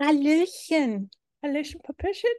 Hallöchen, 0.00 1.10
Hallöchen, 1.42 1.80
Papöchen. 1.82 2.30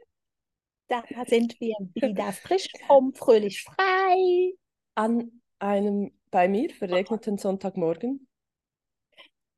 da 0.88 1.04
sind 1.28 1.60
wir 1.60 1.76
wieder 1.94 2.32
frisch 2.32 2.68
vom 2.88 3.14
fröhlich 3.14 3.62
frei. 3.62 4.54
An 4.96 5.40
einem 5.60 6.10
bei 6.32 6.48
mir 6.48 6.70
verregneten 6.70 7.38
Sonntagmorgen. 7.38 8.26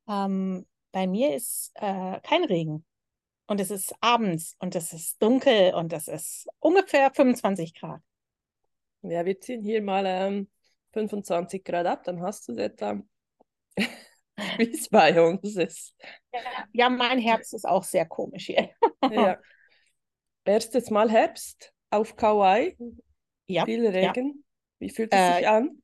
Ähm, 0.07 0.67
bei 0.91 1.07
mir 1.07 1.35
ist 1.35 1.71
äh, 1.75 2.19
kein 2.21 2.43
Regen 2.43 2.85
und 3.47 3.59
es 3.59 3.71
ist 3.71 3.95
abends 4.01 4.55
und 4.59 4.75
es 4.75 4.93
ist 4.93 5.19
dunkel 5.19 5.73
und 5.73 5.91
es 5.91 6.07
ist 6.07 6.47
ungefähr 6.59 7.11
25 7.11 7.73
Grad. 7.73 8.01
Ja, 9.01 9.25
wir 9.25 9.41
ziehen 9.41 9.63
hier 9.63 9.81
mal 9.81 10.03
ähm, 10.05 10.47
25 10.93 11.63
Grad 11.63 11.87
ab, 11.87 12.03
dann 12.03 12.21
hast 12.21 12.47
du 12.47 12.51
es 12.51 12.59
etwa, 12.59 13.01
wie 14.57 14.71
es 14.71 14.89
bei 14.89 15.21
uns 15.21 15.55
ist. 15.55 15.95
Ja, 16.73 16.89
mein 16.89 17.19
Herbst 17.19 17.53
ist 17.53 17.65
auch 17.65 17.83
sehr 17.83 18.05
komisch 18.05 18.47
hier. 18.47 18.69
Ja. 19.11 19.37
Erstes 20.45 20.89
Mal 20.91 21.09
Herbst 21.09 21.73
auf 21.89 22.15
Kauai, 22.15 22.77
Ja, 23.47 23.65
viel 23.65 23.83
ja. 23.83 23.89
Regen. 23.91 24.43
Wie 24.79 24.89
fühlt 24.89 25.13
es 25.13 25.19
Äh, 25.19 25.37
sich 25.37 25.47
an? 25.47 25.81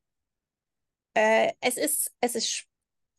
Äh, 1.14 1.52
es 1.60 1.76
ist, 1.76 2.12
es 2.20 2.34
ist 2.34 2.64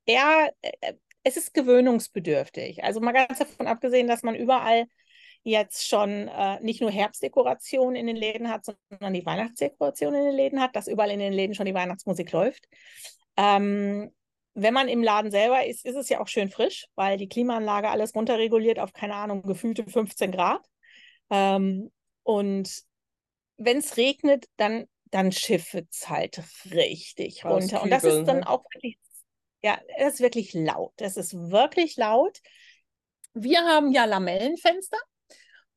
eher, 0.06 0.52
äh, 0.62 0.94
es 1.24 1.38
ist 1.38 1.54
gewöhnungsbedürftig. 1.54 2.84
Also 2.84 3.00
mal 3.00 3.12
ganz 3.14 3.40
davon 3.40 3.68
abgesehen, 3.68 4.08
dass 4.08 4.24
man 4.24 4.36
überall 4.36 4.86
jetzt 5.44 5.88
schon 5.88 6.28
äh, 6.30 6.60
nicht 6.62 6.82
nur 6.82 6.92
Herbstdekoration 6.92 7.96
in 7.96 8.08
den 8.08 8.16
Läden 8.16 8.50
hat, 8.50 8.66
sondern 8.66 9.14
die 9.14 9.26
Weihnachtsdekoration 9.26 10.14
in 10.16 10.24
den 10.26 10.36
Läden 10.36 10.62
hat, 10.62 10.76
dass 10.76 10.88
überall 10.88 11.12
in 11.12 11.20
den 11.20 11.34
Läden 11.34 11.54
schon 11.56 11.66
die 11.66 11.74
Weihnachtsmusik 11.74 12.32
läuft. 12.32 12.68
Ähm, 13.36 14.12
wenn 14.56 14.74
man 14.74 14.88
im 14.88 15.04
Laden 15.04 15.32
selber 15.32 15.66
ist, 15.66 15.86
ist 15.86 15.96
es 15.96 16.10
ja 16.10 16.20
auch 16.20 16.28
schön 16.28 16.50
frisch, 16.50 16.86
weil 16.96 17.18
die 17.18 17.28
Klimaanlage 17.28 17.90
alles 17.90 18.16
runterreguliert 18.16 18.80
auf, 18.80 18.94
keine 18.94 19.16
Ahnung, 19.16 19.44
gefühlte 19.44 19.86
15 19.86 20.32
Grad. 20.32 20.62
Ähm, 21.30 21.92
und 22.24 22.84
wenn 23.58 23.78
es 23.78 23.98
regnet, 23.98 24.46
dann, 24.58 24.86
dann 25.06 25.32
schifft 25.32 25.74
es 25.92 26.10
halt 26.10 26.42
richtig 26.72 27.46
runter. 27.46 27.82
Und 27.82 27.90
das 27.90 28.04
ist 28.04 28.26
dann 28.26 28.44
hä? 28.44 28.48
auch 28.48 28.64
wirklich, 28.74 28.98
ja, 29.64 29.80
das 29.98 30.16
ist 30.16 30.20
wirklich 30.22 30.54
laut. 30.54 30.94
Das 30.98 31.18
ist 31.18 31.34
wirklich 31.34 31.98
laut. 31.98 32.40
Wir 33.34 33.62
haben 33.62 33.92
ja 33.92 34.06
Lamellenfenster. 34.06 34.98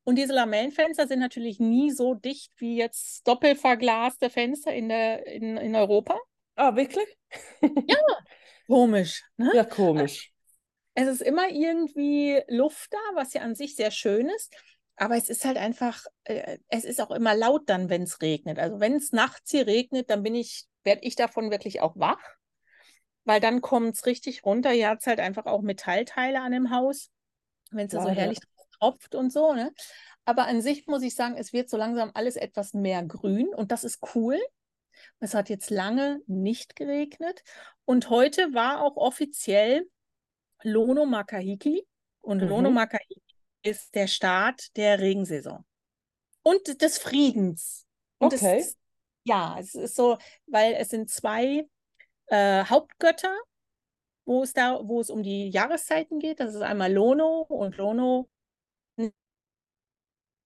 Und 0.05 0.17
diese 0.17 0.35
Lamellenfenster 0.35 1.09
sind 1.09 1.19
natürlich 1.19 1.59
nie 1.59 1.91
so 1.91 2.15
dicht 2.15 2.53
wie 2.59 2.77
jetzt 2.77 3.27
doppelverglaste 3.27 4.31
Fenster 4.31 4.73
in, 4.73 4.89
der, 4.89 5.27
in, 5.27 5.57
in 5.57 5.75
Europa. 5.75 6.17
Ah, 6.55 6.77
wirklich? 6.77 7.09
Ja. 7.61 7.97
Komisch, 8.67 9.23
ne? 9.37 9.53
Ja, 9.55 9.65
komisch. 9.65 10.33
Es 10.95 11.09
ist 11.09 11.23
immer 11.23 11.49
irgendwie 11.51 12.43
Luft 12.49 12.93
da, 12.93 12.99
was 13.15 13.35
ja 13.35 13.43
an 13.43 13.55
sich 13.55 13.77
sehr 13.77 13.91
schön 13.91 14.29
ist. 14.29 14.55
Aber 14.97 15.17
es 15.17 15.29
ist 15.29 15.45
halt 15.45 15.59
einfach, 15.59 16.05
äh, 16.25 16.59
es 16.69 16.85
ist 16.85 17.01
auch 17.01 17.11
immer 17.11 17.35
laut 17.35 17.69
dann, 17.69 17.91
wenn 17.91 18.03
es 18.03 18.23
regnet. 18.23 18.59
Also 18.59 18.81
wenn 18.81 18.95
es 18.95 19.13
nachts 19.13 19.51
hier 19.51 19.67
regnet, 19.67 20.09
dann 20.09 20.23
bin 20.23 20.35
ich, 20.35 20.65
werde 20.85 21.03
ich 21.03 21.17
davon 21.17 21.51
wirklich 21.51 21.83
auch 21.83 21.97
wach, 21.97 22.23
weil 23.25 23.41
dann 23.41 23.61
kommt 23.61 23.95
es 23.95 24.07
richtig 24.07 24.45
runter. 24.45 24.71
Hier 24.71 24.89
hat 24.89 25.01
es 25.01 25.07
halt 25.07 25.21
einfach 25.21 25.45
auch 25.45 25.61
Metallteile 25.61 26.41
an 26.41 26.53
dem 26.53 26.71
Haus, 26.71 27.11
wenn 27.71 27.87
es 27.87 27.93
da 27.93 27.99
so 27.99 28.05
Klar, 28.05 28.15
ja. 28.15 28.23
herrlich 28.23 28.39
tropft 28.79 29.15
und 29.15 29.33
so, 29.33 29.53
ne? 29.53 29.73
Aber 30.25 30.47
an 30.47 30.61
sich 30.61 30.87
muss 30.87 31.03
ich 31.03 31.15
sagen, 31.15 31.37
es 31.37 31.53
wird 31.53 31.69
so 31.71 31.77
langsam 31.77 32.11
alles 32.15 32.37
etwas 32.37 32.73
mehr 32.75 33.05
grün 33.05 33.49
und 33.55 33.71
das 33.71 33.85
ist 33.85 34.01
cool. 34.15 34.39
Es 35.21 35.35
hat 35.35 35.49
jetzt 35.49 35.71
lange 35.71 36.21
nicht 36.27 36.77
geregnet 36.77 37.43
und 37.85 38.11
heute 38.11 38.53
war 38.55 38.83
auch 38.83 38.97
offiziell 38.97 39.89
Lono 40.63 41.07
Makahiki 41.07 41.87
und 42.21 42.41
Lono 42.41 42.71
Mhm. 42.71 42.75
Makahiki 42.75 43.23
ist 43.63 43.95
der 43.95 44.07
Start 44.07 44.77
der 44.77 45.01
Regensaison 45.01 45.65
und 46.43 46.81
des 46.83 46.99
Friedens. 46.99 47.87
Und 48.19 48.33
es 48.33 48.43
Okay. 48.43 48.61
ist, 48.61 48.79
ja, 49.25 49.57
es 49.59 49.75
ist 49.75 49.97
so, 49.97 50.19
weil 50.47 50.75
es 50.75 50.91
sind 50.91 51.11
zwei 51.11 51.69
äh, 52.29 52.65
Hauptgötter, 52.65 53.35
wo 54.25 54.43
es 54.43 54.53
da, 54.53 54.81
wo 54.85 55.01
es 55.01 55.11
um 55.11 55.23
die 55.23 55.51
Jahreszeiten 55.51 56.19
geht. 56.19 56.41
Das 56.41 56.55
ist 56.55 56.63
einmal 56.63 56.93
Lono 56.93 57.43
und 57.49 57.77
Lono 57.77 58.29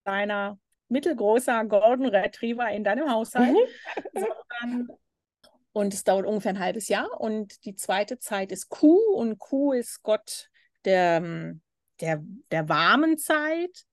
deiner 0.04 0.58
mittelgroßer 0.90 1.64
Golden 1.64 2.06
Retriever 2.06 2.68
in 2.70 2.84
deinem 2.84 3.10
Haushalt, 3.10 3.54
Mhm. 3.54 4.20
sondern 4.64 4.98
und 5.72 5.94
es 5.94 6.02
dauert 6.04 6.26
ungefähr 6.26 6.52
ein 6.52 6.58
halbes 6.58 6.88
Jahr. 6.88 7.20
Und 7.20 7.64
die 7.64 7.76
zweite 7.76 8.18
Zeit 8.18 8.50
ist 8.52 8.68
Kuh 8.68 9.14
und 9.14 9.38
Kuh 9.38 9.72
ist 9.72 10.02
Gott 10.02 10.48
der, 10.84 11.18
ähm, 11.22 11.60
der, 12.00 12.22
der 12.50 12.68
warmen 12.68 13.18
Zeit. 13.18 13.84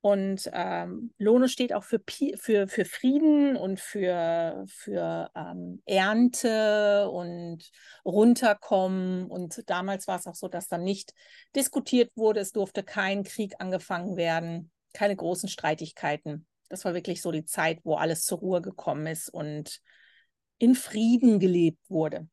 Und 0.00 0.48
ähm, 0.52 1.12
Lono 1.18 1.48
steht 1.48 1.72
auch 1.72 1.82
für, 1.82 2.00
für, 2.36 2.68
für 2.68 2.84
Frieden 2.84 3.56
und 3.56 3.80
für, 3.80 4.64
für 4.68 5.28
ähm, 5.34 5.82
Ernte 5.86 7.10
und 7.10 7.68
runterkommen. 8.04 9.26
Und 9.26 9.68
damals 9.68 10.06
war 10.06 10.20
es 10.20 10.28
auch 10.28 10.36
so, 10.36 10.46
dass 10.46 10.68
dann 10.68 10.84
nicht 10.84 11.14
diskutiert 11.56 12.12
wurde, 12.14 12.38
es 12.40 12.52
durfte 12.52 12.84
kein 12.84 13.24
Krieg 13.24 13.56
angefangen 13.58 14.16
werden, 14.16 14.70
keine 14.92 15.16
großen 15.16 15.48
Streitigkeiten. 15.48 16.46
Das 16.68 16.84
war 16.84 16.94
wirklich 16.94 17.22
so 17.22 17.32
die 17.32 17.44
Zeit, 17.44 17.80
wo 17.84 17.94
alles 17.96 18.24
zur 18.24 18.38
Ruhe 18.38 18.60
gekommen 18.62 19.06
ist 19.06 19.28
und 19.28 19.80
in 20.58 20.74
Frieden 20.74 21.38
gelebt 21.40 21.88
wurde. 21.88 22.28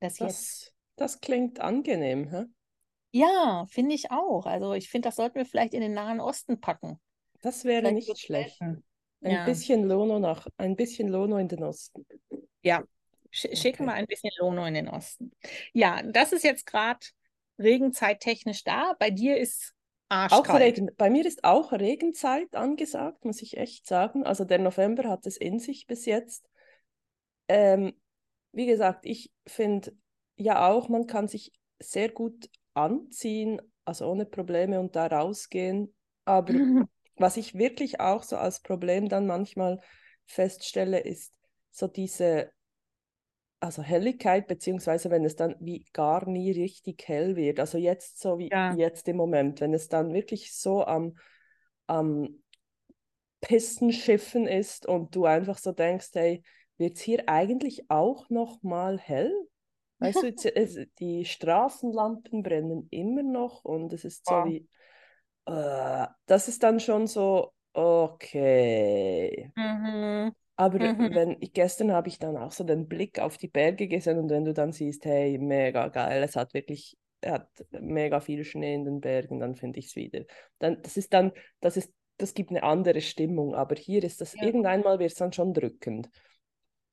Das. 0.00 0.18
Das, 0.18 0.72
das 0.96 1.20
klingt 1.20 1.60
angenehm, 1.60 2.30
hä? 2.30 2.46
Ja, 3.10 3.66
finde 3.68 3.94
ich 3.94 4.10
auch. 4.10 4.46
Also 4.46 4.72
ich 4.74 4.88
finde, 4.90 5.08
das 5.08 5.16
sollten 5.16 5.36
wir 5.36 5.46
vielleicht 5.46 5.74
in 5.74 5.80
den 5.82 5.92
Nahen 5.94 6.20
Osten 6.20 6.60
packen. 6.60 6.98
Das 7.42 7.64
wäre 7.64 7.82
Vielleicht 7.82 7.92
nicht 7.92 8.18
schlecht. 8.18 8.58
Ein 8.60 8.82
Ja, 9.32 9.44
bisschen 9.44 9.84
Lono 9.84 10.18
nach, 10.18 10.46
ein 10.56 10.76
bisschen 10.76 11.08
Lono 11.08 11.38
in 11.38 11.48
den 11.48 11.62
Osten. 11.62 12.06
ja. 12.62 12.82
Sch 13.30 13.46
schicken 13.56 13.86
wir 13.86 13.92
Okay. 13.92 13.94
ein 13.94 14.06
bisschen 14.06 14.30
Lono 14.38 14.66
in 14.66 14.74
den 14.74 14.88
Osten. 14.88 15.32
Ja, 15.72 16.02
das 16.02 16.32
ist 16.32 16.44
jetzt 16.44 16.66
gerade 16.66 17.00
regenzeittechnisch 17.58 18.62
da. 18.64 18.94
Bei 18.98 19.10
dir 19.10 19.38
ist 19.38 19.72
Auch 20.12 20.30
arschkalt. 20.30 20.62
Regen, 20.62 20.90
bei 20.96 21.08
mir 21.08 21.24
ist 21.24 21.42
auch 21.42 21.72
Regenzeit 21.72 22.54
angesagt, 22.54 23.24
muss 23.24 23.40
ich 23.40 23.56
echt 23.56 23.86
sagen. 23.86 24.24
Also 24.24 24.44
der 24.44 24.58
November 24.58 25.08
hat 25.08 25.26
es 25.26 25.36
in 25.36 25.58
sich 25.58 25.86
bis 25.86 26.04
jetzt. 26.04 26.48
Ähm, 27.48 27.94
wie 28.52 28.66
gesagt, 28.66 29.06
ich 29.06 29.30
finde 29.46 29.96
ja 30.36 30.68
auch, 30.68 30.90
man 30.90 31.06
kann 31.06 31.28
sich 31.28 31.52
sehr 31.78 32.10
gut 32.10 32.50
anziehen, 32.74 33.60
also 33.84 34.06
ohne 34.06 34.26
Probleme 34.26 34.80
und 34.80 34.96
da 34.96 35.06
rausgehen. 35.06 35.94
Aber 36.26 36.52
was 37.16 37.38
ich 37.38 37.54
wirklich 37.54 38.00
auch 38.00 38.22
so 38.22 38.36
als 38.36 38.60
Problem 38.60 39.08
dann 39.08 39.26
manchmal 39.26 39.80
feststelle, 40.26 41.00
ist 41.00 41.32
so 41.70 41.86
diese, 41.86 42.52
also 43.62 43.82
Helligkeit, 43.82 44.48
beziehungsweise 44.48 45.08
wenn 45.10 45.24
es 45.24 45.36
dann 45.36 45.54
wie 45.60 45.86
gar 45.92 46.28
nie 46.28 46.50
richtig 46.50 47.06
hell 47.06 47.36
wird. 47.36 47.60
Also 47.60 47.78
jetzt 47.78 48.20
so 48.20 48.38
wie 48.38 48.48
Ja. 48.50 48.76
jetzt 48.76 49.06
im 49.08 49.16
Moment, 49.16 49.60
wenn 49.60 49.72
es 49.72 49.88
dann 49.88 50.12
wirklich 50.12 50.52
so 50.54 50.84
am, 50.84 51.16
am 51.86 52.42
Pistenschiffen 53.40 54.46
ist 54.46 54.86
und 54.86 55.14
du 55.14 55.26
einfach 55.26 55.58
so 55.58 55.72
denkst, 55.72 56.10
hey, 56.14 56.42
wird 56.76 56.96
es 56.96 57.02
hier 57.02 57.28
eigentlich 57.28 57.88
auch 57.90 58.28
noch 58.30 58.62
mal 58.62 58.98
hell? 58.98 59.32
Weißt 60.00 60.22
du, 60.22 60.26
jetzt, 60.26 60.44
die 60.98 61.24
Straßenlampen 61.24 62.42
brennen 62.42 62.88
immer 62.90 63.22
noch 63.22 63.64
und 63.64 63.92
es 63.92 64.04
ist 64.04 64.26
so 64.26 64.34
Ja. 64.34 64.44
wie, 64.44 64.68
äh, 65.46 66.06
das 66.26 66.48
ist 66.48 66.62
dann 66.62 66.80
schon 66.80 67.06
so, 67.06 67.52
okay. 67.74 69.52
Mhm. 69.56 70.34
Aber 70.62 70.78
Mhm. 70.78 71.08
wenn 71.08 71.36
ich, 71.40 71.52
gestern 71.52 71.92
habe 71.92 72.08
ich 72.08 72.18
dann 72.20 72.36
auch 72.36 72.52
so 72.52 72.62
den 72.64 72.86
Blick 72.88 73.18
auf 73.18 73.36
die 73.36 73.48
Berge 73.48 73.88
gesehen 73.88 74.18
und 74.18 74.30
wenn 74.30 74.44
du 74.44 74.52
dann 74.54 74.72
siehst, 74.72 75.04
hey, 75.04 75.36
mega 75.38 75.88
geil, 75.88 76.22
es 76.22 76.36
hat 76.36 76.54
wirklich, 76.54 76.96
er 77.20 77.32
hat 77.34 77.48
mega 77.70 78.20
viel 78.20 78.44
Schnee 78.44 78.74
in 78.74 78.84
den 78.84 79.00
Bergen, 79.00 79.40
dann 79.40 79.56
finde 79.56 79.80
ich 79.80 79.86
es 79.86 79.96
wieder. 79.96 80.24
Dann, 80.60 80.80
das 80.82 80.96
ist 80.96 81.12
dann, 81.12 81.32
das 81.60 81.76
ist, 81.76 81.92
das 82.18 82.34
gibt 82.34 82.50
eine 82.50 82.62
andere 82.62 83.00
Stimmung, 83.00 83.54
aber 83.56 83.74
hier 83.74 84.04
ist 84.04 84.20
das, 84.20 84.34
Ja. 84.34 84.42
irgendeinmal 84.42 84.98
wird 85.00 85.10
es 85.12 85.18
dann 85.18 85.32
schon 85.32 85.52
drückend. 85.52 86.08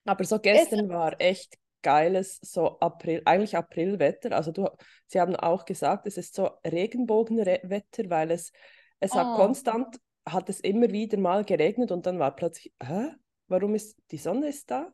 Aber 0.05 0.23
so 0.23 0.39
Es, 0.51 0.69
gestern 0.69 0.89
war 0.89 1.19
echt 1.21 1.57
geiles, 1.83 2.39
so 2.41 2.79
April, 2.79 3.21
eigentlich 3.25 3.55
Aprilwetter. 3.55 4.31
Also 4.35 4.51
du, 4.51 4.67
sie 5.07 5.19
haben 5.21 5.35
auch 5.35 5.65
gesagt, 5.65 6.07
es 6.07 6.17
ist 6.17 6.33
so 6.33 6.49
Regenbogenwetter, 6.65 8.09
weil 8.09 8.31
es, 8.31 8.51
es 8.99 9.15
hat 9.15 9.27
oh, 9.27 9.33
konstant, 9.33 9.97
hat 10.25 10.49
es 10.49 10.59
immer 10.59 10.89
wieder 10.91 11.17
mal 11.19 11.45
geregnet 11.45 11.91
und 11.91 12.05
dann 12.07 12.19
war 12.19 12.35
plötzlich, 12.35 12.73
hä? 12.81 13.11
Warum 13.49 13.75
ist 13.75 13.97
die 14.11 14.17
Sonne 14.17 14.47
ist 14.49 14.71
da? 14.71 14.93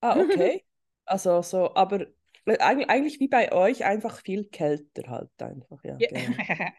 Ah, 0.00 0.16
okay. 0.20 0.64
Also 1.04 1.42
so, 1.42 1.74
aber 1.74 2.06
eigentlich, 2.46 2.90
eigentlich 2.90 3.20
wie 3.20 3.28
bei 3.28 3.52
euch, 3.52 3.84
einfach 3.84 4.20
viel 4.20 4.44
kälter 4.46 5.08
halt 5.08 5.30
einfach, 5.42 5.82
ja, 5.84 5.98
Ja. 5.98 6.08
genau. 6.08 6.36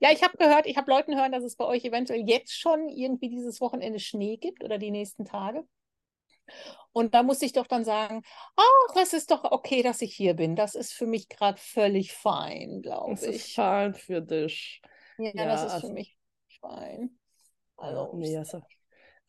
Ja, 0.00 0.10
ich 0.12 0.22
habe 0.22 0.36
gehört, 0.36 0.66
ich 0.66 0.76
habe 0.76 0.90
Leuten 0.90 1.16
hören, 1.16 1.32
dass 1.32 1.44
es 1.44 1.56
bei 1.56 1.64
euch 1.64 1.84
eventuell 1.84 2.28
jetzt 2.28 2.52
schon 2.58 2.88
irgendwie 2.88 3.28
dieses 3.28 3.60
Wochenende 3.60 3.98
Schnee 4.00 4.36
gibt 4.36 4.62
oder 4.64 4.78
die 4.78 4.90
nächsten 4.90 5.24
Tage. 5.24 5.64
Und 6.92 7.14
da 7.14 7.22
muss 7.22 7.40
ich 7.42 7.52
doch 7.52 7.66
dann 7.66 7.84
sagen, 7.84 8.22
ach, 8.56 8.94
das 8.94 9.12
ist 9.14 9.30
doch 9.30 9.44
okay, 9.44 9.82
dass 9.82 10.02
ich 10.02 10.14
hier 10.14 10.34
bin. 10.34 10.56
Das 10.56 10.74
ist 10.74 10.92
für 10.92 11.06
mich 11.06 11.28
gerade 11.28 11.58
völlig 11.58 12.12
fein, 12.12 12.82
glaube 12.82 13.12
ich. 13.14 13.20
Das 13.20 13.28
ist 13.28 13.54
fein 13.54 13.94
für 13.94 14.20
dich. 14.20 14.82
Ja, 15.18 15.30
ja 15.34 15.46
das 15.46 15.62
ist 15.62 15.72
also, 15.72 15.88
für 15.88 15.92
mich 15.92 16.16
fein. 16.60 17.18
Also, 17.76 18.12
nee, 18.16 18.36
also, 18.36 18.62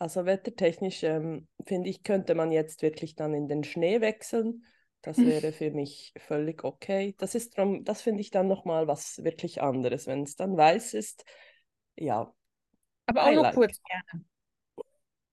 also 0.04 0.26
wettertechnisch 0.26 1.04
ähm, 1.04 1.48
finde 1.66 1.90
ich, 1.90 2.04
könnte 2.04 2.36
man 2.36 2.52
jetzt 2.52 2.82
wirklich 2.82 3.16
dann 3.16 3.34
in 3.34 3.48
den 3.48 3.64
Schnee 3.64 4.02
wechseln. 4.02 4.66
Das 5.02 5.18
wäre 5.18 5.54
für 5.54 5.72
mich 5.72 6.14
völlig 6.18 6.66
okay. 6.66 7.16
Das 7.18 7.36
ist 7.36 7.58
drum, 7.58 7.86
das 7.86 8.02
finde 8.02 8.20
ich 8.20 8.30
dann 8.30 8.50
nochmal 8.50 8.86
was 8.86 9.24
wirklich 9.24 9.62
anderes, 9.62 10.06
wenn 10.06 10.24
es 10.24 10.36
dann 10.36 10.58
weiß 10.58 10.94
ist. 10.94 11.24
Ja. 11.96 12.34
Aber 13.06 13.24
auch 13.24 13.32
I 13.32 13.34
nur 13.36 13.44
like. 13.44 13.56
kurz 13.56 13.82
gerne. 13.82 14.26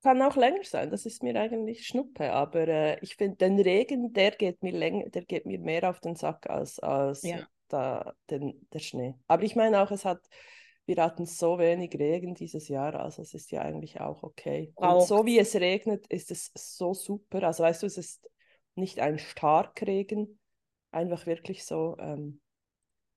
Kann 0.02 0.22
auch 0.22 0.36
länger 0.36 0.62
sein, 0.62 0.90
das 0.90 1.04
ist 1.04 1.22
mir 1.22 1.34
eigentlich 1.38 1.86
Schnuppe, 1.86 2.32
aber 2.32 2.66
äh, 2.68 2.98
ich 3.00 3.16
finde 3.16 3.36
den 3.36 3.60
Regen, 3.60 4.12
der 4.12 4.30
geht 4.30 4.62
mir 4.62 4.72
länger, 4.72 5.10
der 5.10 5.24
geht 5.24 5.46
mir 5.46 5.58
mehr 5.58 5.90
auf 5.90 6.00
den 6.00 6.14
Sack 6.14 6.48
als, 6.48 6.78
als 6.78 7.22
ja. 7.22 7.46
da, 7.68 8.14
den, 8.30 8.66
der 8.72 8.78
Schnee. 8.78 9.14
Aber 9.26 9.42
ich 9.42 9.56
meine 9.56 9.82
auch, 9.82 9.90
es 9.90 10.06
hat, 10.06 10.20
wir 10.90 11.04
hatten 11.04 11.24
so 11.24 11.58
wenig 11.60 11.94
Regen 11.94 12.34
dieses 12.34 12.66
Jahr, 12.66 12.96
also 12.96 13.22
es 13.22 13.32
ist 13.32 13.52
ja 13.52 13.62
eigentlich 13.62 14.00
auch 14.00 14.24
okay. 14.24 14.72
Und 14.74 15.02
so 15.02 15.24
wie 15.24 15.38
es 15.38 15.54
regnet, 15.54 16.04
ist 16.08 16.32
es 16.32 16.50
so 16.54 16.94
super. 16.94 17.44
Also 17.44 17.62
weißt 17.62 17.82
du, 17.82 17.86
es 17.86 17.96
ist 17.96 18.28
nicht 18.74 18.98
ein 18.98 19.20
Starkregen, 19.20 20.40
einfach 20.90 21.26
wirklich 21.26 21.64
so. 21.64 21.96
Ähm, 22.00 22.40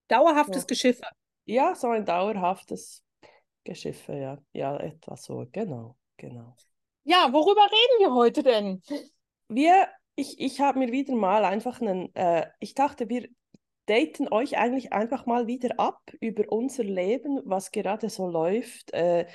Dauerhaftes 0.07 0.61
so. 0.61 0.67
Geschiffe. 0.67 1.01
Ja, 1.45 1.73
so 1.73 1.87
ein 1.87 2.05
dauerhaftes 2.05 3.03
Geschiffe, 3.63 4.13
ja. 4.13 4.37
Ja, 4.51 4.77
etwa 4.77 5.17
so, 5.17 5.47
genau, 5.51 5.97
genau. 6.17 6.55
Ja, 7.05 7.29
worüber 7.33 7.63
reden 7.63 7.99
wir 7.99 8.13
heute 8.13 8.43
denn? 8.43 8.83
Wir, 9.47 9.87
ich, 10.13 10.39
ich 10.39 10.61
habe 10.61 10.77
mir 10.77 10.91
wieder 10.91 11.15
mal 11.15 11.43
einfach 11.43 11.81
einen, 11.81 12.13
äh, 12.13 12.47
ich 12.59 12.75
dachte, 12.75 13.09
wir 13.09 13.27
daten 13.85 14.31
euch 14.31 14.57
eigentlich 14.57 14.93
einfach 14.93 15.25
mal 15.25 15.47
wieder 15.47 15.79
ab 15.79 16.01
über 16.19 16.51
unser 16.51 16.83
Leben, 16.83 17.41
was 17.45 17.71
gerade 17.71 18.09
so 18.09 18.27
läuft. 18.27 18.93
Äh, 18.93 19.27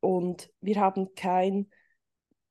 und 0.00 0.50
wir 0.60 0.80
haben 0.80 1.14
kein 1.14 1.70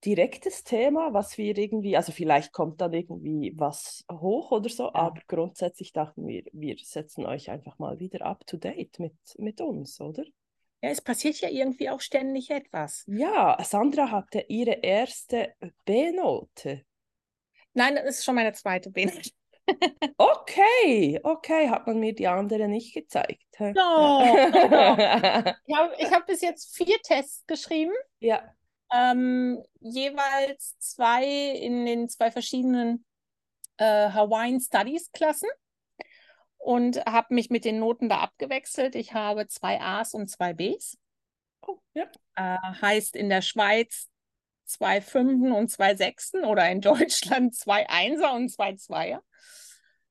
direktes 0.06 0.64
Thema, 0.64 1.14
was 1.14 1.38
wir 1.38 1.58
irgendwie, 1.58 1.98
also 1.98 2.12
vielleicht 2.12 2.54
kommt 2.54 2.80
dann 2.80 2.94
irgendwie 2.94 3.54
was 3.58 4.06
hoch 4.12 4.52
oder 4.52 4.70
so, 4.70 4.86
ja. 4.86 4.96
aber 4.96 5.22
grundsätzlich 5.28 5.92
dachten 5.92 6.26
wir, 6.26 6.44
wir 6.54 6.78
setzen 6.82 7.26
euch 7.26 7.50
einfach 7.50 7.78
mal 7.80 8.00
wieder 8.00 8.26
up 8.26 8.46
to 8.46 8.58
date 8.58 8.98
mit, 9.00 9.16
mit 9.38 9.60
uns, 9.60 10.00
oder? 10.00 10.24
Ja, 10.82 10.92
es 10.92 11.02
passiert 11.02 11.42
ja 11.42 11.50
irgendwie 11.50 11.90
auch 11.90 12.00
ständig 12.00 12.50
etwas. 12.50 13.04
Ja, 13.08 13.58
Sandra 13.62 14.12
hatte 14.12 14.46
ihre 14.48 14.72
erste 14.72 15.54
B-Note. 15.84 16.86
Nein, 17.74 17.96
das 17.96 18.20
ist 18.20 18.26
schon 18.26 18.36
meine 18.36 18.54
zweite 18.54 18.90
B-Note. 18.90 19.32
Okay, 20.18 21.20
okay, 21.24 21.70
hat 21.70 21.88
man 21.88 22.00
mir 22.00 22.14
die 22.14 22.28
andere 22.28 22.68
nicht 22.68 22.94
gezeigt. 22.94 23.44
No, 23.60 23.74
no. 23.74 24.24
Ich 25.68 25.76
habe 25.76 25.96
hab 26.12 26.28
bis 26.28 26.42
jetzt 26.42 26.76
vier 26.76 26.98
Tests 27.02 27.46
geschrieben. 27.46 27.94
Ja. 28.20 28.42
Ähm, 28.92 29.62
jeweils 29.82 30.78
zwei 30.80 31.26
in 31.26 31.86
den 31.86 32.10
zwei 32.10 32.32
verschiedenen 32.32 33.06
äh, 33.78 34.10
Hawaiian 34.10 34.60
Studies 34.60 35.12
Klassen 35.12 35.50
und 36.58 37.06
habe 37.06 37.34
mich 37.34 37.50
mit 37.50 37.66
den 37.66 37.80
Noten 37.80 38.10
da 38.10 38.20
abgewechselt. 38.20 38.96
Ich 38.96 39.14
habe 39.14 39.48
zwei 39.48 39.80
A's 39.80 40.14
und 40.14 40.30
zwei 40.30 40.54
B's. 40.54 40.98
Oh, 41.62 41.78
ja. 41.94 42.06
Äh, 42.36 42.58
heißt 42.82 43.16
in 43.16 43.30
der 43.30 43.42
Schweiz 43.42 44.09
zwei 44.70 45.02
Fünfen 45.02 45.52
und 45.52 45.70
zwei 45.70 45.96
Sechsten 45.96 46.46
oder 46.46 46.70
in 46.70 46.82
Deutschland 46.82 47.56
zwei 47.56 47.90
Einser 47.90 48.34
und 48.34 48.50
zwei 48.50 48.76
Zweier. 48.76 49.24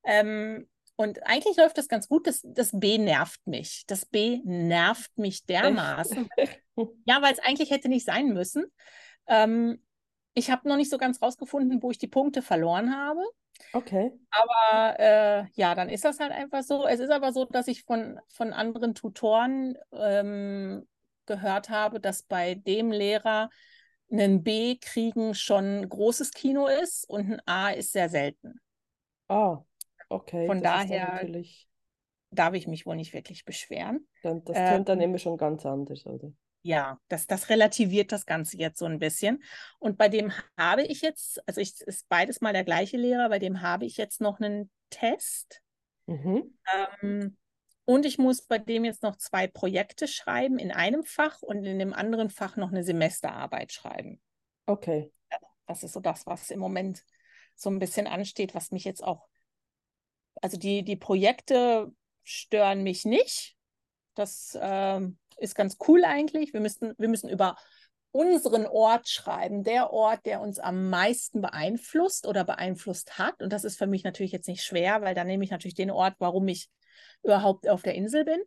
Ähm, 0.03 0.67
und 0.95 1.25
eigentlich 1.25 1.55
läuft 1.55 1.77
das 1.77 1.87
ganz 1.87 2.09
gut. 2.09 2.27
Das, 2.27 2.41
das 2.43 2.71
B 2.73 2.97
nervt 2.97 3.39
mich. 3.47 3.85
Das 3.87 4.05
B 4.05 4.41
nervt 4.43 5.17
mich 5.17 5.45
dermaßen. 5.45 6.27
ja, 7.05 7.21
weil 7.21 7.31
es 7.31 7.39
eigentlich 7.39 7.71
hätte 7.71 7.87
nicht 7.87 8.05
sein 8.05 8.33
müssen. 8.33 8.65
Ähm, 9.27 9.81
ich 10.33 10.51
habe 10.51 10.67
noch 10.67 10.75
nicht 10.75 10.89
so 10.89 10.97
ganz 10.97 11.21
rausgefunden, 11.21 11.81
wo 11.81 11.91
ich 11.91 11.99
die 11.99 12.07
Punkte 12.07 12.41
verloren 12.41 12.95
habe. 12.95 13.21
Okay. 13.71 14.11
Aber 14.29 14.99
äh, 14.99 15.45
ja, 15.53 15.73
dann 15.73 15.89
ist 15.89 16.03
das 16.03 16.19
halt 16.19 16.31
einfach 16.31 16.63
so. 16.63 16.85
Es 16.85 16.99
ist 16.99 17.11
aber 17.11 17.31
so, 17.31 17.45
dass 17.45 17.67
ich 17.67 17.83
von, 17.83 18.19
von 18.27 18.51
anderen 18.51 18.93
Tutoren 18.93 19.77
ähm, 19.93 20.85
gehört 21.25 21.69
habe, 21.69 22.01
dass 22.01 22.23
bei 22.23 22.55
dem 22.55 22.91
Lehrer 22.91 23.49
ein 24.11 24.43
B 24.43 24.77
kriegen 24.77 25.35
schon 25.35 25.87
großes 25.87 26.31
Kino 26.31 26.67
ist 26.67 27.09
und 27.09 27.31
ein 27.31 27.41
A 27.45 27.69
ist 27.69 27.91
sehr 27.91 28.09
selten. 28.09 28.59
Ah, 29.27 29.59
okay. 30.09 30.47
Von 30.47 30.61
daher 30.61 31.27
darf 32.31 32.53
ich 32.53 32.67
mich 32.67 32.85
wohl 32.85 32.95
nicht 32.95 33.13
wirklich 33.13 33.45
beschweren. 33.45 34.07
Dann, 34.23 34.43
das 34.43 34.57
ähm, 34.59 34.85
dann 34.85 35.01
immer 35.01 35.17
schon 35.17 35.37
ganz 35.37 35.65
anders, 35.65 36.05
oder? 36.05 36.31
ja, 36.61 36.99
das, 37.07 37.27
das 37.27 37.49
relativiert 37.49 38.11
das 38.11 38.25
Ganze 38.25 38.57
jetzt 38.57 38.79
so 38.79 38.85
ein 38.85 38.99
bisschen. 38.99 39.43
Und 39.79 39.97
bei 39.97 40.09
dem 40.09 40.31
habe 40.57 40.83
ich 40.83 41.01
jetzt, 41.01 41.41
also 41.47 41.61
ich 41.61 41.79
ist 41.81 42.07
beides 42.09 42.41
mal 42.41 42.53
der 42.53 42.63
gleiche 42.63 42.97
Lehrer, 42.97 43.29
bei 43.29 43.39
dem 43.39 43.61
habe 43.61 43.85
ich 43.85 43.97
jetzt 43.97 44.21
noch 44.21 44.39
einen 44.39 44.69
Test. 44.89 45.61
Mhm. 46.05 46.57
Ähm, 47.01 47.37
und 47.89 48.05
ich 48.05 48.19
muss 48.19 48.43
bei 48.43 48.59
dem 48.59 48.85
jetzt 48.85 49.01
noch 49.01 49.15
zwei 49.15 49.47
Projekte 49.47 50.07
schreiben 50.07 50.59
in 50.59 50.71
einem 50.71 51.03
Fach 51.03 51.41
und 51.41 51.65
in 51.65 51.79
dem 51.79 51.91
anderen 51.91 52.29
Fach 52.29 52.55
noch 52.55 52.69
eine 52.69 52.83
Semesterarbeit 52.83 53.71
schreiben. 53.71 54.21
Okay. 54.67 55.11
Das 55.65 55.81
ist 55.81 55.93
so 55.93 55.99
das, 55.99 56.27
was 56.27 56.51
im 56.51 56.59
Moment 56.59 57.03
so 57.55 57.71
ein 57.71 57.79
bisschen 57.79 58.05
ansteht, 58.05 58.53
was 58.53 58.69
mich 58.69 58.83
jetzt 58.83 59.03
auch, 59.03 59.27
also 60.39 60.55
die, 60.55 60.83
die 60.83 60.97
Projekte 60.97 61.91
stören 62.21 62.83
mich 62.83 63.05
nicht. 63.05 63.55
Das 64.13 64.55
ähm, 64.61 65.17
ist 65.37 65.55
ganz 65.55 65.77
cool 65.87 66.05
eigentlich. 66.05 66.53
Wir 66.53 66.61
müssen, 66.61 66.93
wir 66.99 67.09
müssen 67.09 67.27
über 67.27 67.57
unseren 68.11 68.67
Ort 68.67 69.09
schreiben, 69.09 69.63
der 69.63 69.91
Ort, 69.91 70.27
der 70.27 70.41
uns 70.41 70.59
am 70.59 70.91
meisten 70.91 71.41
beeinflusst 71.41 72.27
oder 72.27 72.43
beeinflusst 72.43 73.17
hat. 73.17 73.41
Und 73.41 73.51
das 73.51 73.63
ist 73.63 73.79
für 73.79 73.87
mich 73.87 74.03
natürlich 74.03 74.31
jetzt 74.31 74.47
nicht 74.47 74.61
schwer, 74.61 75.01
weil 75.01 75.15
da 75.15 75.23
nehme 75.23 75.43
ich 75.43 75.49
natürlich 75.49 75.73
den 75.73 75.89
Ort, 75.89 76.13
warum 76.19 76.47
ich 76.49 76.69
überhaupt 77.23 77.67
auf 77.67 77.81
der 77.81 77.95
Insel 77.95 78.25
bin. 78.25 78.39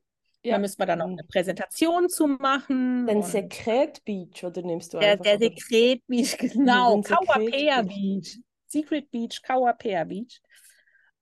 Ja. 0.44 0.52
Da 0.52 0.58
müssen 0.58 0.78
wir 0.78 0.86
dann 0.86 0.98
noch 0.98 1.06
eine 1.06 1.22
Präsentation 1.22 2.08
zu 2.08 2.26
machen. 2.26 3.06
Den 3.06 3.22
Sekret 3.22 4.04
Beach 4.04 4.42
oder 4.42 4.62
nimmst 4.62 4.92
du 4.92 4.98
der, 4.98 5.12
einfach? 5.12 5.24
Der 5.24 5.38
Sekret 5.38 6.04
Beach, 6.08 6.36
genau. 6.38 7.00
Kauapea 7.00 7.82
Beach. 7.82 8.40
Secret 8.66 9.10
Beach, 9.10 9.40
Kauapea 9.42 10.04
Beach. 10.04 10.40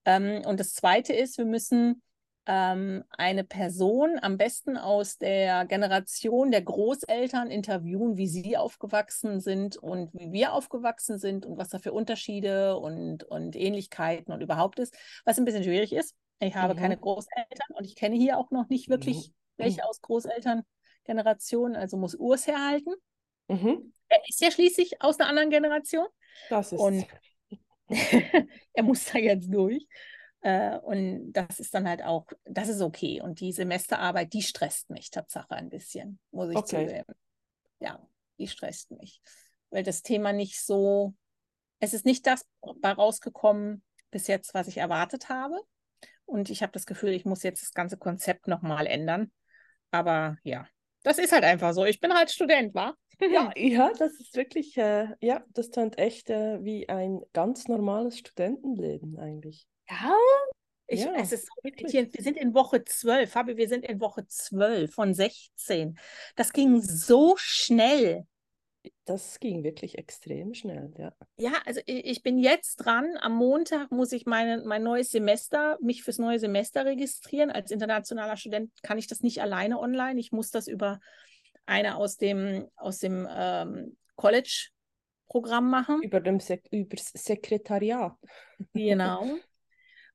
Ähm, 0.07 0.43
und 0.47 0.59
das 0.59 0.73
Zweite 0.73 1.13
ist, 1.13 1.37
wir 1.37 1.45
müssen 1.45 2.03
ähm, 2.47 3.05
eine 3.11 3.45
Person 3.45 4.19
am 4.23 4.39
besten 4.39 4.79
aus 4.79 5.19
der 5.19 5.67
Generation 5.67 6.51
der 6.51 6.63
Großeltern 6.63 7.51
interviewen, 7.51 8.17
wie 8.17 8.27
sie 8.27 8.57
aufgewachsen 8.57 9.41
sind 9.41 9.77
und 9.77 10.15
wie 10.15 10.33
wir 10.33 10.55
aufgewachsen 10.55 11.19
sind 11.19 11.45
und 11.45 11.59
was 11.59 11.69
da 11.69 11.79
für 11.79 11.93
Unterschiede 11.93 12.79
und, 12.79 13.25
und 13.25 13.55
Ähnlichkeiten 13.55 14.33
und 14.33 14.41
überhaupt 14.41 14.79
ist, 14.79 14.97
was 15.27 15.39
ein 15.39 15.45
bisschen 15.45 15.65
schwierig 15.65 15.93
ist. 15.93 16.15
Ich 16.41 16.55
habe 16.55 16.75
mhm. 16.75 16.79
keine 16.79 16.97
Großeltern 16.97 17.75
und 17.75 17.85
ich 17.85 17.95
kenne 17.95 18.17
hier 18.17 18.39
auch 18.39 18.51
noch 18.51 18.69
nicht 18.69 18.89
wirklich 18.89 19.29
mhm. 19.29 19.33
welche 19.59 19.85
aus 19.85 20.01
Großelterngenerationen, 20.01 21.77
also 21.77 21.97
muss 21.97 22.15
Urs 22.15 22.47
herhalten. 22.47 22.95
Mhm. 23.49 23.93
Er 24.09 24.19
ist 24.29 24.41
ja 24.41 24.51
schließlich 24.51 25.03
aus 25.03 25.21
einer 25.21 25.29
anderen 25.29 25.51
Generation. 25.51 26.07
Das 26.49 26.73
ist. 26.73 26.81
Und 26.81 27.07
er 28.73 28.83
muss 28.83 29.05
da 29.05 29.19
jetzt 29.19 29.53
durch. 29.53 29.87
Äh, 30.43 30.79
und 30.79 31.33
das 31.33 31.61
ist 31.61 31.75
dann 31.75 31.87
halt 31.89 32.03
auch, 32.03 32.27
das 32.45 32.69
ist 32.69 32.81
okay. 32.81 33.21
Und 33.21 33.41
die 33.41 33.53
Semesterarbeit, 33.53 34.33
die 34.33 34.43
stresst 34.43 34.89
mich 34.91 35.11
Tatsache 35.11 35.51
ein 35.51 35.69
bisschen, 35.69 36.19
muss 36.31 36.51
ich 36.51 36.57
okay. 36.57 36.87
zugeben. 36.87 37.15
Ja, 37.81 38.07
die 38.39 38.49
stresst 38.49 38.91
mich. 38.91 39.21
Weil 39.71 39.83
das 39.83 40.03
Thema 40.03 40.33
nicht 40.33 40.65
so, 40.65 41.15
es 41.79 41.93
ist 41.93 42.07
nicht 42.07 42.27
das 42.27 42.47
rausgekommen 42.85 43.83
bis 44.11 44.27
jetzt, 44.27 44.55
was 44.55 44.69
ich 44.69 44.79
erwartet 44.79 45.29
habe. 45.29 45.61
Und 46.31 46.49
ich 46.49 46.63
habe 46.63 46.73
das 46.73 46.87
Gefühl, 46.87 47.11
ich 47.11 47.25
muss 47.25 47.43
jetzt 47.43 47.63
das 47.63 47.73
ganze 47.73 47.97
Konzept 47.97 48.47
nochmal 48.47 48.87
ändern. 48.87 49.33
Aber 49.91 50.37
ja, 50.45 50.67
das 51.03 51.19
ist 51.19 51.33
halt 51.33 51.45
einfach 51.45 51.73
so. 51.75 51.85
Ich 51.85 52.01
bin 52.01 52.15
halt 52.15 52.31
Student, 52.31 52.75
wa? 52.75 52.95
Ja, 53.21 53.51
ja, 53.57 53.93
das 53.99 54.13
ist 54.15 54.37
wirklich, 54.37 54.77
äh, 54.77 55.09
ja, 55.21 55.43
das 55.49 55.71
klingt 55.71 55.99
echt 55.99 56.31
äh, 56.31 56.63
wie 56.63 56.89
ein 56.89 57.21
ganz 57.33 57.67
normales 57.67 58.19
Studentenleben 58.19 59.19
eigentlich. 59.19 59.67
Ja, 59.89 60.15
ich, 60.87 61.01
ja, 61.01 61.15
es 61.17 61.33
ist 61.33 61.47
so 61.47 61.53
irritierend. 61.63 62.15
Wir 62.15 62.23
sind 62.23 62.37
in 62.37 62.55
Woche 62.55 62.85
12, 62.85 63.31
Fabi, 63.31 63.57
wir 63.57 63.69
sind 63.69 63.85
in 63.85 64.01
Woche 64.01 64.27
12 64.27 64.93
von 64.93 65.15
16. 65.15 65.99
Das 66.37 66.53
ging 66.53 66.81
so 66.81 67.35
schnell. 67.37 68.27
Das 69.05 69.41
ging 69.41 69.63
wirklich 69.63 69.99
extrem 69.99 70.55
schnell, 70.55 70.93
ja. 70.97 71.13
Ja, 71.37 71.53
also 71.67 71.81
ich, 71.85 72.23
bin 72.23 72.39
jetzt 72.39 72.77
dran. 72.77 73.17
Am 73.21 73.35
Montag 73.35 73.91
muss 73.91 74.13
ich 74.13 74.25
meine, 74.25 74.63
mein 74.65 74.83
neues 74.83 75.11
Semester, 75.11 75.77
mich 75.83 76.03
fürs 76.03 76.19
neue 76.19 76.39
Semester 76.39 76.87
registrieren. 76.87 77.51
Als 77.51 77.71
internationaler 77.71 78.37
Student 78.37 78.71
kann 78.83 78.99
ich 78.99 79.07
das 79.07 79.21
nicht 79.21 79.43
alleine 79.43 79.79
online. 79.81 80.19
Ich 80.19 80.33
muss 80.33 80.51
das 80.51 80.67
über 80.67 81.01
eine 81.67 81.97
aus 81.97 82.17
dem, 82.17 82.69
aus 82.77 82.99
dem 82.99 83.29
ähm, 83.31 83.97
College 84.17 84.69
Programm 85.29 85.71
machen. 85.71 86.03
Über 86.03 86.21
dem 86.21 86.41
Sek 86.41 86.67
übers 86.71 87.13
Sekretariat. 87.15 88.17
Genau. 88.73 89.27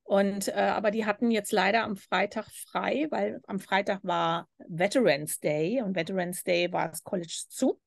Und 0.03 0.49
äh, 0.49 0.53
aber 0.53 0.91
die 0.91 1.05
hatten 1.05 1.31
jetzt 1.31 1.51
leider 1.51 1.83
am 1.83 1.97
Freitag 1.97 2.45
frei, 2.51 3.07
weil 3.09 3.41
am 3.47 3.59
Freitag 3.59 4.03
war 4.03 4.47
Veterans 4.67 5.39
Day 5.39 5.81
und 5.81 5.95
Veterans 5.95 6.43
Day 6.43 6.71
war 6.71 6.89
das 6.89 7.03
College 7.03 7.45
zu. 7.49 7.81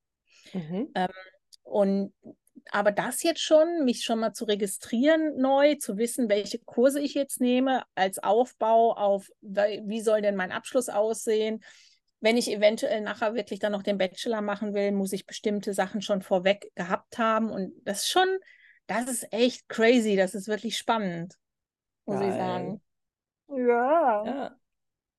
Mhm. 0.52 0.90
Ähm, 0.94 1.08
und 1.62 2.12
aber 2.70 2.92
das 2.92 3.22
jetzt 3.22 3.40
schon, 3.40 3.84
mich 3.84 4.04
schon 4.04 4.20
mal 4.20 4.32
zu 4.32 4.44
registrieren 4.44 5.36
neu, 5.36 5.76
zu 5.76 5.96
wissen, 5.96 6.28
welche 6.28 6.58
Kurse 6.58 7.00
ich 7.00 7.14
jetzt 7.14 7.40
nehme, 7.40 7.84
als 7.94 8.18
Aufbau 8.22 8.94
auf, 8.94 9.30
wie 9.40 10.00
soll 10.00 10.22
denn 10.22 10.36
mein 10.36 10.52
Abschluss 10.52 10.88
aussehen? 10.88 11.62
Wenn 12.20 12.36
ich 12.36 12.50
eventuell 12.50 13.00
nachher 13.00 13.34
wirklich 13.34 13.60
dann 13.60 13.72
noch 13.72 13.82
den 13.82 13.98
Bachelor 13.98 14.40
machen 14.40 14.74
will, 14.74 14.92
muss 14.92 15.12
ich 15.12 15.24
bestimmte 15.24 15.72
Sachen 15.72 16.02
schon 16.02 16.20
vorweg 16.20 16.70
gehabt 16.74 17.16
haben. 17.18 17.50
Und 17.50 17.72
das 17.84 18.00
ist 18.00 18.10
schon, 18.10 18.28
das 18.86 19.08
ist 19.08 19.32
echt 19.32 19.68
crazy, 19.68 20.16
das 20.16 20.34
ist 20.34 20.48
wirklich 20.48 20.76
spannend, 20.76 21.38
muss 22.06 22.18
Geil. 22.18 22.28
ich 22.28 22.34
sagen. 22.34 22.82
Ja. 23.48 24.24
Ja. 24.26 24.56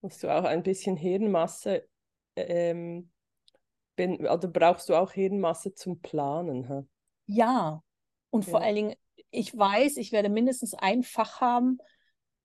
Musst 0.02 0.24
du 0.24 0.30
auch 0.30 0.44
ein 0.44 0.64
bisschen 0.64 0.96
Hirnmasse, 0.96 1.88
ähm, 2.36 3.10
bin, 4.00 4.28
oder 4.28 4.48
brauchst 4.48 4.90
du 4.90 4.96
auch 4.96 5.12
Hirnmasse 5.14 5.74
zum 5.76 6.02
Planen? 6.02 6.68
hä? 6.68 6.84
Ja. 7.28 7.84
Und 8.32 8.46
vor 8.46 8.62
Ja. 8.62 8.64
allen 8.64 8.76
Dingen, 8.76 8.96
ich 9.32 9.58
weiß, 9.58 9.98
ich 9.98 10.12
werde 10.12 10.30
mindestens 10.30 10.74
ein 10.74 11.04
Fach 11.04 11.42
haben, 11.42 11.80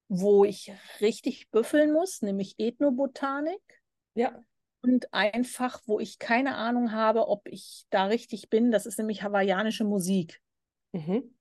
wo 0.09 0.45
ich 0.45 0.73
richtig 1.01 1.51
büffeln 1.51 1.93
muss, 1.93 2.23
nämlich 2.23 2.57
Ethnobotanik. 2.59 3.61
Ja, 4.15 4.45
Und 4.83 5.13
ein 5.13 5.43
Fach, 5.45 5.81
wo 5.87 5.99
ich 5.99 6.19
keine 6.21 6.55
Ahnung 6.57 6.93
habe, 6.93 7.27
ob 7.29 7.49
ich 7.49 7.87
da 7.91 8.05
richtig 8.07 8.51
bin, 8.51 8.71
das 8.71 8.87
ist 8.87 8.99
nämlich 8.99 9.23
hawaiianische 9.25 9.83
Musik. 9.85 10.41
mhm. 10.93 11.35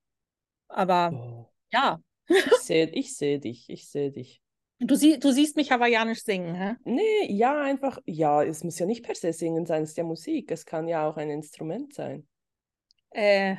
Aber 0.70 1.18
Oh. 1.18 1.50
ja, 1.72 2.02
Ich 2.44 2.62
sehe 2.62 2.88
ich 2.92 3.18
seh 3.18 3.40
dich, 3.40 3.70
ich 3.72 3.90
sehe 3.90 4.12
dich. 4.12 4.43
Du, 4.86 4.96
sie, 4.96 5.20
du 5.20 5.32
siehst 5.32 5.56
mich 5.56 5.72
hawaiianisch 5.72 6.24
singen, 6.24 6.56
hä? 6.56 6.76
Nee, 6.86 7.26
ja, 7.32 7.62
einfach, 7.62 8.00
ja, 8.06 8.42
es 8.44 8.64
muss 8.64 8.80
ja 8.80 8.86
nicht 8.86 9.04
per 9.04 9.16
se 9.16 9.34
singen 9.34 9.66
sein, 9.66 9.84
es 9.84 9.92
ist 9.92 9.98
ja 9.98 10.04
Musik, 10.04 10.52
es 10.52 10.66
kann 10.66 10.88
ja 10.88 11.08
auch 11.08 11.18
ein 11.18 11.30
Instrument 11.30 11.94
sein. 11.94 12.28
Äh, 13.12 13.58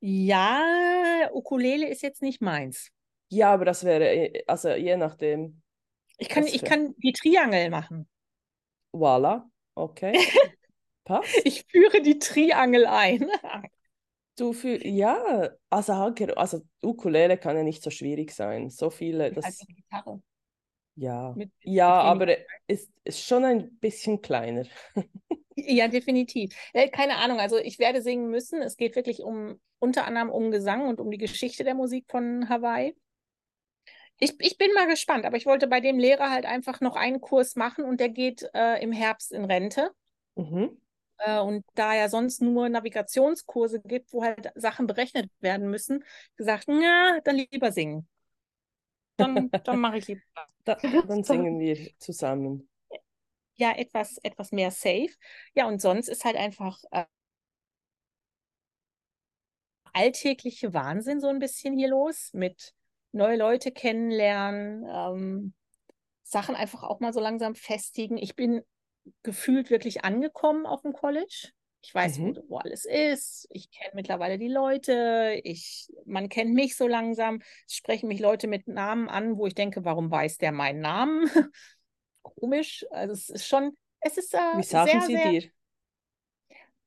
ja, 0.00 1.30
Ukulele 1.32 1.88
ist 1.88 2.02
jetzt 2.02 2.22
nicht 2.22 2.40
meins. 2.40 2.90
Ja, 3.30 3.52
aber 3.52 3.64
das 3.64 3.84
wäre, 3.84 4.04
äh, 4.08 4.44
also 4.46 4.70
je 4.70 4.96
nachdem, 4.96 5.62
Ich 6.18 6.28
kann, 6.28 6.46
ich 6.46 6.62
kann 6.64 6.94
die 6.98 7.12
Triangel 7.12 7.70
machen. 7.70 8.08
voilà, 8.92 9.48
okay, 9.74 10.12
passt. 11.04 11.42
Ich 11.44 11.64
führe 11.70 12.02
die 12.02 12.18
Triangel 12.18 12.86
ein. 12.86 13.26
Du 14.38 14.52
für, 14.52 14.86
ja, 14.86 15.50
also, 15.68 15.92
also 15.92 16.62
Ukulele 16.82 17.36
kann 17.38 17.56
ja 17.56 17.62
nicht 17.62 17.82
so 17.82 17.90
schwierig 17.90 18.32
sein, 18.32 18.70
so 18.70 18.88
viele, 18.90 19.32
das, 19.32 19.44
Also 19.46 19.66
Gitarre. 19.66 20.22
ja, 20.96 21.34
Mit, 21.34 21.50
ja, 21.62 21.94
mit 21.94 22.04
aber 22.04 22.36
ist, 22.66 22.90
ist 23.04 23.24
schon 23.24 23.44
ein 23.44 23.78
bisschen 23.78 24.20
kleiner. 24.20 24.64
Ja, 25.56 25.88
definitiv. 25.88 26.54
Äh, 26.72 26.88
keine 26.88 27.16
Ahnung, 27.16 27.40
also 27.40 27.58
ich 27.58 27.80
werde 27.80 28.00
singen 28.00 28.30
müssen. 28.30 28.62
Es 28.62 28.76
geht 28.76 28.94
wirklich 28.94 29.22
um 29.22 29.60
unter 29.80 30.06
anderem 30.06 30.30
um 30.30 30.50
Gesang 30.52 30.86
und 30.86 31.00
um 31.00 31.10
die 31.10 31.18
Geschichte 31.18 31.64
der 31.64 31.74
Musik 31.74 32.04
von 32.08 32.48
Hawaii. 32.48 32.94
Ich, 34.20 34.34
ich 34.40 34.56
bin 34.58 34.72
mal 34.74 34.86
gespannt, 34.86 35.24
aber 35.24 35.36
ich 35.36 35.46
wollte 35.46 35.66
bei 35.66 35.80
dem 35.80 35.98
Lehrer 35.98 36.30
halt 36.30 36.44
einfach 36.44 36.80
noch 36.80 36.96
einen 36.96 37.20
Kurs 37.20 37.56
machen 37.56 37.84
und 37.84 38.00
der 38.00 38.08
geht 38.08 38.48
äh, 38.54 38.82
im 38.82 38.92
Herbst 38.92 39.32
in 39.32 39.44
Rente. 39.44 39.90
Mhm. 40.36 40.78
Äh, 41.18 41.40
und 41.40 41.64
da 41.74 41.94
ja 41.94 42.08
sonst 42.08 42.42
nur 42.42 42.68
Navigationskurse 42.68 43.80
gibt, 43.80 44.12
wo 44.12 44.22
halt 44.24 44.50
Sachen 44.54 44.86
berechnet 44.86 45.30
werden 45.40 45.70
müssen, 45.70 46.04
gesagt, 46.36 46.64
na, 46.68 47.20
dann 47.24 47.36
lieber 47.36 47.72
singen. 47.72 48.08
Dann, 49.16 49.50
dann 49.64 49.80
mache 49.80 49.98
ich 49.98 50.06
lieber 50.08 50.22
Da, 50.64 50.76
dann 51.08 51.24
singen 51.24 51.58
wir 51.60 51.76
zusammen. 51.98 52.68
ja 53.56 53.72
etwas, 53.76 54.18
etwas 54.22 54.52
mehr 54.52 54.70
safe. 54.70 55.10
Ja, 55.54 55.66
und 55.68 55.80
sonst 55.80 56.08
ist 56.08 56.24
halt 56.24 56.36
einfach 56.36 56.82
äh, 56.92 57.04
alltägliche 59.92 60.74
Wahnsinn 60.74 61.20
so 61.20 61.28
ein 61.28 61.38
bisschen 61.38 61.76
hier 61.76 61.88
los 61.88 62.30
mit 62.32 62.74
neue 63.12 63.36
Leute 63.36 63.72
kennenlernen, 63.72 64.84
ähm, 64.88 65.54
Sachen 66.22 66.54
einfach 66.56 66.82
auch 66.84 67.00
mal 67.00 67.12
so 67.12 67.20
langsam 67.20 67.54
festigen. 67.54 68.18
Ich 68.18 68.36
bin 68.36 68.62
gefühlt 69.22 69.70
wirklich 69.70 70.04
angekommen 70.04 70.66
auf 70.66 70.82
dem 70.82 70.92
College. 70.92 71.50
Ich 71.82 71.94
weiß, 71.94 72.18
Mhm. 72.18 72.36
wo, 72.36 72.44
wo 72.48 72.56
alles 72.58 72.84
ist. 72.84 73.46
Ich 73.50 73.70
kenne 73.70 73.92
mittlerweile 73.94 74.38
die 74.38 74.48
Leute. 74.48 75.40
Ich, 75.44 75.88
man 76.04 76.28
kennt 76.28 76.52
mich 76.54 76.76
so 76.76 76.88
langsam. 76.88 77.40
Es 77.66 77.76
sprechen 77.76 78.08
mich 78.08 78.20
Leute 78.20 78.48
mit 78.48 78.66
Namen 78.66 79.08
an, 79.08 79.38
wo 79.38 79.46
ich 79.46 79.54
denke, 79.54 79.84
warum 79.84 80.10
weiß 80.10 80.38
der 80.38 80.52
meinen 80.52 80.80
Namen? 80.80 81.30
Komisch. 82.22 82.84
Also 82.90 83.12
es 83.12 83.28
ist 83.30 83.46
schon, 83.46 83.76
es 84.00 84.18
ist 84.18 84.34
äh, 84.34 84.38
Wie 84.58 84.62
sagen 84.64 85.00
sie 85.02 85.12
sehr, 85.12 85.30
dir? 85.32 85.50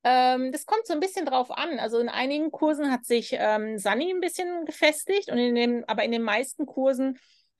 ähm, 0.03 0.51
das 0.51 0.65
kommt 0.65 0.85
so 0.87 0.93
ein 0.93 0.99
bisschen 0.99 1.25
drauf 1.25 1.51
an. 1.51 1.79
Also 1.79 1.99
in 1.99 2.09
einigen 2.09 2.51
Kursen 2.51 2.91
hat 2.91 3.05
sich 3.05 3.33
ähm, 3.37 3.77
Sani 3.77 4.11
ein 4.11 4.19
bisschen 4.19 4.65
gefestigt 4.65 5.29
und 5.31 5.37
in 5.37 5.55
den, 5.55 5.87
aber 5.87 6.03
in 6.03 6.11
den 6.11 6.23
meisten 6.23 6.65
Kursen 6.65 7.17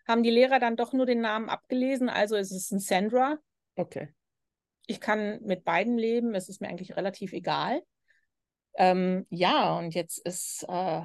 haben 0.08 0.24
die 0.24 0.32
Lehrer 0.32 0.60
dann 0.60 0.75
doch 0.75 0.94
nur 0.94 1.06
den 1.06 1.22
Namen 1.22 1.50
abgelesen. 1.50 2.10
Also 2.10 2.36
es 2.36 2.51
ist 2.51 2.72
ein 2.72 2.80
Sandra. 2.80 3.38
Okay. 3.77 4.10
Ich 4.91 5.00
kann 5.00 5.39
mit 5.43 5.63
beiden 5.63 5.98
leben. 5.98 6.36
Es 6.36 6.50
ist 6.50 6.60
mir 6.60 6.67
eigentlich 6.67 6.98
relativ 6.98 7.31
egal. 7.31 7.81
Ähm, 8.75 9.25
ja, 9.29 9.77
und 9.77 9.95
jetzt 9.95 10.17
ist 10.17 10.65
äh, 10.67 11.01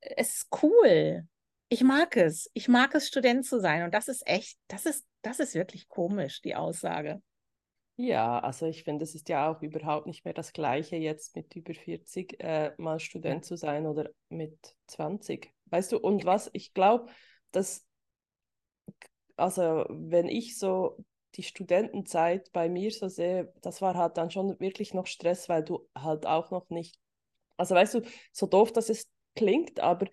es 0.00 0.34
ist 0.34 0.48
cool. 0.62 1.26
Ich 1.68 1.82
mag 1.82 2.16
es. 2.16 2.48
Ich 2.54 2.68
mag 2.68 2.94
es, 2.94 3.08
Student 3.08 3.44
zu 3.44 3.60
sein. 3.60 3.82
Und 3.82 3.92
das 3.92 4.06
ist 4.06 4.26
echt, 4.26 4.56
das 4.68 4.86
ist, 4.86 5.04
das 5.22 5.40
ist 5.40 5.54
wirklich 5.54 5.88
komisch, 5.88 6.40
die 6.40 6.54
Aussage. 6.54 7.20
Ja, 7.96 8.38
also 8.38 8.66
ich 8.66 8.84
finde, 8.84 9.02
es 9.02 9.16
ist 9.16 9.28
ja 9.28 9.50
auch 9.50 9.60
überhaupt 9.60 10.06
nicht 10.06 10.24
mehr 10.24 10.34
das 10.34 10.52
Gleiche 10.52 10.94
jetzt 10.94 11.34
mit 11.34 11.54
über 11.56 11.74
40 11.74 12.40
äh, 12.40 12.72
mal 12.78 13.00
Student 13.00 13.44
zu 13.44 13.56
sein 13.56 13.86
oder 13.86 14.10
mit 14.28 14.56
20. 14.86 15.52
Weißt 15.66 15.90
du, 15.90 15.98
und 15.98 16.24
was 16.24 16.48
ich 16.52 16.72
glaube, 16.72 17.10
dass, 17.50 17.84
also 19.36 19.84
wenn 19.88 20.28
ich 20.28 20.56
so 20.56 21.04
die 21.34 21.42
Studentenzeit 21.42 22.50
bei 22.52 22.68
mir 22.68 22.90
so 22.90 23.08
sehe, 23.08 23.52
das 23.62 23.82
war 23.82 23.94
halt 23.94 24.16
dann 24.16 24.30
schon 24.30 24.58
wirklich 24.60 24.94
noch 24.94 25.06
Stress, 25.06 25.48
weil 25.48 25.62
du 25.62 25.86
halt 25.96 26.26
auch 26.26 26.50
noch 26.50 26.68
nicht, 26.70 26.98
also 27.56 27.74
weißt 27.74 27.94
du, 27.94 28.02
so 28.32 28.46
doof 28.46 28.72
dass 28.72 28.88
es 28.88 29.08
klingt, 29.34 29.80
aber 29.80 30.06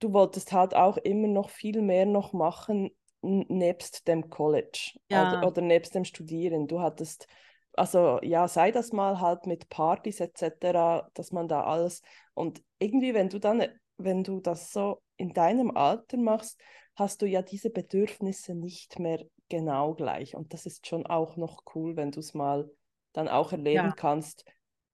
du 0.00 0.12
wolltest 0.12 0.52
halt 0.52 0.74
auch 0.74 0.96
immer 0.98 1.28
noch 1.28 1.50
viel 1.50 1.82
mehr 1.82 2.06
noch 2.06 2.32
machen 2.32 2.90
nebst 3.20 4.06
dem 4.06 4.30
College 4.30 4.92
Ja. 5.08 5.28
oder, 5.28 5.46
oder 5.48 5.62
nebst 5.62 5.94
dem 5.94 6.04
Studieren. 6.04 6.68
Du 6.68 6.80
hattest, 6.80 7.26
also 7.72 8.20
ja, 8.22 8.46
sei 8.46 8.70
das 8.70 8.92
mal 8.92 9.20
halt 9.20 9.46
mit 9.46 9.68
Partys 9.68 10.20
etc., 10.20 11.10
dass 11.14 11.32
man 11.32 11.48
da 11.48 11.64
alles 11.64 12.02
und 12.34 12.62
irgendwie, 12.78 13.14
wenn 13.14 13.28
du 13.28 13.38
dann, 13.38 13.66
wenn 13.96 14.22
du 14.22 14.40
das 14.40 14.72
so 14.72 15.02
in 15.16 15.32
deinem 15.32 15.76
Alter 15.76 16.16
machst, 16.16 16.60
hast 16.94 17.22
du 17.22 17.26
ja 17.26 17.42
diese 17.42 17.70
Bedürfnisse 17.70 18.54
nicht 18.54 18.98
mehr 18.98 19.24
genau 19.48 19.94
gleich 19.94 20.34
und 20.36 20.52
das 20.52 20.66
ist 20.66 20.86
schon 20.86 21.06
auch 21.06 21.36
noch 21.36 21.62
cool, 21.74 21.96
wenn 21.96 22.10
du 22.12 22.20
es 22.20 22.34
mal 22.34 22.70
dann 23.12 23.28
auch 23.28 23.52
erleben 23.52 23.88
Ja. 23.88 23.96
kannst, 23.96 24.44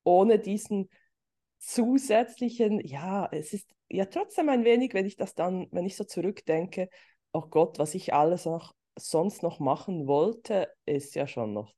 ohne 0.05 0.39
diesen 0.39 0.89
zusätzlichen, 1.59 2.81
ja, 2.87 3.29
es 3.33 3.53
ist 3.53 3.69
ja 3.89 4.07
trotzdem 4.07 4.49
ein 4.49 4.65
wenig, 4.65 4.95
wenn 4.95 5.07
ich 5.07 5.17
das 5.17 5.35
dann, 5.35 5.69
wenn 5.73 5.87
ich 5.87 5.97
so 5.97 6.05
zurückdenke, 6.05 6.89
oh 7.33 7.43
Gott, 7.43 7.79
was 7.79 7.95
ich 7.95 8.15
alles 8.15 8.45
noch 8.47 8.75
sonst 8.97 9.43
noch 9.43 9.61
machen 9.61 10.07
wollte, 10.07 10.69
ist 10.87 11.15
ja 11.15 11.27
schon 11.27 11.53
noch, 11.55 11.75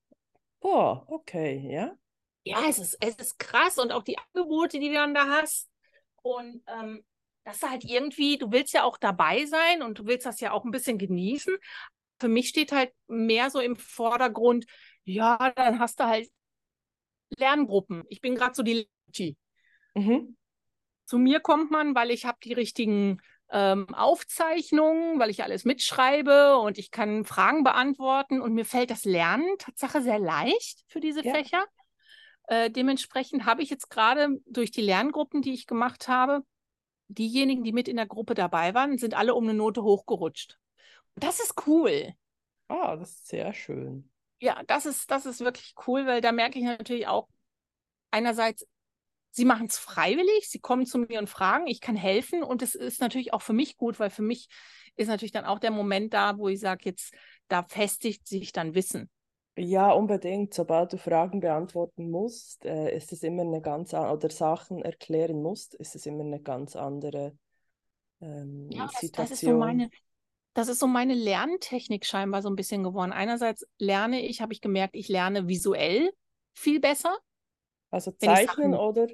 boah, 0.61 1.04
okay, 1.09 1.68
ja. 1.73 1.97
Ja, 2.45 2.62
es 2.68 2.78
ist, 2.78 2.97
es 3.00 3.16
ist 3.16 3.38
krass 3.38 3.78
und 3.78 3.90
auch 3.92 4.02
die 4.04 4.16
Angebote, 4.18 4.78
die 4.78 4.88
du 4.88 4.95
dann 4.95 5.14
da 5.14 5.26
hast. 5.28 5.68
Und 6.23 6.62
ähm, 6.68 7.04
das 7.45 7.56
ist 7.56 7.68
halt 7.71 7.85
irgendwie, 7.85 8.38
du 8.38 8.52
willst 8.52 8.73
ja 8.73 8.85
auch 8.85 8.99
dabei 8.99 9.47
sein 9.47 9.83
und 9.83 9.99
du 9.99 10.06
willst 10.06 10.26
das 10.26 10.40
ja 10.40 10.52
auch 10.52 10.64
ein 10.64 10.71
bisschen 10.71 10.99
genießen. 10.99 11.56
Für 12.18 12.28
mich 12.28 12.49
steht 12.49 12.73
halt 12.73 12.92
mehr 13.06 13.50
so 13.50 13.61
im 13.61 13.76
Vordergrund, 13.76 14.66
ja, 15.04 15.52
dann 15.54 15.78
hast 15.78 16.00
du 16.00 16.04
halt 16.04 16.28
Lerngruppen. 17.38 18.04
Ich 18.08 18.20
bin 18.20 18.35
gerade 18.35 18.54
so 18.54 18.62
die 18.62 18.88
Lehrerin. 19.14 19.37
Mhm. 19.94 20.37
Zu 21.04 21.18
mir 21.18 21.40
kommt 21.40 21.70
man, 21.70 21.94
weil 21.94 22.11
ich 22.11 22.25
habe 22.25 22.38
die 22.42 22.52
richtigen 22.52 23.18
ähm, 23.50 23.94
Aufzeichnungen, 23.94 25.18
weil 25.20 25.30
ich 25.30 25.44
alles 25.44 25.64
mitschreibe 25.64 26.58
und 26.58 26.78
ich 26.78 26.90
kann 26.90 27.25
Fragen 27.25 27.62
beantworten 27.62 28.40
und 28.40 28.54
mir 28.54 28.64
fällt 28.64 28.90
das 28.90 29.04
Lernen 29.04 29.46
Tatsache 29.58 30.02
sehr 30.02 30.18
leicht 30.18 30.85
für 30.88 31.00
diese 31.00 31.25
Ja. 31.25 31.32
Fächer. 31.32 31.64
Äh, 32.49 32.70
dementsprechend 32.70 33.44
habe 33.44 33.62
ich 33.62 33.70
jetzt 33.70 33.88
gerade 33.88 34.40
durch 34.46 34.70
die 34.70 34.82
Lerngruppen, 34.82 35.42
die 35.42 35.52
ich 35.54 35.66
gemacht 35.66 36.08
habe, 36.08 36.42
diejenigen, 37.08 37.62
die 37.62 37.73
mit 37.73 37.88
in 37.88 37.96
der 37.96 38.06
Gruppe 38.06 38.35
dabei 38.35 38.75
waren, 38.75 38.99
sind 38.99 39.14
alle 39.14 39.35
um 39.35 39.44
eine 39.44 39.54
Note 39.54 39.82
hochgerutscht. 39.82 40.58
Das 41.16 41.40
ist 41.40 41.54
cool. 41.66 42.12
Ah, 42.68 42.96
das 42.96 43.11
ist 43.11 43.28
sehr 43.28 43.52
schön. 43.52 44.11
Ja, 44.40 44.62
das 44.66 44.87
ist, 44.87 45.11
das 45.11 45.26
ist 45.26 45.40
wirklich 45.40 45.75
cool, 45.87 46.06
weil 46.06 46.20
da 46.20 46.32
merke 46.32 46.58
ich 46.58 46.64
natürlich 46.64 47.06
auch 47.06 47.28
einerseits, 48.11 48.66
sie 49.30 49.44
machen 49.44 49.66
es 49.66 49.78
freiwillig, 49.78 50.49
sie 50.49 50.61
kommen 50.61 50.87
zu 50.87 50.99
mir 50.99 51.18
und 51.18 51.28
fragen, 51.28 51.66
ich 51.66 51.80
kann 51.80 51.96
helfen 51.96 52.42
und 52.42 52.62
es 52.62 52.75
ist 52.75 53.00
natürlich 53.00 53.32
auch 53.32 53.42
für 53.42 53.52
mich 53.52 53.76
gut, 53.76 53.99
weil 53.99 54.11
für 54.11 54.23
mich 54.23 54.49
ist 54.96 55.08
natürlich 55.08 55.32
dann 55.32 55.44
auch 55.44 55.58
der 55.58 55.70
Moment 55.70 56.14
da, 56.14 56.38
wo 56.38 56.49
ich 56.49 56.61
sage, 56.61 56.82
jetzt 56.85 57.14
da 57.49 57.62
festigt 57.62 58.26
sich 58.26 58.52
dann 58.52 58.75
Wissen. 58.75 59.11
Ja, 59.58 59.90
unbedingt. 59.92 60.52
Sobald 60.52 60.92
du 60.92 60.99
Fragen 60.99 61.40
beantworten 61.40 62.11
musst, 62.11 62.66
äh, 62.66 62.94
ist 62.94 63.12
es 63.12 63.23
immer 63.23 63.42
eine 63.42 63.62
ganz 63.62 63.94
oder 63.94 64.28
Sachen 64.28 64.82
erklären 64.82 65.42
musst, 65.42 65.75
ist 65.75 65.94
es 65.96 66.04
immer 66.04 66.25
eine 66.25 66.40
ganz 66.40 66.76
andere 66.76 67.37
ähm, 68.20 68.68
ja, 68.70 68.87
das, 68.87 69.00
Situation. 69.00 69.28
Das 69.28 69.30
ist, 69.30 69.40
so 69.40 69.56
meine, 69.56 69.90
das 70.56 70.68
ist 70.68 70.78
so 70.78 70.86
meine 70.86 71.12
Lerntechnik 71.12 72.06
scheinbar 72.06 72.40
so 72.40 72.48
ein 72.48 72.56
bisschen 72.56 72.82
geworden. 72.82 73.12
Einerseits 73.12 73.66
lerne 73.78 74.25
ich, 74.25 74.40
habe 74.40 74.54
ich 74.54 74.62
gemerkt, 74.62 74.96
ich 74.96 75.08
lerne 75.08 75.48
visuell 75.48 76.10
viel 76.54 76.80
besser. 76.80 77.14
Also 77.90 78.10
zeichnen 78.12 78.72
Sachen, 78.72 78.75
oder? 78.75 79.06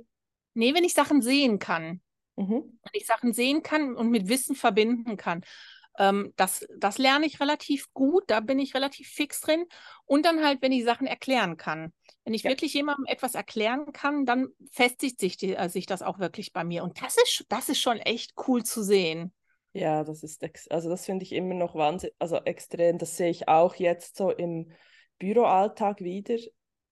Nee, 0.54 0.72
wenn 0.72 0.84
ich 0.84 0.94
Sachen 0.94 1.20
sehen 1.20 1.58
kann. 1.58 2.00
Mhm. 2.36 2.78
Wenn 2.82 2.92
ich 2.92 3.06
Sachen 3.06 3.32
sehen 3.32 3.64
kann 3.64 3.96
und 3.96 4.10
mit 4.10 4.28
Wissen 4.28 4.54
verbinden 4.54 5.16
kann. 5.16 5.42
Ähm, 5.98 6.32
das, 6.36 6.64
das 6.78 6.98
lerne 6.98 7.26
ich 7.26 7.40
relativ 7.40 7.92
gut, 7.92 8.22
da 8.28 8.38
bin 8.38 8.60
ich 8.60 8.76
relativ 8.76 9.08
fix 9.08 9.40
drin. 9.40 9.66
Und 10.04 10.24
dann 10.24 10.44
halt, 10.44 10.62
wenn 10.62 10.70
ich 10.70 10.84
Sachen 10.84 11.08
erklären 11.08 11.56
kann. 11.56 11.92
Wenn 12.22 12.34
ich 12.34 12.44
ja. 12.44 12.50
wirklich 12.50 12.72
jemandem 12.72 13.06
etwas 13.06 13.34
erklären 13.34 13.92
kann, 13.92 14.26
dann 14.26 14.50
festigt 14.70 15.18
sich, 15.18 15.38
die, 15.38 15.56
äh, 15.56 15.68
sich 15.68 15.86
das 15.86 16.02
auch 16.02 16.20
wirklich 16.20 16.52
bei 16.52 16.62
mir. 16.62 16.84
Und 16.84 17.02
das 17.02 17.16
ist, 17.16 17.46
das 17.48 17.68
ist 17.68 17.80
schon 17.80 17.98
echt 17.98 18.34
cool 18.46 18.62
zu 18.62 18.84
sehen. 18.84 19.32
Ja, 19.72 20.04
das 20.04 20.22
ist, 20.22 20.44
also 20.70 20.90
das 20.90 21.06
finde 21.06 21.24
ich 21.24 21.32
immer 21.32 21.54
noch 21.54 21.74
wahnsinnig, 21.74 22.14
also 22.18 22.36
extrem. 22.36 22.98
Das 22.98 23.16
sehe 23.16 23.30
ich 23.30 23.48
auch 23.48 23.74
jetzt 23.76 24.16
so 24.16 24.30
im 24.30 24.70
Büroalltag 25.18 26.00
wieder, 26.00 26.36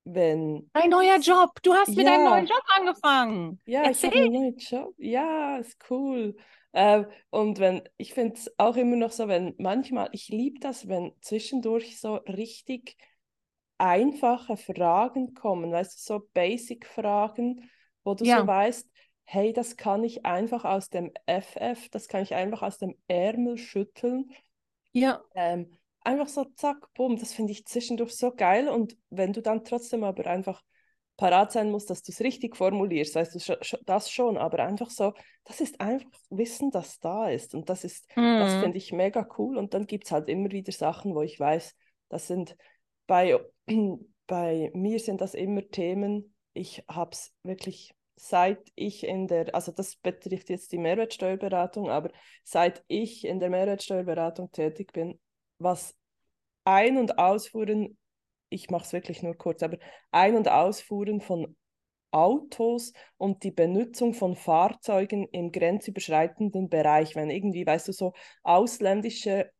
wenn. 0.04 0.70
Ein 0.72 0.90
neuer 0.90 1.18
Job, 1.18 1.50
du 1.62 1.74
hast 1.74 1.88
ja. 1.88 1.94
mit 1.96 2.06
einem 2.06 2.24
neuen 2.24 2.46
Job 2.46 2.62
angefangen. 2.76 3.60
Ja, 3.66 3.82
Erzähl. 3.82 4.10
ich 4.10 4.16
habe 4.16 4.24
einen 4.24 4.32
neuen 4.32 4.56
Job. 4.56 4.94
Ja, 4.98 5.58
ist 5.58 5.76
cool. 5.90 6.36
Äh, 6.72 7.04
und 7.30 7.58
wenn, 7.58 7.82
ich 7.96 8.14
finde 8.14 8.34
es 8.36 8.50
auch 8.58 8.76
immer 8.76 8.96
noch 8.96 9.12
so, 9.12 9.28
wenn 9.28 9.54
manchmal, 9.58 10.08
ich 10.12 10.28
liebe 10.28 10.60
das, 10.60 10.88
wenn 10.88 11.12
zwischendurch 11.20 12.00
so 12.00 12.16
richtig 12.16 12.96
einfache 13.76 14.56
Fragen 14.56 15.34
kommen, 15.34 15.72
weißt 15.72 15.94
du, 15.94 16.14
so 16.14 16.28
Basic-Fragen, 16.32 17.68
wo 18.04 18.14
du 18.14 18.24
ja. 18.24 18.40
so 18.40 18.46
weißt, 18.46 18.88
hey, 19.32 19.52
das 19.52 19.76
kann 19.76 20.02
ich 20.02 20.26
einfach 20.26 20.64
aus 20.64 20.90
dem 20.90 21.12
FF, 21.26 21.88
das 21.90 22.08
kann 22.08 22.24
ich 22.24 22.34
einfach 22.34 22.62
aus 22.62 22.78
dem 22.78 22.96
Ärmel 23.06 23.58
schütteln. 23.58 24.32
Ja. 24.90 25.22
Ähm, 25.36 25.78
einfach 26.00 26.26
so 26.26 26.46
zack, 26.56 26.92
bumm, 26.94 27.16
das 27.16 27.32
finde 27.32 27.52
ich 27.52 27.64
zwischendurch 27.64 28.16
so 28.16 28.32
geil. 28.32 28.68
Und 28.68 28.96
wenn 29.08 29.32
du 29.32 29.40
dann 29.40 29.62
trotzdem 29.62 30.02
aber 30.02 30.26
einfach 30.26 30.60
parat 31.16 31.52
sein 31.52 31.70
musst, 31.70 31.90
dass 31.90 32.02
du 32.02 32.10
es 32.10 32.20
richtig 32.20 32.56
formulierst, 32.56 33.14
weißt 33.14 33.36
du 33.36 33.58
das 33.86 34.10
schon, 34.10 34.36
aber 34.36 34.64
einfach 34.64 34.90
so, 34.90 35.12
das 35.44 35.60
ist 35.60 35.80
einfach 35.80 36.10
Wissen, 36.30 36.72
das 36.72 36.98
da 36.98 37.30
ist. 37.30 37.54
Und 37.54 37.70
das 37.70 37.84
ist, 37.84 38.08
mhm. 38.16 38.40
das 38.40 38.54
finde 38.54 38.78
ich 38.78 38.90
mega 38.90 39.28
cool. 39.38 39.58
Und 39.58 39.74
dann 39.74 39.86
gibt 39.86 40.06
es 40.06 40.10
halt 40.10 40.28
immer 40.28 40.50
wieder 40.50 40.72
Sachen, 40.72 41.14
wo 41.14 41.22
ich 41.22 41.38
weiß, 41.38 41.76
das 42.08 42.26
sind 42.26 42.56
bei, 43.06 43.38
bei 44.26 44.72
mir 44.74 44.98
sind 44.98 45.20
das 45.20 45.34
immer 45.34 45.62
Themen, 45.68 46.34
ich 46.52 46.82
habe 46.88 47.12
es 47.12 47.32
wirklich 47.44 47.94
seit 48.22 48.70
ich 48.74 49.04
in 49.04 49.26
der, 49.26 49.54
also 49.54 49.72
das 49.72 49.96
betrifft 49.96 50.50
jetzt 50.50 50.72
die 50.72 50.78
Mehrwertsteuerberatung, 50.78 51.90
aber 51.90 52.10
seit 52.44 52.84
ich 52.86 53.24
in 53.24 53.40
der 53.40 53.50
Mehrwertsteuerberatung 53.50 54.52
tätig 54.52 54.92
bin, 54.92 55.18
was 55.58 55.96
Ein- 56.64 56.98
und 56.98 57.18
Ausfuhren 57.18 57.96
ich 58.50 58.68
mache 58.68 58.84
es 58.84 58.92
wirklich 58.92 59.22
nur 59.22 59.36
kurz, 59.36 59.62
aber 59.62 59.78
Ein- 60.10 60.36
und 60.36 60.48
Ausfuhren 60.48 61.20
von 61.20 61.56
Autos 62.10 62.92
und 63.16 63.44
die 63.44 63.52
Benutzung 63.52 64.14
von 64.14 64.34
Fahrzeugen 64.34 65.28
im 65.30 65.52
grenzüberschreitenden 65.52 66.68
Bereich, 66.68 67.14
wenn 67.14 67.30
irgendwie, 67.30 67.64
weißt 67.64 67.88
du, 67.88 67.92
so 67.92 68.12
ausländische 68.42 69.50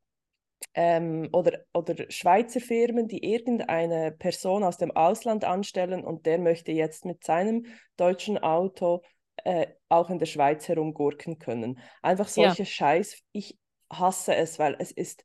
ähm, 0.74 1.28
oder, 1.32 1.60
oder 1.72 1.94
Schweizer 2.10 2.60
Firmen, 2.60 3.08
die 3.08 3.24
irgendeine 3.24 4.12
Person 4.12 4.62
aus 4.62 4.76
dem 4.76 4.90
Ausland 4.90 5.44
anstellen 5.44 6.04
und 6.04 6.26
der 6.26 6.38
möchte 6.38 6.72
jetzt 6.72 7.04
mit 7.04 7.24
seinem 7.24 7.66
deutschen 7.96 8.38
Auto 8.38 9.02
äh, 9.44 9.66
auch 9.88 10.10
in 10.10 10.18
der 10.18 10.26
Schweiz 10.26 10.68
herumgurken 10.68 11.38
können. 11.38 11.78
Einfach 12.02 12.28
solche 12.28 12.62
ja. 12.62 12.66
Scheiß, 12.66 13.22
ich 13.32 13.58
hasse 13.90 14.34
es, 14.34 14.58
weil 14.58 14.76
es 14.78 14.92
ist, 14.92 15.24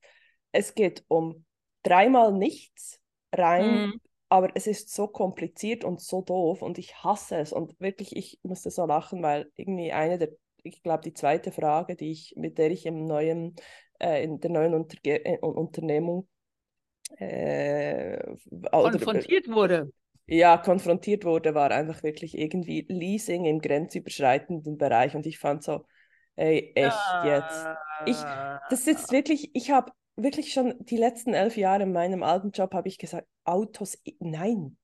es 0.52 0.74
geht 0.74 1.04
um 1.08 1.46
dreimal 1.84 2.34
nichts 2.34 3.00
rein. 3.32 3.88
Mhm. 3.88 4.02
Aber 4.28 4.50
es 4.56 4.66
ist 4.66 4.94
so 4.94 5.08
kompliziert 5.08 5.84
und 5.84 6.02
so 6.02 6.22
doof 6.22 6.64
und 6.64 6.80
ich 6.80 7.04
hasse 7.04 7.38
es. 7.38 7.54
Und 7.54 7.80
wirklich, 7.80 8.16
ich 8.16 8.40
musste 8.42 8.72
so 8.72 8.86
lachen, 8.86 9.22
weil 9.22 9.52
irgendwie 9.56 9.92
eine 9.92 10.18
der, 10.18 10.30
ich 10.64 10.82
glaube, 10.82 11.04
die 11.04 11.14
zweite 11.14 11.52
Frage, 11.52 11.96
die 11.96 12.12
ich, 12.12 12.34
mit 12.36 12.58
der 12.58 12.72
ich 12.72 12.88
im 12.88 13.06
neuen, 13.06 13.56
äh, 14.00 14.24
in 14.24 14.40
der 14.40 14.52
neuen 14.52 14.74
Unterge 14.74 15.26
äh, 15.26 15.38
Unternehmung 15.40 16.28
äh, 17.18 18.18
konfrontiert 18.72 19.48
oder, 19.48 19.56
wurde. 19.56 19.94
Ja, 20.28 20.58
konfrontiert 20.58 21.24
wurde, 21.24 21.54
war 21.54 21.72
einfach 21.72 22.02
wirklich 22.04 22.38
irgendwie 22.38 22.86
Leasing 22.90 23.46
im 23.46 23.60
grenzüberschreitenden 23.60 24.78
Bereich. 24.78 25.16
Und 25.16 25.26
ich 25.26 25.38
fand 25.38 25.64
so, 25.64 25.86
ey, 26.36 26.72
echt 26.76 26.98
jetzt. 27.24 27.68
Ich, 28.06 28.18
das 28.70 28.80
ist 28.80 28.88
jetzt 28.88 29.12
wirklich, 29.12 29.52
ich 29.54 29.70
habe 29.72 29.92
wirklich 30.16 30.52
schon 30.54 30.74
die 30.80 30.98
letzten 30.98 31.34
elf 31.34 31.58
Jahre 31.58 31.84
in 31.84 31.92
meinem 31.92 32.24
alten 32.24 32.52
Job 32.52 32.74
habe 32.74 32.88
ich 32.88 32.98
gesagt, 32.98 33.28
Autos, 33.44 33.98
nein. 34.20 34.78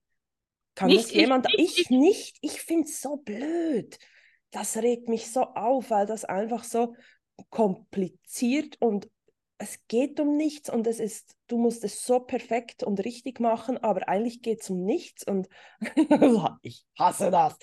Kann 0.75 0.89
nicht, 0.89 1.05
das 1.05 1.13
jemand? 1.13 1.47
Ich, 1.55 1.79
ich, 1.79 1.79
ich 1.79 1.89
nicht. 1.89 2.37
Ich 2.41 2.61
finde 2.61 2.85
es 2.85 3.01
so 3.01 3.17
blöd. 3.17 3.97
Das 4.51 4.77
regt 4.77 5.09
mich 5.09 5.31
so 5.31 5.41
auf, 5.41 5.89
weil 5.89 6.05
das 6.05 6.25
einfach 6.25 6.63
so 6.63 6.95
kompliziert 7.49 8.77
und 8.79 9.09
es 9.57 9.79
geht 9.87 10.19
um 10.19 10.37
nichts 10.37 10.69
und 10.69 10.87
es 10.87 10.99
ist, 10.99 11.35
du 11.47 11.57
musst 11.57 11.83
es 11.83 12.03
so 12.03 12.19
perfekt 12.19 12.83
und 12.83 13.03
richtig 13.05 13.39
machen, 13.39 13.77
aber 13.77 14.09
eigentlich 14.09 14.41
geht 14.41 14.61
es 14.61 14.69
um 14.71 14.83
nichts 14.83 15.23
und 15.23 15.47
ich 16.63 16.83
hasse 16.97 17.29
das. 17.29 17.57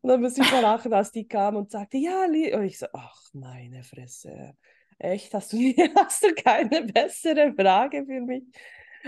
Und 0.00 0.08
dann 0.08 0.20
muss 0.20 0.38
ich 0.38 0.46
so 0.46 0.60
lachen, 0.60 0.92
als 0.92 1.10
die 1.10 1.26
kam 1.26 1.56
und 1.56 1.72
sagte, 1.72 1.98
ja, 1.98 2.24
und 2.24 2.64
ich 2.64 2.78
so, 2.78 2.86
ach 2.92 3.20
meine 3.32 3.82
Fresse. 3.82 4.54
Echt, 4.98 5.34
hast 5.34 5.52
du, 5.52 5.56
hast 5.96 6.22
du 6.22 6.34
keine 6.34 6.82
bessere 6.84 7.52
Frage 7.54 8.04
für 8.06 8.20
mich? 8.20 8.44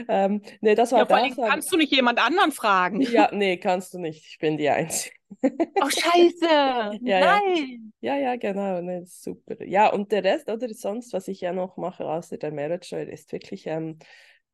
Ähm, 0.09 0.42
nee, 0.61 0.74
das 0.74 0.92
war 0.92 1.00
ja, 1.00 1.05
das. 1.05 1.37
Kannst 1.37 1.72
du 1.72 1.76
nicht 1.76 1.92
jemand 1.92 2.24
anderen 2.24 2.52
fragen? 2.52 3.00
Ja, 3.00 3.31
nee, 3.33 3.57
kannst 3.57 3.94
du 3.94 3.98
nicht. 3.98 4.26
Ich 4.26 4.38
bin 4.38 4.57
die 4.57 4.68
Einzige. 4.68 5.14
Oh, 5.42 5.88
scheiße! 5.88 6.98
ja, 7.02 7.20
Nein! 7.20 7.92
Ja. 8.00 8.16
ja, 8.16 8.22
ja, 8.22 8.37
genau. 8.37 8.81
Nee, 8.81 9.02
super. 9.05 9.62
Ja, 9.64 9.92
und 9.92 10.12
der 10.12 10.24
Rest 10.24 10.50
oder 10.50 10.68
sonst, 10.72 11.12
was 11.12 11.28
ich 11.28 11.40
ja 11.40 11.52
noch 11.52 11.76
mache, 11.76 12.07
außer 12.07 12.37
der 12.38 12.52
Mehrwertsteuer, 12.52 13.09
ist 13.09 13.33
wirklich 13.33 13.66
ähm, 13.66 13.98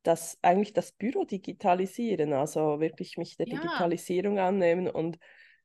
das, 0.03 0.37
eigentlich 0.41 0.73
das 0.73 0.91
Büro 0.91 1.25
digitalisieren. 1.25 2.33
Also 2.33 2.79
wirklich 2.79 3.17
mich 3.17 3.37
der 3.37 3.47
ja. 3.47 3.55
Digitalisierung 3.55 4.39
annehmen. 4.39 4.89
Und 4.89 5.19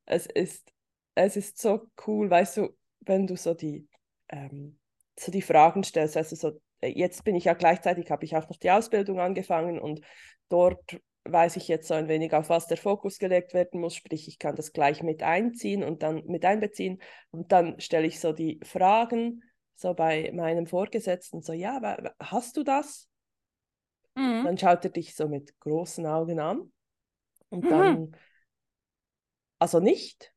es 0.07 0.27
ist, 0.27 0.73
es 1.15 1.37
ist 1.37 1.59
so 1.61 1.89
cool, 2.07 2.31
weißt 2.31 2.59
du, 2.59 2.77
wenn 3.01 3.27
du 3.27 3.37
so 3.37 3.55
die. 3.55 3.89
Ähm, 4.29 4.79
so 5.19 5.31
die 5.31 5.43
Fragen 5.43 5.85
stellst. 5.85 6.17
Also 6.17 6.37
so, 6.37 6.61
jetzt 6.88 7.25
bin 7.25 7.35
ich 7.35 7.44
ja 7.44 7.55
gleichzeitig, 7.55 8.11
habe 8.11 8.25
ich 8.25 8.37
auch 8.37 8.49
noch 8.49 8.57
die 8.57 8.70
Ausbildung 8.70 9.20
angefangen 9.20 9.79
und 9.79 10.01
dort 10.49 11.01
weiß 11.25 11.57
ich 11.57 11.68
jetzt 11.68 11.88
so 11.88 11.94
ein 11.94 12.09
wenig, 12.09 12.35
auf 12.35 12.51
was 12.51 12.66
der 12.66 12.77
Fokus 12.77 13.18
gelegt 13.18 13.55
werden 13.55 13.81
muss, 13.81 13.94
sprich, 13.94 14.29
ich 14.29 14.38
kann 14.38 14.57
das 14.57 14.73
gleich 14.73 15.03
mit 15.03 15.23
einziehen 15.23 15.83
und 15.83 16.03
dann 16.03 16.25
mit 16.27 16.44
einbeziehen 16.44 17.01
und 17.31 17.51
dann 17.51 17.81
stelle 17.81 18.07
ich 18.07 18.20
so 18.20 18.33
die 18.33 18.61
Fragen 18.62 19.42
so 19.75 19.94
bei 19.94 20.31
meinem 20.33 20.66
Vorgesetzten, 20.66 21.42
so, 21.42 21.53
ja, 21.53 21.81
hast 22.20 22.57
du 22.57 22.62
das? 22.62 23.09
Mhm. 24.14 24.44
Dann 24.44 24.59
schaut 24.59 24.85
er 24.85 24.90
dich 24.90 25.14
so 25.14 25.29
mit 25.29 25.59
großen 25.61 26.07
Augen 26.07 26.38
an 26.38 26.73
und 27.49 27.64
mhm. 27.64 27.68
dann, 27.68 28.16
also 29.59 29.81
nicht. 29.81 30.33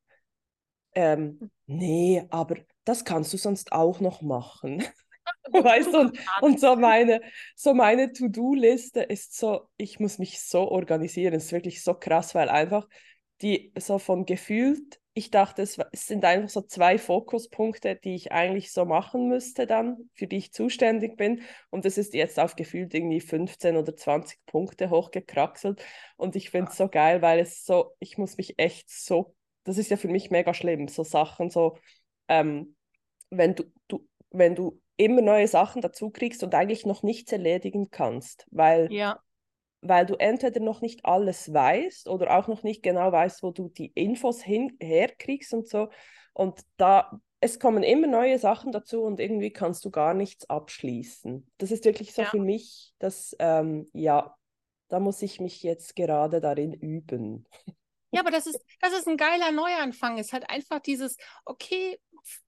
Ähm, 0.96 1.52
nee, 1.68 2.26
aber 2.30 2.56
das 2.86 3.06
kannst 3.06 3.34
du 3.34 3.38
sonst 3.38 3.72
auch 3.72 4.00
noch 4.00 4.22
machen. 4.22 4.84
weißt 5.52 5.94
du, 5.94 6.00
und, 6.00 6.20
und 6.42 6.60
so 6.60 6.76
meine, 6.76 7.22
so 7.56 7.74
meine 7.74 8.12
To-Do-Liste 8.12 9.02
ist 9.02 9.38
so, 9.38 9.68
ich 9.78 10.00
muss 10.00 10.20
mich 10.20 10.42
so 10.42 10.70
organisieren, 10.70 11.34
es 11.34 11.46
ist 11.46 11.52
wirklich 11.52 11.84
so 11.84 11.94
krass, 11.94 12.36
weil 12.36 12.50
einfach 12.50 12.88
die 13.42 13.72
so 13.78 14.00
von 14.00 14.26
gefühlt, 14.26 15.00
ich 15.14 15.32
dachte, 15.32 15.64
es, 15.64 15.80
es 15.92 16.08
sind 16.08 16.24
einfach 16.26 16.50
so 16.50 16.62
zwei 16.62 16.98
Fokuspunkte, 16.98 17.96
die 17.96 18.16
ich 18.16 18.32
eigentlich 18.32 18.72
so 18.72 18.86
machen 18.86 19.30
müsste 19.30 19.66
dann, 19.66 20.10
für 20.14 20.28
die 20.28 20.38
ich 20.38 20.54
zuständig 20.54 21.18
bin. 21.18 21.42
Und 21.72 21.86
das 21.86 21.98
ist 21.98 22.14
jetzt 22.14 22.40
auf 22.40 22.56
gefühlt 22.56 22.94
irgendwie 22.94 23.20
15 23.20 23.78
oder 23.78 23.96
20 23.96 24.40
Punkte 24.46 24.90
hochgekraxelt. 24.92 25.84
Und 26.18 26.36
ich 26.36 26.52
finde 26.52 26.72
es 26.72 26.78
so 26.78 26.88
geil, 26.88 27.22
weil 27.22 27.40
es 27.40 27.66
so, 27.66 27.96
ich 28.00 28.18
muss 28.18 28.38
mich 28.38 28.60
echt 28.60 28.90
so, 28.90 29.36
das 29.64 29.78
ist 29.78 29.90
ja 29.90 29.98
für 29.98 30.08
mich 30.08 30.30
mega 30.30 30.54
schlimm, 30.54 30.88
so 30.88 31.04
Sachen 31.04 31.50
so, 31.50 31.78
ähm, 32.28 32.76
wenn 33.30 33.56
du, 33.56 33.64
du, 33.88 34.08
wenn 34.30 34.56
du 34.56 34.80
immer 34.98 35.22
neue 35.22 35.48
Sachen 35.48 35.82
dazu 35.82 36.10
kriegst 36.10 36.44
und 36.44 36.54
eigentlich 36.56 36.86
noch 36.86 37.04
nichts 37.04 37.32
erledigen 37.32 37.90
kannst, 37.92 38.46
weil 38.52 38.92
ja. 38.92 39.20
weil 39.82 40.06
du 40.06 40.16
entweder 40.16 40.60
noch 40.60 40.82
nicht 40.82 41.06
alles 41.06 41.54
weißt 41.54 42.10
oder 42.10 42.38
auch 42.38 42.48
noch 42.48 42.64
nicht 42.64 42.84
genau 42.84 43.12
weißt, 43.12 43.44
wo 43.44 43.52
du 43.52 43.70
die 43.70 43.92
Infos 43.94 44.42
hin, 44.42 44.76
herkriegst 44.80 45.54
und 45.54 45.68
so. 45.68 45.90
Und 46.34 46.62
da, 46.78 47.20
es 47.40 47.60
kommen 47.60 47.84
immer 47.84 48.08
neue 48.08 48.40
Sachen 48.40 48.72
dazu 48.72 49.04
und 49.04 49.20
irgendwie 49.20 49.52
kannst 49.52 49.86
du 49.86 49.92
gar 49.92 50.14
nichts 50.16 50.50
abschließen. 50.50 51.50
Das 51.60 51.72
ist 51.72 51.86
wirklich 51.86 52.14
so 52.14 52.24
Ja. 52.24 52.30
für 52.30 52.40
mich, 52.40 52.94
dass, 53.00 53.36
ähm, 53.40 53.88
ja, 53.94 54.36
da 54.90 55.00
muss 55.00 55.22
ich 55.22 55.40
mich 55.40 55.64
jetzt 55.64 55.96
gerade 55.96 56.42
darin 56.42 56.74
üben. 56.74 57.46
Ja, 58.12 58.22
aber 58.22 58.32
das 58.32 58.48
ist, 58.48 58.60
das 58.80 58.94
ist 58.94 59.08
ein 59.08 59.18
geiler 59.18 59.52
Neuanfang. 59.52 60.18
Es 60.18 60.34
halt 60.34 60.50
einfach 60.50 60.80
dieses, 60.80 61.18
okay, 61.46 62.00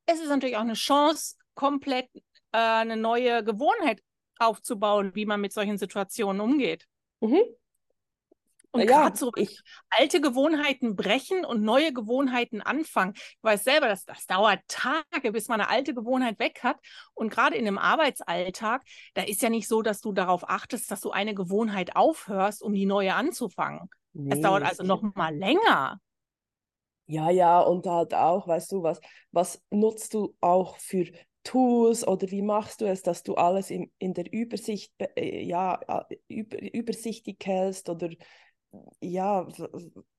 es 0.06 0.20
ist 0.20 0.30
natürlich 0.30 0.56
auch 0.56 0.62
eine 0.62 0.74
Chance, 0.74 1.36
komplett 1.54 2.10
äh, 2.52 2.58
eine 2.58 2.98
neue 2.98 3.44
Gewohnheit 3.44 4.02
aufzubauen, 4.38 5.12
wie 5.16 5.26
man 5.26 5.42
mit 5.42 5.54
solchen 5.54 5.78
Situationen 5.78 6.42
umgeht. 6.42 6.88
Mhm. 7.20 7.42
Und 8.72 8.82
ja, 8.82 8.86
gerade 8.86 9.18
so 9.18 9.32
ich, 9.36 9.62
alte 9.90 10.22
Gewohnheiten 10.22 10.96
brechen 10.96 11.44
und 11.44 11.64
neue 11.64 11.92
Gewohnheiten 11.92 12.62
anfangen. 12.62 13.14
Ich 13.16 13.38
weiß 13.42 13.64
selber, 13.64 13.88
das, 13.88 14.06
das 14.06 14.28
dauert 14.28 14.60
Tage, 14.68 15.32
bis 15.32 15.48
man 15.48 15.60
eine 15.60 15.70
alte 15.70 15.96
Gewohnheit 15.96 16.38
weg 16.38 16.60
hat. 16.62 16.78
Und 17.16 17.32
gerade 17.32 17.56
in 17.56 17.66
einem 17.66 17.80
Arbeitsalltag, 17.80 18.84
da 19.16 19.24
ist 19.24 19.42
ja 19.42 19.50
nicht 19.50 19.68
so, 19.68 19.82
dass 19.82 20.02
du 20.02 20.14
darauf 20.14 20.48
achtest, 20.48 20.92
dass 20.92 21.02
du 21.02 21.10
eine 21.10 21.34
Gewohnheit 21.34 21.96
aufhörst, 21.96 22.62
um 22.62 22.74
die 22.74 22.86
neue 22.86 23.16
anzufangen. 23.16 23.90
Es 24.14 24.38
nee, 24.38 24.42
dauert 24.42 24.64
also 24.64 24.84
noch 24.84 25.02
mal 25.16 25.36
länger. 25.36 26.00
Ja, 27.08 27.32
ja, 27.32 27.60
und 27.62 27.88
halt 27.88 28.14
auch, 28.14 28.48
weißt 28.48 28.72
du, 28.72 28.84
was, 28.84 29.02
was 29.32 29.64
nutzt 29.72 30.14
du 30.14 30.36
auch 30.42 30.78
für 30.78 31.06
Tools 31.44 32.08
oder 32.08 32.30
wie 32.32 32.42
machst 32.42 32.82
du 32.82 32.86
es, 32.86 33.02
dass 33.02 33.24
du 33.24 33.36
alles 33.36 33.72
in, 33.72 33.92
in 33.98 34.14
der 34.14 34.32
Übersicht, 34.32 34.98
be- 34.98 35.16
äh, 35.18 35.42
ja, 35.44 35.80
über, 36.28 36.62
übersichtlich 36.74 37.38
hältst 37.44 37.90
oder 37.90 38.10
ja, 39.02 39.48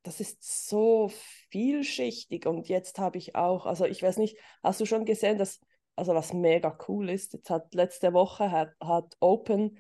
das 0.03 0.21
ist 0.21 0.69
so 0.69 1.11
vielschichtig 1.51 2.47
und 2.47 2.69
jetzt 2.69 2.99
habe 2.99 3.19
ich 3.19 3.37
auch, 3.37 3.67
also 3.67 3.85
ich 3.85 4.03
weiß 4.03 4.17
nicht, 4.19 4.37
hast 4.63 4.81
du 4.81 4.87
schon 4.87 5.05
gesehen, 5.05 5.39
dass, 5.39 5.61
also 5.97 6.15
was 6.15 6.33
mega 6.33 6.77
cool 6.89 7.11
ist, 7.11 7.33
jetzt 7.35 7.51
hat 7.51 7.75
letzte 7.75 8.13
Woche 8.13 8.51
hat, 8.51 8.73
hat 8.81 9.17
Open 9.21 9.79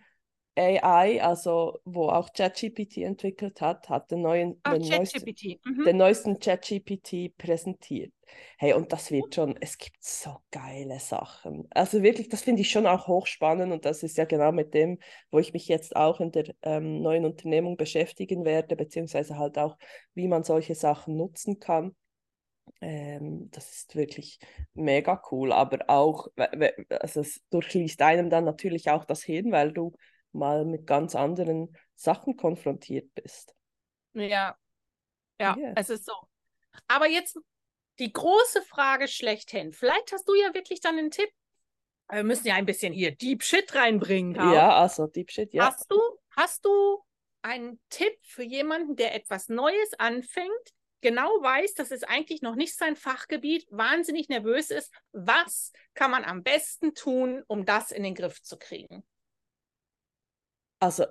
AI, 0.56 1.22
also 1.22 1.80
wo 1.84 2.08
auch 2.08 2.32
ChatGPT 2.32 2.98
entwickelt 2.98 3.60
hat, 3.60 3.88
hat 3.88 4.10
den 4.10 4.22
neuen, 4.22 4.60
Ach, 4.62 4.72
den 4.72 4.82
neuesten, 4.82 5.20
ChatGPT. 5.20 5.60
Mhm. 5.64 5.84
den 5.84 5.96
neuesten 5.96 6.38
ChatGPT 6.38 7.36
präsentiert. 7.36 8.12
Hey, 8.58 8.74
und 8.74 8.92
das 8.92 9.10
wird 9.10 9.34
schon, 9.34 9.56
es 9.60 9.78
gibt 9.78 10.02
so 10.02 10.36
geile 10.50 11.00
Sachen. 11.00 11.66
Also 11.70 12.02
wirklich, 12.02 12.28
das 12.28 12.42
finde 12.42 12.62
ich 12.62 12.70
schon 12.70 12.86
auch 12.86 13.06
hochspannend 13.08 13.72
und 13.72 13.84
das 13.84 14.02
ist 14.02 14.18
ja 14.18 14.24
genau 14.24 14.52
mit 14.52 14.74
dem, 14.74 14.98
wo 15.30 15.38
ich 15.38 15.52
mich 15.52 15.66
jetzt 15.68 15.96
auch 15.96 16.20
in 16.20 16.30
der 16.30 16.54
ähm, 16.62 17.00
neuen 17.00 17.24
Unternehmung 17.24 17.76
beschäftigen 17.76 18.44
werde, 18.44 18.76
beziehungsweise 18.76 19.38
halt 19.38 19.58
auch, 19.58 19.76
wie 20.14 20.28
man 20.28 20.44
solche 20.44 20.74
Sachen 20.74 21.16
nutzen 21.16 21.58
kann. 21.58 21.94
Ähm, 22.80 23.50
das 23.50 23.72
ist 23.72 23.96
wirklich 23.96 24.38
mega 24.74 25.20
cool, 25.30 25.52
aber 25.52 25.78
auch, 25.88 26.28
also 26.88 27.20
es 27.20 27.40
durchliest 27.50 28.00
einem 28.02 28.30
dann 28.30 28.44
natürlich 28.44 28.90
auch 28.90 29.04
das 29.04 29.22
Hirn, 29.22 29.52
weil 29.52 29.72
du 29.72 29.92
mal 30.32 30.64
mit 30.64 30.86
ganz 30.86 31.14
anderen 31.14 31.76
Sachen 31.94 32.36
konfrontiert 32.36 33.12
bist. 33.14 33.54
Ja, 34.12 34.56
ja, 35.40 35.56
Yes. 35.56 35.72
es 35.76 35.90
ist 35.90 36.06
so. 36.06 36.14
Aber 36.88 37.08
jetzt 37.08 37.38
die 37.98 38.12
große 38.12 38.62
Frage 38.62 39.08
schlechthin. 39.08 39.72
Vielleicht 39.72 40.12
hast 40.12 40.28
du 40.28 40.34
ja 40.34 40.54
wirklich 40.54 40.80
dann 40.80 40.98
einen 40.98 41.10
Tipp. 41.10 41.30
Wir 42.10 42.24
müssen 42.24 42.46
ja 42.46 42.54
ein 42.54 42.66
bisschen 42.66 42.92
hier 42.92 43.14
Deep 43.14 43.42
Shit 43.42 43.74
reinbringen, 43.74 44.34
Caro. 44.34 44.54
Ja, 44.54 44.76
also 44.76 45.06
Deep 45.06 45.30
Shit, 45.30 45.52
ja. 45.54 45.66
Hast 45.66 45.90
du, 45.90 46.00
hast 46.36 46.64
du 46.64 47.04
einen 47.42 47.80
Tipp 47.88 48.16
für 48.22 48.42
jemanden, 48.42 48.96
der 48.96 49.14
etwas 49.14 49.48
Neues 49.48 49.94
anfängt, 49.98 50.50
genau 51.00 51.28
weiß, 51.28 51.74
das 51.74 51.90
ist 51.90 52.08
eigentlich 52.08 52.42
noch 52.42 52.56
nicht 52.56 52.76
sein 52.76 52.96
Fachgebiet, 52.96 53.66
wahnsinnig 53.70 54.28
nervös 54.28 54.70
ist? 54.70 54.92
Was 55.12 55.72
kann 55.94 56.10
man 56.10 56.24
am 56.24 56.42
besten 56.42 56.94
tun, 56.94 57.42
um 57.46 57.64
das 57.64 57.92
in 57.92 58.02
den 58.02 58.14
Griff 58.14 58.42
zu 58.42 58.58
kriegen? 58.58 59.04
Also, 60.80 61.04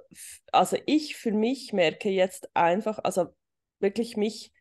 also 0.52 0.78
ich 0.88 1.16
für 1.16 1.32
mich 1.32 1.74
merke 1.74 2.10
jetzt 2.10 2.50
einfach, 2.56 3.00
also 3.04 3.28
wirklich 3.80 4.18
mich 4.18 4.52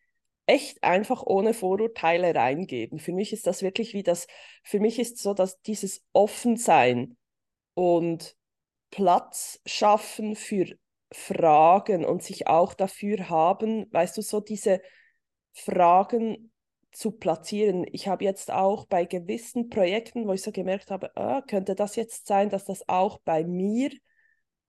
echt 0.47 0.83
einfach 0.85 1.23
ohne 1.25 1.55
Vorurteile 1.55 2.35
reingeben. 2.35 2.99
Für 2.99 3.13
mich 3.13 3.33
ist 3.33 3.47
das 3.47 3.63
wirklich 3.63 3.95
wie 3.95 4.03
das, 4.03 4.27
für 4.63 4.81
mich 4.81 4.99
ist 4.99 5.19
so, 5.19 5.35
dass 5.35 5.61
dieses 5.63 6.05
Offensein 6.13 7.17
und 7.75 8.37
Platz 8.91 9.61
schaffen 9.67 10.37
für 10.37 10.77
Fragen 11.13 12.05
und 12.05 12.23
sich 12.23 12.47
auch 12.47 12.75
dafür 12.75 13.31
haben, 13.31 13.91
weißt 13.93 14.17
du, 14.17 14.23
so 14.23 14.41
diese 14.41 14.81
Fragen 15.53 16.53
zu 16.93 17.13
platzieren. 17.13 17.87
Ich 17.93 18.09
habe 18.09 18.25
jetzt 18.25 18.51
auch 18.51 18.87
bei 18.87 19.05
gewissen 19.05 19.71
Projekten, 19.71 20.27
wo 20.27 20.33
ich 20.33 20.43
so 20.43 20.53
gemerkt 20.53 20.91
habe, 20.91 21.17
ah, 21.17 21.43
könnte 21.43 21.75
das 21.75 21.97
jetzt 21.97 22.27
sein, 22.27 22.51
dass 22.51 22.65
das 22.65 22.89
auch 22.89 23.19
bei 23.19 23.45
mir 23.45 23.91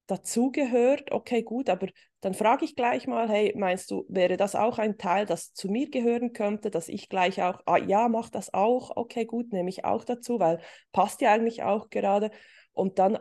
dazugehört? 0.10 1.12
Okay, 1.12 1.44
gut, 1.44 1.70
aber 1.70 1.88
dann 2.22 2.34
frage 2.34 2.66
ich 2.66 2.76
gleich 2.76 3.08
mal, 3.08 3.30
hey, 3.30 3.54
meinst 3.56 3.92
du, 3.92 4.06
wäre 4.10 4.38
das 4.38 4.56
auch 4.56 4.78
ein 4.80 4.98
Teil, 4.98 5.26
das 5.26 5.54
zu 5.54 5.70
mir 5.70 5.90
gehören 5.90 6.34
könnte, 6.34 6.70
dass 6.72 6.90
ich 6.90 7.10
gleich 7.10 7.42
auch, 7.42 7.62
ah 7.66 7.78
ja, 7.78 8.10
mach 8.10 8.30
das 8.30 8.54
auch, 8.54 8.96
okay, 8.96 9.26
gut, 9.26 9.54
nehme 9.54 9.70
ich 9.70 9.86
auch 9.86 10.04
dazu, 10.04 10.40
weil 10.40 10.60
passt 10.92 11.22
ja 11.22 11.32
eigentlich 11.32 11.64
auch 11.64 11.90
gerade. 11.90 12.32
Und 12.74 13.00
dann, 13.00 13.20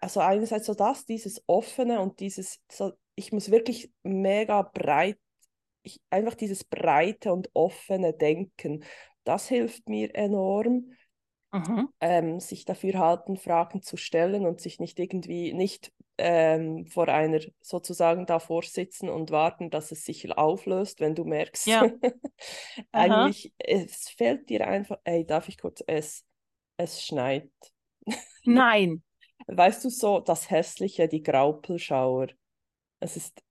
also 0.00 0.20
einerseits 0.20 0.66
so 0.66 0.74
das, 0.74 1.04
dieses 1.04 1.42
Offene 1.46 2.00
und 2.00 2.20
dieses, 2.20 2.60
so, 2.70 2.92
ich 3.14 3.32
muss 3.32 3.50
wirklich 3.50 3.92
mega 4.02 4.62
breit, 4.62 5.18
ich, 5.82 6.00
einfach 6.10 6.34
dieses 6.34 6.64
breite 6.64 7.32
und 7.32 7.50
offene 7.54 8.12
Denken, 8.12 8.84
das 9.24 9.48
hilft 9.48 9.88
mir 9.88 10.14
enorm 10.14 10.92
Mhm. 11.52 11.88
ähm, 12.00 12.40
sich 12.40 12.64
dafür 12.64 12.98
halten, 12.98 13.36
Fragen 13.36 13.82
zu 13.82 13.96
stellen 13.96 14.46
und 14.46 14.60
sich 14.60 14.80
nicht 14.80 14.98
irgendwie 14.98 15.52
nicht 15.52 15.92
ähm, 16.22 16.86
vor 16.86 17.08
einer 17.08 17.40
sozusagen 17.60 18.26
davor 18.26 18.62
sitzen 18.62 19.08
und 19.08 19.30
warten, 19.30 19.70
dass 19.70 19.90
es 19.90 20.04
sich 20.04 20.30
auflöst, 20.36 21.00
wenn 21.00 21.14
du 21.14 21.24
merkst, 21.24 21.66
Ja. 21.66 21.90
eigentlich, 22.92 23.52
es 23.58 24.10
fällt 24.10 24.50
dir 24.50 24.66
einfach, 24.66 24.98
ey, 25.04 25.26
darf 25.26 25.48
ich 25.48 25.58
kurz, 25.58 25.82
es, 25.86 26.26
es 26.76 27.02
schneit. 27.02 27.50
Nein. 28.44 29.02
Weißt 29.46 29.84
du 29.84 29.88
so, 29.88 30.20
das 30.20 30.50
Hässliche, 30.50 31.08
die 31.08 31.22
Graupelschauer, 31.22 32.28
es 33.00 33.16
ist, 33.16 33.42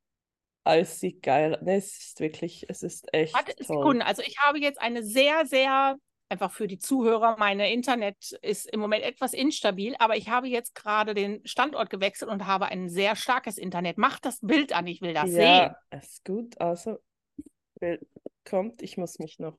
es 0.64 1.00
sieht 1.00 1.24
geil, 1.24 1.58
ne, 1.64 1.78
es 1.78 1.98
ist 1.98 2.20
wirklich, 2.20 2.66
es 2.70 2.84
ist 2.84 3.12
echt 3.12 3.34
Warte, 3.34 3.56
toll. 3.56 3.66
Sekunden. 3.66 4.02
Also 4.04 4.22
ich 4.22 4.38
habe 4.38 4.60
jetzt 4.60 4.80
eine 4.80 5.04
sehr, 5.04 5.48
sehr, 5.48 5.98
einfach 6.30 6.52
für 6.52 6.68
die 6.68 6.78
Zuhörer, 6.78 7.38
meine 7.38 7.74
Internet 7.74 8.32
ist 8.42 8.72
im 8.72 8.80
Moment 8.80 9.04
etwas 9.04 9.34
instabil, 9.34 9.96
aber 10.00 10.16
ich 10.16 10.30
habe 10.30 10.48
jetzt 10.48 10.76
gerade 10.76 11.14
den 11.14 11.46
Standort 11.46 11.90
gewechselt 11.90 12.30
und 12.32 12.46
habe 12.46 12.68
ein 12.68 12.88
sehr 12.88 13.16
starkes 13.16 13.58
Internet. 13.58 13.98
Mach 13.98 14.20
das 14.20 14.40
Bild 14.40 14.74
an, 14.74 14.88
ich 14.88 15.02
will 15.02 15.14
das 15.14 15.30
sehen. 15.32 15.42
Ja, 15.42 15.78
ist 15.92 16.24
gut, 16.24 16.60
also, 16.62 17.00
wer 17.80 18.00
kommt, 18.48 18.82
ich 18.82 18.98
muss 18.98 19.20
mich 19.20 19.40
noch 19.40 19.58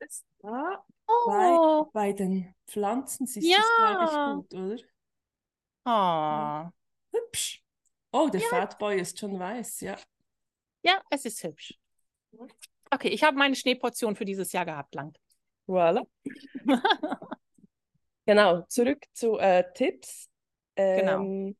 Ist 0.00 0.24
da? 0.40 0.84
Bei, 1.26 1.56
Oh, 1.56 1.90
bei 1.92 2.12
den 2.12 2.54
Pflanzen 2.66 3.26
siehst 3.26 3.46
du 3.46 3.60
es, 3.60 3.76
glaube 3.76 4.04
ich, 4.04 4.10
Ja. 4.10 4.34
gut, 4.34 4.54
oder? 4.54 4.76
oh. 5.86 6.70
Hübsch. 7.16 7.62
Oh, 8.12 8.28
der 8.28 8.40
Fatboy 8.42 9.00
ist 9.00 9.18
schon 9.18 9.38
weiß, 9.38 9.80
ja. 9.80 9.96
Ja, 10.84 11.00
es 11.10 11.24
ist 11.24 11.42
hübsch. 11.42 11.74
Okay, 12.90 13.08
ich 13.08 13.24
habe 13.24 13.36
meine 13.36 13.56
Schneeportion 13.56 14.14
für 14.16 14.24
dieses 14.24 14.52
Jahr 14.52 14.64
gehabt, 14.64 14.94
lang. 14.94 15.16
Voilà. 15.66 16.06
Genau, 18.26 18.62
zurück 18.68 19.04
zu 19.12 19.38
äh, 19.38 19.64
Tipps. 19.74 20.30
Genau. 20.76 21.20
Ähm, 21.20 21.56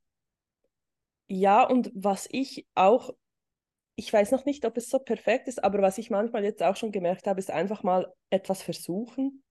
ja, 1.26 1.62
und 1.62 1.90
was 1.94 2.28
ich 2.30 2.66
auch, 2.74 3.10
ich 3.96 4.12
weiß 4.12 4.30
noch 4.32 4.44
nicht, 4.44 4.64
ob 4.64 4.76
es 4.76 4.88
so 4.90 4.98
perfekt 4.98 5.48
ist, 5.48 5.62
aber 5.62 5.82
was 5.82 5.98
ich 5.98 6.10
manchmal 6.10 6.44
jetzt 6.44 6.62
auch 6.62 6.76
schon 6.76 6.92
gemerkt 6.92 7.26
habe, 7.26 7.40
ist 7.40 7.50
einfach 7.50 7.82
mal 7.82 8.12
etwas 8.30 8.62
versuchen, 8.62 9.42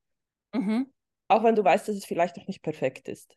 Mhm. 0.53 0.91
auch 1.27 1.43
wenn 1.43 1.55
du 1.55 1.63
weißt, 1.63 1.87
dass 1.87 1.95
es 1.95 2.05
vielleicht 2.05 2.37
noch 2.37 2.47
nicht 2.47 2.61
perfekt 2.61 3.07
ist. 3.07 3.35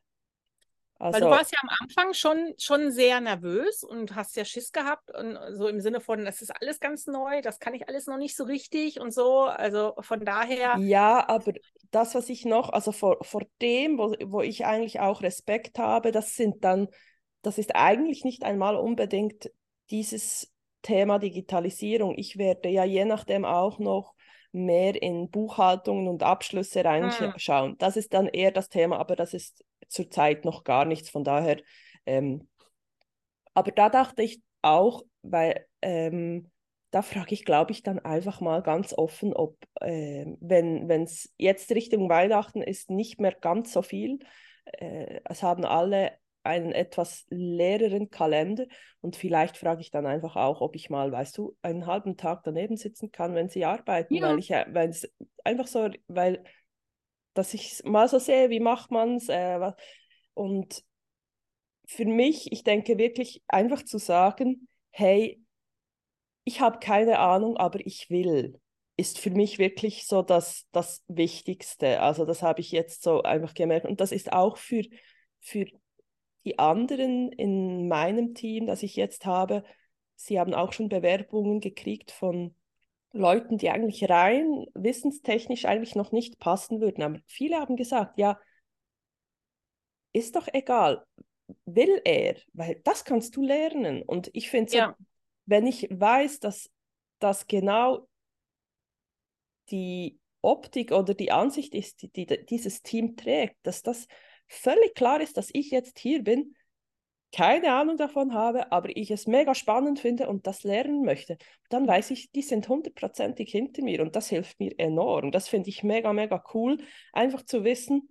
Weil 0.99 1.13
Also, 1.13 1.21
du 1.21 1.31
warst 1.31 1.53
ja 1.53 1.59
am 1.63 1.69
Anfang 1.81 2.15
schon, 2.15 2.55
schon 2.59 2.91
sehr 2.91 3.21
nervös 3.21 3.83
und 3.83 4.15
hast 4.15 4.37
ja 4.37 4.45
Schiss 4.45 4.73
gehabt 4.73 5.11
und 5.15 5.39
so 5.55 5.69
im 5.69 5.81
Sinne 5.81 6.01
von, 6.01 6.25
das 6.25 6.43
ist 6.43 6.51
alles 6.51 6.81
ganz 6.81 7.07
neu, 7.07 7.43
das 7.43 7.59
kann 7.59 7.75
ich 7.75 7.89
alles 7.89 8.07
noch 8.07 8.17
nicht 8.17 8.37
so 8.37 8.45
richtig 8.45 9.01
und 9.01 9.13
so. 9.13 9.43
Also 9.45 9.95
von 10.01 10.25
daher, 10.25 10.77
Ja, 10.79 11.29
aber 11.29 11.53
das, 11.91 12.15
was 12.15 12.29
ich 12.29 12.45
noch, 12.45 12.71
also 12.71 12.93
vor, 12.93 13.19
vor 13.23 13.43
dem, 13.61 13.99
wo, 13.99 14.15
wo 14.27 14.41
ich 14.41 14.65
eigentlich 14.67 15.01
auch 15.01 15.23
Respekt 15.23 15.79
habe, 15.79 16.13
das 16.13 16.35
sind 16.35 16.65
dann, 16.65 16.89
das 17.43 17.59
ist 17.59 17.75
eigentlich 17.75 18.25
nicht 18.25 18.43
einmal 18.43 18.77
unbedingt 18.77 19.51
dieses 19.91 20.53
Thema 20.83 21.19
Digitalisierung. 21.19 22.15
Ich 22.17 22.39
werde 22.39 22.69
ja 22.69 22.85
je 22.85 23.05
nachdem 23.05 23.45
auch 23.45 23.79
noch 23.79 24.15
mehr 24.53 25.01
in 25.01 25.31
Buchhaltungen 25.31 26.09
und 26.09 26.23
Abschlüsse 26.23 26.85
reinschauen. 26.85 27.77
Das 27.79 27.97
ist 27.97 28.15
dann 28.15 28.27
eher 28.27 28.51
das 28.51 28.69
Thema, 28.69 28.99
aber 28.99 29.17
das 29.17 29.35
ist 29.35 29.65
zurzeit 29.89 30.45
noch 30.45 30.65
gar 30.65 30.85
nichts. 30.85 31.11
Von 31.11 31.25
daher, 31.25 31.61
ähm, 32.07 32.49
aber 33.55 33.73
da 33.73 33.89
dachte 33.89 34.23
ich 34.23 34.43
auch, 34.63 35.03
weil 35.23 35.67
ähm, 35.83 36.51
da 36.91 37.03
frage 37.03 37.35
ich, 37.35 37.45
glaube 37.45 37.73
ich, 37.73 37.83
dann 37.83 37.99
einfach 37.99 38.41
mal 38.41 38.63
ganz 38.63 38.93
offen, 38.93 39.35
ob, 39.35 39.57
äh, 39.81 40.27
wenn 40.41 41.03
es 41.03 41.33
jetzt 41.37 41.71
Richtung 41.73 42.09
Weihnachten 42.09 42.63
ist, 42.63 42.91
nicht 42.91 43.21
mehr 43.21 43.33
ganz 43.33 43.73
so 43.73 43.83
viel. 43.83 44.19
Äh, 44.65 45.21
es 45.25 45.43
haben 45.43 45.65
alle 45.65 46.13
einen 46.43 46.73
etwas 46.73 47.27
leereren 47.29 48.11
Kalender 48.11 48.67
und 49.01 49.17
vielleicht 49.17 49.57
frage 49.57 49.81
ich 49.81 49.91
dann 49.91 50.07
einfach 50.07 50.37
auch, 50.37 50.61
ob 50.61 50.77
ich 50.77 50.89
mal, 50.91 51.11
weißt 51.11 51.37
du, 51.37 51.57
einen 51.61 51.87
halben 51.87 52.17
Tag 52.17 52.45
daneben 52.45 52.77
sitzen 52.77 53.11
kann, 53.11 53.35
wenn 53.35 53.49
sie 53.49 53.65
arbeiten, 53.65 54.15
ja. 54.15 54.29
weil 54.29 54.39
ich, 54.39 54.51
weil 54.51 54.89
es 54.89 55.13
einfach 55.45 55.67
so, 55.67 55.89
weil, 56.07 56.45
dass 57.37 57.55
ich 57.55 57.83
mal 57.85 58.09
so 58.09 58.19
sehe, 58.19 58.51
wie 58.51 58.61
macht 58.61 58.91
man 58.91 59.17
es 59.17 59.29
äh, 59.29 59.73
und 60.35 60.85
für 61.87 62.05
mich, 62.05 62.53
ich 62.53 62.65
denke 62.65 62.99
wirklich 62.99 63.43
einfach 63.49 63.85
zu 63.85 63.99
sagen, 63.99 64.69
hey, 64.91 65.41
ich 66.45 66.61
habe 66.61 66.79
keine 66.79 67.19
Ahnung, 67.19 67.57
aber 67.57 67.85
ich 67.85 68.11
will, 68.11 68.61
ist 68.97 69.19
für 69.19 69.31
mich 69.31 69.59
wirklich 69.59 70.07
so 70.07 70.23
das, 70.23 70.67
das 70.73 71.05
Wichtigste. 71.09 72.01
Also 72.01 72.25
das 72.25 72.43
habe 72.43 72.61
ich 72.61 72.73
jetzt 72.73 73.03
so 73.03 73.23
einfach 73.23 73.55
gemerkt. 73.55 73.87
Und 73.87 74.01
das 74.01 74.13
ist 74.13 74.33
auch 74.33 74.57
für, 74.57 74.83
für 75.41 75.67
die 76.45 76.59
anderen 76.59 77.31
in 77.33 77.89
meinem 77.89 78.35
Team, 78.35 78.67
das 78.67 78.83
ich 78.83 78.97
jetzt 78.97 79.27
habe, 79.27 79.65
sie 80.15 80.41
haben 80.41 80.55
auch 80.55 80.73
schon 80.73 80.89
Bewerbungen 80.89 81.61
gekriegt 81.61 82.11
von 82.11 82.55
Leuten, 83.17 83.59
die 83.59 83.71
eigentlich 83.71 84.09
rein 84.09 84.67
wissenstechnisch 84.75 85.65
eigentlich 85.65 85.95
noch 85.95 86.13
nicht 86.13 86.39
passen 86.39 86.81
würden. 86.81 87.03
Aber 87.03 87.19
viele 87.27 87.57
haben 87.57 87.77
gesagt, 87.77 88.19
ja, 88.19 88.39
ist 90.13 90.37
doch 90.37 90.49
egal, 90.53 91.05
will 91.65 92.01
er, 92.05 92.37
weil 92.53 92.81
das 92.85 93.05
kannst 93.05 93.37
du 93.37 93.43
lernen. 93.43 94.03
Und 94.03 94.31
ich 94.33 94.51
finde 94.51 94.71
so, 94.71 94.79
ja 94.79 94.97
wenn 95.47 95.67
ich 95.67 95.89
weiß, 95.91 96.41
dass 96.41 96.71
das 97.21 97.47
genau 97.47 98.09
die 99.71 100.19
Optik 100.43 100.93
oder 100.93 101.15
die 101.15 101.33
Ansicht 101.33 101.75
ist, 101.75 102.03
die, 102.03 102.11
die, 102.11 102.45
dieses 102.45 102.83
Team 102.83 103.17
trägt, 103.17 103.57
dass 103.63 103.83
das 103.83 104.07
völlig 104.49 104.95
klar 104.95 105.21
ist, 105.21 105.37
dass 105.37 105.51
ich 105.53 105.71
jetzt 105.71 105.99
hier 105.99 106.23
bin, 106.23 106.55
keine 107.37 107.75
Ahnung 107.75 107.99
davon 107.99 108.33
habe, 108.33 108.73
aber 108.73 108.97
ich 108.97 109.11
es 109.11 109.27
mega 109.27 109.55
spannend 109.55 110.01
finde 110.01 110.27
und 110.27 110.47
das 110.47 110.65
lernen 110.65 111.03
möchte, 111.05 111.37
dann 111.69 111.87
weiß 111.87 112.11
ich, 112.13 112.31
die 112.31 112.41
sind 112.41 112.67
hundertprozentig 112.67 113.51
hinter 113.51 113.83
mir 113.83 114.01
und 114.01 114.17
das 114.17 114.31
hilft 114.31 114.59
mir 114.59 114.73
enorm. 114.79 115.33
Das 115.33 115.47
finde 115.47 115.69
ich 115.69 115.83
mega, 115.83 116.15
mega 116.15 116.43
cool, 116.55 116.79
einfach 117.13 117.43
zu 117.43 117.63
wissen, 117.63 118.09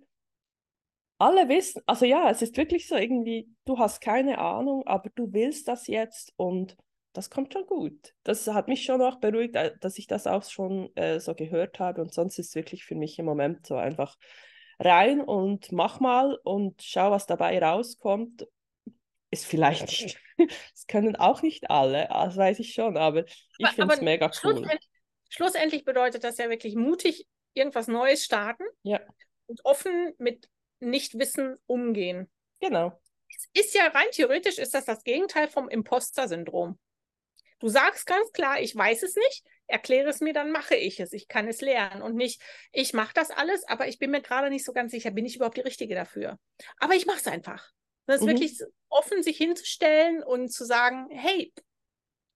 alle 1.18 1.48
wissen, 1.48 1.82
also 1.86 2.04
ja, 2.04 2.30
es 2.30 2.40
ist 2.40 2.56
wirklich 2.56 2.86
so 2.86 2.94
irgendwie, 2.94 3.48
du 3.64 3.80
hast 3.80 4.00
keine 4.00 4.38
Ahnung, 4.38 4.86
aber 4.86 5.10
du 5.16 5.32
willst 5.32 5.66
das 5.66 5.88
jetzt 5.88 6.32
und 6.36 6.76
das 7.12 7.28
kommt 7.28 7.52
schon 7.52 7.66
gut. 7.66 8.14
Das 8.22 8.46
hat 8.46 8.68
mich 8.68 8.84
schon 8.84 9.02
auch 9.02 9.18
beruhigt, 9.18 9.56
äh, 9.56 9.72
dass 9.80 9.98
ich 9.98 10.06
das 10.06 10.28
auch 10.28 10.44
schon 10.44 10.94
äh, 10.94 11.18
so 11.18 11.34
gehört 11.34 11.80
habe. 11.80 12.02
Und 12.02 12.12
sonst 12.12 12.38
ist 12.38 12.54
wirklich 12.54 12.84
für 12.84 12.94
mich 12.94 13.18
im 13.18 13.24
Moment 13.24 13.66
so 13.66 13.74
einfach 13.74 14.18
rein 14.78 15.22
und 15.22 15.72
mach 15.72 15.98
mal 15.98 16.38
und 16.44 16.82
schau, 16.82 17.10
was 17.10 17.24
dabei 17.24 17.58
rauskommt. 17.58 18.46
Ist 19.30 19.46
vielleicht 19.46 19.82
nicht, 19.82 20.18
das 20.38 20.86
können 20.88 21.16
auch 21.16 21.42
nicht 21.42 21.70
alle, 21.70 22.08
das 22.08 22.36
weiß 22.36 22.58
ich 22.60 22.72
schon, 22.72 22.96
aber 22.96 23.24
ich 23.58 23.68
finde 23.70 23.94
es 23.94 24.00
mega 24.00 24.26
cool. 24.26 24.32
Schlussendlich, 24.32 24.88
schlussendlich 25.28 25.84
bedeutet 25.84 26.24
das 26.24 26.38
ja 26.38 26.48
wirklich 26.48 26.76
mutig 26.76 27.26
irgendwas 27.54 27.88
Neues 27.88 28.24
starten 28.24 28.64
ja. 28.82 29.00
und 29.46 29.64
offen 29.64 30.14
mit 30.18 30.48
Nichtwissen 30.78 31.56
umgehen. 31.66 32.30
Genau. 32.60 33.00
Es 33.28 33.48
ist 33.64 33.74
ja 33.74 33.88
rein 33.88 34.06
theoretisch 34.12 34.58
ist 34.58 34.74
das 34.74 34.84
das 34.84 35.02
Gegenteil 35.02 35.48
vom 35.48 35.68
Imposter-Syndrom. 35.68 36.78
Du 37.58 37.68
sagst 37.68 38.06
ganz 38.06 38.30
klar, 38.32 38.60
ich 38.60 38.76
weiß 38.76 39.02
es 39.02 39.16
nicht, 39.16 39.42
erkläre 39.66 40.10
es 40.10 40.20
mir, 40.20 40.34
dann 40.34 40.52
mache 40.52 40.76
ich 40.76 41.00
es. 41.00 41.12
Ich 41.12 41.26
kann 41.26 41.48
es 41.48 41.62
lernen 41.62 42.02
und 42.02 42.14
nicht, 42.14 42.40
ich 42.72 42.92
mache 42.92 43.14
das 43.14 43.30
alles, 43.30 43.64
aber 43.66 43.88
ich 43.88 43.98
bin 43.98 44.10
mir 44.10 44.20
gerade 44.20 44.50
nicht 44.50 44.64
so 44.64 44.72
ganz 44.72 44.92
sicher, 44.92 45.10
bin 45.10 45.24
ich 45.24 45.36
überhaupt 45.36 45.56
die 45.56 45.62
Richtige 45.62 45.94
dafür. 45.94 46.38
Aber 46.78 46.94
ich 46.94 47.06
mache 47.06 47.18
es 47.18 47.26
einfach. 47.26 47.72
Das 48.06 48.16
ist 48.16 48.22
mhm. 48.22 48.28
wirklich 48.28 48.58
offen, 48.88 49.22
sich 49.22 49.36
hinzustellen 49.36 50.22
und 50.22 50.50
zu 50.50 50.64
sagen, 50.64 51.08
hey, 51.10 51.52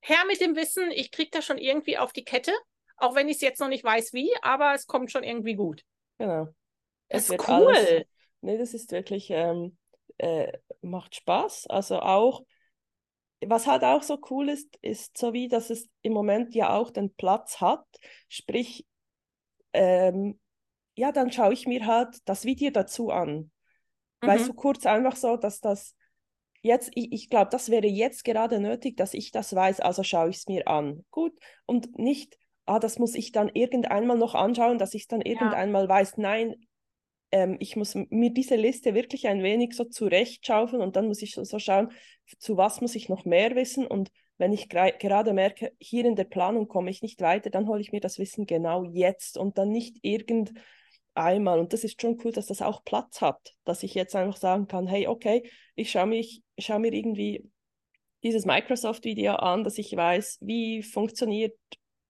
Herr 0.01 0.25
mit 0.27 0.41
dem 0.41 0.57
Wissen, 0.57 0.91
ich 0.91 1.11
kriege 1.11 1.31
das 1.31 1.45
schon 1.45 1.59
irgendwie 1.59 1.99
auf 1.99 2.13
die 2.13 2.25
Kette, 2.25 2.53
auch 2.97 3.15
wenn 3.15 3.29
ich 3.29 3.37
es 3.37 3.43
jetzt 3.43 3.61
noch 3.61 3.69
nicht 3.69 3.85
weiß 3.85 4.13
wie, 4.13 4.33
aber 4.43 4.75
es 4.75 4.87
kommt 4.87 5.11
schon 5.11 5.23
irgendwie 5.23 5.55
gut. 5.55 5.85
Genau. 6.19 6.49
Es 7.09 7.27
das 7.27 7.37
ist 7.37 7.49
cool. 7.49 7.77
Alles, 7.77 8.07
nee, 8.41 8.59
das 8.59 8.75
ist 8.75 8.93
wirklich, 8.93 9.31
ähm, 9.31 9.77
äh, 10.19 10.53
macht 10.83 11.15
Spaß. 11.17 11.67
Also 11.69 12.01
auch, 12.01 12.45
was 13.41 13.67
halt 13.67 13.85
auch 13.85 14.03
so 14.03 14.19
cool 14.31 14.49
ist, 14.49 14.77
ist 14.83 15.17
so 15.17 15.33
wie, 15.33 15.49
dass 15.49 15.71
es 15.71 15.89
im 16.03 16.13
Moment 16.13 16.55
ja 16.55 16.75
auch 16.75 16.91
den 16.91 17.15
Platz 17.15 17.61
hat. 17.61 17.85
Sprich, 18.29 18.87
ähm, 19.73 20.39
ja, 20.95 21.13
dann 21.13 21.33
schaue 21.33 21.53
ich 21.53 21.67
mir 21.67 21.87
halt 21.87 22.17
das 22.27 22.45
Video 22.45 22.71
dazu 22.71 23.11
an. 23.11 23.51
Mhm. 24.23 24.27
Weißt 24.27 24.49
du, 24.49 24.55
kurz 24.55 24.87
einfach 24.87 25.17
so, 25.17 25.37
dass 25.37 25.61
das 25.61 25.95
jetzt, 26.63 26.91
ich, 26.95 27.13
ich 27.13 27.31
glaube, 27.31 27.51
das 27.51 27.71
wäre 27.71 27.87
jetzt 27.87 28.25
gerade 28.25 28.61
nötig, 28.61 28.97
dass 28.97 29.15
ich 29.15 29.31
das 29.31 29.55
weiß, 29.55 29.81
also 29.81 30.03
schaue 30.03 30.31
ich 30.31 30.37
es 30.37 30.47
mir 30.49 30.69
an. 30.69 31.05
Gut. 31.11 31.33
Und 31.67 31.99
nicht, 31.99 32.39
ah, 32.67 32.79
das 32.79 32.99
muss 32.99 33.15
ich 33.15 33.33
dann 33.33 33.49
irgendeinmal 33.49 34.19
noch 34.19 34.35
anschauen, 34.35 34.79
dass 34.79 34.95
ich 34.95 35.03
es 35.03 35.09
dann 35.09 35.23
irgendeinmal 35.23 35.85
ja. 35.85 35.89
weiß. 35.89 36.19
Nein, 36.19 36.55
ähm, 37.33 37.57
ich 37.61 37.77
muss 37.77 37.95
mir 37.95 38.31
diese 38.31 38.57
Liste 38.57 38.95
wirklich 38.95 39.29
ein 39.29 39.43
wenig 39.43 39.75
so 39.75 39.85
zurechtschaufeln 39.85 40.83
und 40.83 40.97
dann 40.97 41.07
muss 41.07 41.23
ich 41.23 41.35
so, 41.35 41.45
so 41.45 41.59
schauen, 41.59 41.93
zu 42.39 42.57
was 42.57 42.81
muss 42.81 42.95
ich 42.95 43.09
noch 43.09 43.25
mehr 43.25 43.55
wissen 43.55 43.87
und 43.87 44.11
wenn 44.39 44.53
ich 44.55 44.71
gerade 44.71 45.35
merke, 45.35 45.73
hier 45.79 46.07
in 46.07 46.17
der 46.17 46.25
Planung 46.25 46.67
komme 46.67 46.91
ich 46.91 47.03
nicht 47.03 47.21
weiter, 47.21 47.51
dann 47.51 47.69
hole 47.69 47.83
ich 47.83 47.93
mir 47.93 48.01
das 48.01 48.19
Wissen 48.19 48.47
genau 48.47 48.85
jetzt 48.85 49.37
und 49.37 49.59
dann 49.59 49.69
nicht 49.69 49.99
irgendeinmal. 51.15 51.59
Und 51.59 51.73
das 51.73 51.85
ist 51.85 52.01
schon 52.01 52.19
cool, 52.25 52.33
dass 52.33 52.47
das 52.47 52.63
auch 52.63 52.85
Platz 52.85 53.21
hat, 53.21 53.55
dass 53.65 53.83
ich 53.83 53.95
jetzt 53.95 54.15
einfach 54.17 54.37
sagen 54.37 54.67
kann, 54.67 54.87
hey, 54.87 55.07
okay, 55.07 55.49
ich 55.75 55.91
schaue, 55.91 56.07
mich, 56.07 56.43
schaue 56.59 56.81
mir 56.81 56.93
irgendwie 56.93 57.51
dieses 58.23 58.45
Microsoft-Video 58.45 59.35
an, 59.35 59.65
dass 59.65 59.79
ich 59.79 59.95
weiß, 59.97 60.39
wie 60.43 60.83
funktioniert 60.83 61.57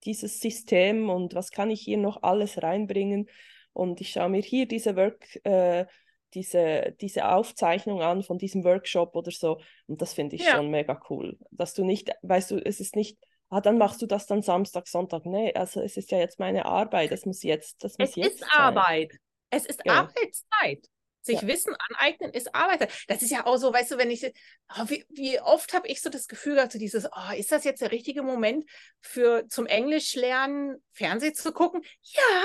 dieses 0.04 0.40
System 0.40 1.10
und 1.10 1.34
was 1.34 1.50
kann 1.50 1.70
ich 1.70 1.82
hier 1.82 1.98
noch 1.98 2.22
alles 2.22 2.62
reinbringen. 2.62 3.28
Und 3.72 4.00
ich 4.00 4.10
schaue 4.10 4.28
mir 4.28 4.42
hier 4.42 4.66
diese 4.66 4.96
Work, 4.96 5.44
äh, 5.44 5.86
diese, 6.34 6.94
diese 7.00 7.28
Aufzeichnung 7.28 8.02
an 8.02 8.22
von 8.22 8.38
diesem 8.38 8.64
Workshop 8.64 9.14
oder 9.14 9.30
so. 9.30 9.60
Und 9.86 10.00
das 10.00 10.14
finde 10.14 10.36
ich 10.36 10.44
ja. 10.44 10.56
schon 10.56 10.70
mega 10.70 11.00
cool. 11.10 11.38
Dass 11.50 11.74
du 11.74 11.84
nicht, 11.84 12.10
weißt 12.22 12.52
du, 12.52 12.56
es 12.56 12.80
ist 12.80 12.96
nicht, 12.96 13.18
ah, 13.50 13.60
dann 13.60 13.78
machst 13.78 14.00
du 14.00 14.06
das 14.06 14.26
dann 14.26 14.42
Samstag, 14.42 14.88
Sonntag. 14.88 15.26
Nee, 15.26 15.52
also 15.54 15.80
es 15.80 15.96
ist 15.96 16.10
ja 16.10 16.18
jetzt 16.18 16.38
meine 16.38 16.64
Arbeit. 16.64 17.12
Das 17.12 17.26
muss 17.26 17.42
jetzt, 17.42 17.84
das 17.84 17.98
muss 17.98 18.10
es 18.10 18.16
jetzt. 18.16 18.26
Es 18.26 18.32
ist 18.34 18.40
sein. 18.40 18.60
Arbeit. 18.60 19.12
Es 19.50 19.66
ist 19.66 19.80
ja. 19.84 19.92
Arbeitszeit. 19.92 20.88
Sich 21.22 21.42
ja. 21.42 21.48
Wissen 21.48 21.76
aneignen 21.90 22.32
ist 22.32 22.54
Arbeit. 22.54 22.90
Das 23.06 23.20
ist 23.20 23.30
ja 23.30 23.44
auch 23.44 23.58
so, 23.58 23.74
weißt 23.74 23.90
du, 23.90 23.98
wenn 23.98 24.10
ich, 24.10 24.24
oh, 24.24 24.84
wie, 24.86 25.04
wie, 25.10 25.38
oft 25.38 25.74
habe 25.74 25.86
ich 25.88 26.00
so 26.00 26.08
das 26.08 26.28
Gefühl 26.28 26.54
gehabt, 26.54 26.72
so 26.72 26.78
dieses, 26.78 27.06
oh, 27.06 27.34
ist 27.36 27.52
das 27.52 27.64
jetzt 27.64 27.82
der 27.82 27.92
richtige 27.92 28.22
Moment 28.22 28.64
für 29.02 29.46
zum 29.48 29.66
Englisch 29.66 30.14
lernen, 30.14 30.82
Fernsehen 30.92 31.34
zu 31.34 31.52
gucken? 31.52 31.82
Ja, 32.02 32.44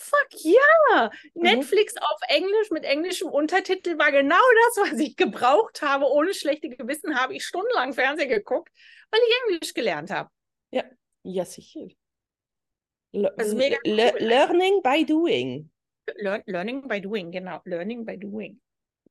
Fuck 0.00 0.28
ja! 0.44 1.10
Mhm. 1.34 1.42
Netflix 1.42 1.96
auf 1.96 2.20
Englisch 2.28 2.70
mit 2.70 2.84
englischem 2.84 3.28
Untertitel 3.28 3.98
war 3.98 4.12
genau 4.12 4.36
das, 4.36 4.92
was 4.92 5.00
ich 5.00 5.16
gebraucht 5.16 5.82
habe. 5.82 6.06
Ohne 6.06 6.34
schlechte 6.34 6.68
Gewissen 6.68 7.18
habe 7.18 7.34
ich 7.34 7.44
stundenlang 7.44 7.92
Fernsehen 7.92 8.28
geguckt, 8.28 8.70
weil 9.10 9.20
ich 9.26 9.52
Englisch 9.52 9.74
gelernt 9.74 10.10
habe. 10.12 10.30
Ja, 10.70 10.84
ja, 11.22 11.44
sicher. 11.44 11.88
Le 13.12 13.32
also 13.38 13.56
mega 13.56 13.76
cool. 13.84 13.94
Le 13.94 14.12
learning 14.20 14.82
by 14.82 15.04
doing. 15.04 15.70
Lear 16.16 16.42
learning 16.46 16.88
by 16.88 17.00
doing, 17.00 17.30
genau. 17.30 17.60
Learning 17.64 18.04
by 18.04 18.16
doing. 18.16 18.60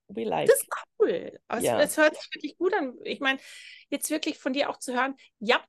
We 0.10 0.24
like. 0.24 0.48
Das 0.48 0.62
ist 0.62 0.70
cool. 1.00 1.39
Also 1.48 1.67
ja. 1.67 1.78
Das 1.78 1.98
hört 1.98 2.15
sich 2.15 2.30
wirklich 2.34 2.58
gut 2.58 2.74
an. 2.74 2.93
Ich 3.04 3.20
meine, 3.20 3.39
jetzt 3.89 4.10
wirklich 4.10 4.38
von 4.38 4.54
dir 4.54 4.70
auch 4.70 4.78
zu 4.78 4.93
hören, 4.93 5.15
ja, 5.39 5.63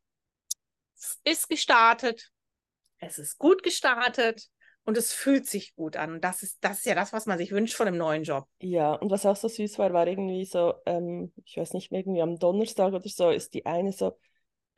es 0.96 1.18
ist 1.24 1.48
gestartet. 1.48 2.30
Es 2.98 3.18
ist 3.18 3.38
gut 3.38 3.62
gestartet 3.62 4.48
und 4.84 4.96
es 4.96 5.12
fühlt 5.12 5.46
sich 5.46 5.74
gut 5.74 5.96
an. 5.96 6.14
Und 6.14 6.24
das 6.24 6.42
ist, 6.42 6.58
das 6.60 6.78
ist 6.78 6.86
ja 6.86 6.94
das, 6.94 7.12
was 7.12 7.26
man 7.26 7.38
sich 7.38 7.52
wünscht 7.52 7.74
von 7.74 7.86
einem 7.86 7.98
neuen 7.98 8.24
Job. 8.24 8.46
Ja, 8.60 8.94
und 8.94 9.10
was 9.10 9.26
auch 9.26 9.36
so 9.36 9.48
süß 9.48 9.78
war, 9.78 9.92
war 9.92 10.06
irgendwie 10.06 10.44
so, 10.44 10.74
ähm, 10.86 11.32
ich 11.44 11.56
weiß 11.56 11.74
nicht, 11.74 11.92
irgendwie 11.92 12.22
am 12.22 12.38
Donnerstag 12.38 12.92
oder 12.92 13.08
so, 13.08 13.30
ist 13.30 13.54
die 13.54 13.66
eine 13.66 13.92
so, 13.92 14.18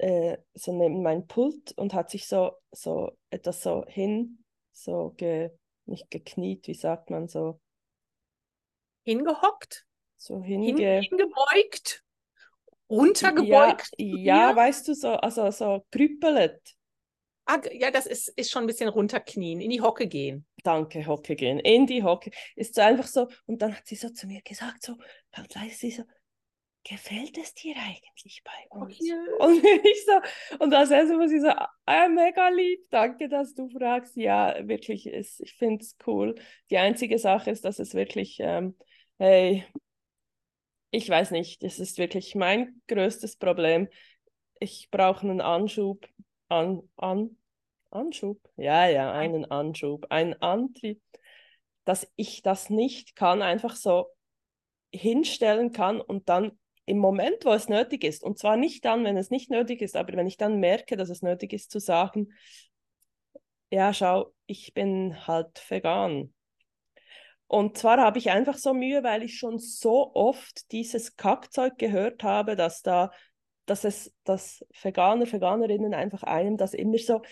äh, 0.01 0.39
so 0.55 0.73
neben 0.73 1.03
mein 1.03 1.27
Pult 1.27 1.73
und 1.73 1.93
hat 1.93 2.11
sich 2.11 2.27
so, 2.27 2.53
so 2.73 3.13
etwas 3.29 3.63
so 3.63 3.85
hin, 3.87 4.43
so 4.73 5.13
ge, 5.17 5.51
nicht 5.85 6.11
gekniet, 6.11 6.67
wie 6.69 6.75
sagt 6.75 7.11
man 7.11 7.29
so? 7.29 7.61
Hingehockt? 9.05 9.87
So 10.17 10.43
hinge 10.43 11.01
hingebeugt? 11.01 12.03
Runtergebeugt? 12.89 13.91
Ja, 13.99 14.51
ja, 14.51 14.57
weißt 14.57 14.89
du, 14.89 14.95
so, 14.95 15.11
also 15.11 15.51
so 15.51 15.85
krüppelt. 15.91 16.61
Ah, 17.45 17.61
ja, 17.73 17.91
das 17.91 18.07
ist, 18.07 18.29
ist 18.37 18.51
schon 18.51 18.65
ein 18.65 18.67
bisschen 18.67 18.89
runterknien, 18.89 19.61
in 19.61 19.71
die 19.71 19.81
Hocke 19.83 20.07
gehen. 20.07 20.47
danke, 20.63 21.07
Hockey 21.07 21.37
gehen. 21.37 21.59
In 21.59 21.87
die 21.87 22.03
Hockey. 22.03 22.31
Ist 22.57 22.75
so 22.75 22.81
einfach 22.81 23.07
so. 23.07 23.29
Und 23.47 23.61
dann 23.61 23.77
hat 23.77 23.87
sie 23.87 23.97
so 23.97 24.09
zu 24.11 24.27
mir 24.27 24.41
gesagt, 24.43 24.83
so, 24.83 24.97
halt 25.33 25.55
leise, 25.55 25.75
sie 25.75 25.91
so, 25.91 26.05
gefällt 26.85 27.37
es 27.39 27.55
dir 27.55 27.75
eigentlich 27.77 28.43
bei 28.45 28.79
uns? 28.79 29.01
Okay. 29.01 29.13
Und 29.39 29.65
ich 29.65 30.05
so, 30.05 30.59
und 30.59 30.75
als 30.75 30.91
erste 30.91 31.17
muss 31.17 31.31
ich 31.31 31.41
so, 31.41 31.49
ah, 31.49 32.09
mega 32.09 32.49
lieb, 32.49 32.81
danke, 32.91 33.29
dass 33.29 33.55
du 33.55 33.69
fragst. 33.69 34.17
Ja, 34.17 34.57
wirklich, 34.67 35.07
ist, 35.07 35.41
ich 35.41 35.55
finde 35.55 35.83
es 35.85 35.97
cool. 36.07 36.35
Die 36.71 36.79
einzige 36.79 37.19
Sache 37.19 37.51
ist, 37.51 37.65
dass 37.65 37.79
es 37.79 37.95
wirklich, 37.95 38.39
ähm, 38.41 38.77
hey, 39.19 39.65
ich 40.91 41.09
weiß 41.09 41.31
nicht, 41.31 41.63
das 41.63 41.79
ist 41.79 41.99
wirklich 41.99 42.35
mein 42.35 42.83
größtes 42.89 43.37
Problem. 43.37 43.89
Ich 44.59 44.89
brauche 44.91 45.23
einen 45.23 45.41
Anschub, 45.41 46.09
an, 46.49 46.83
an, 46.97 47.37
Anschub, 47.91 48.41
ja, 48.57 48.89
ja, 48.89 49.13
einen 49.13 49.45
Anschub, 49.51 50.07
einen 50.11 50.35
Antrieb, 50.43 51.01
dass 51.85 52.11
ich 52.17 52.43
das 52.43 52.71
nicht 52.71 53.17
kann, 53.17 53.43
einfach 53.43 53.77
so 53.77 54.07
hinstellen 54.93 55.73
kann 55.73 56.01
und 56.01 56.29
dann 56.29 56.59
im 56.87 56.99
Moment, 56.99 57.45
wo 57.45 57.53
es 57.53 57.69
nötig 57.69 58.05
ist, 58.05 58.23
und 58.23 58.39
zwar 58.39 58.57
nicht 58.57 58.85
dann, 58.85 59.05
wenn 59.05 59.17
es 59.17 59.31
nicht 59.31 59.51
nötig 59.51 59.83
ist, 59.83 59.97
aber 59.97 60.15
wenn 60.15 60.27
ich 60.27 60.37
dann 60.37 60.59
merke, 60.59 60.97
dass 60.97 61.09
es 61.09 61.23
nötig 61.23 61.53
ist, 61.53 61.71
zu 61.71 61.79
sagen, 61.79 62.33
ja, 63.71 63.93
schau, 63.95 64.33
ich 64.47 64.75
bin 64.75 65.27
halt 65.27 65.63
vegan. 65.69 66.35
Und 67.47 67.79
zwar 67.79 67.99
habe 67.99 68.19
ich 68.19 68.31
einfach 68.31 68.57
so 68.57 68.75
Mühe, 68.75 69.03
weil 69.03 69.23
ich 69.23 69.37
schon 69.37 69.59
so 69.59 70.15
oft 70.15 70.71
dieses 70.73 71.17
Kackzeug 71.17 71.79
gehört 71.79 72.23
habe, 72.23 72.55
dass 72.57 72.83
da, 72.83 73.11
dass 73.67 73.85
es, 73.85 74.15
dass 74.25 74.65
Veganer, 74.83 75.31
Veganerinnen 75.31 75.95
einfach 75.95 76.23
einem 76.23 76.57
das 76.57 76.75
immer 76.75 76.99
so 76.99 77.23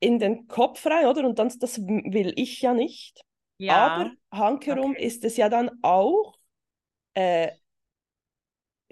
in 0.00 0.18
den 0.18 0.48
Kopf 0.48 0.86
rein, 0.86 1.06
oder? 1.06 1.26
Und 1.26 1.38
dann, 1.38 1.52
das 1.60 1.78
will 1.80 2.32
ich 2.36 2.60
ja 2.60 2.74
nicht. 2.74 3.24
Ja. 3.58 3.88
Aber 3.88 4.10
hankerum 4.30 4.92
okay. 4.92 5.04
ist 5.04 5.24
es 5.24 5.36
ja 5.36 5.48
dann 5.48 5.70
auch 5.82 6.38
äh, 7.14 7.50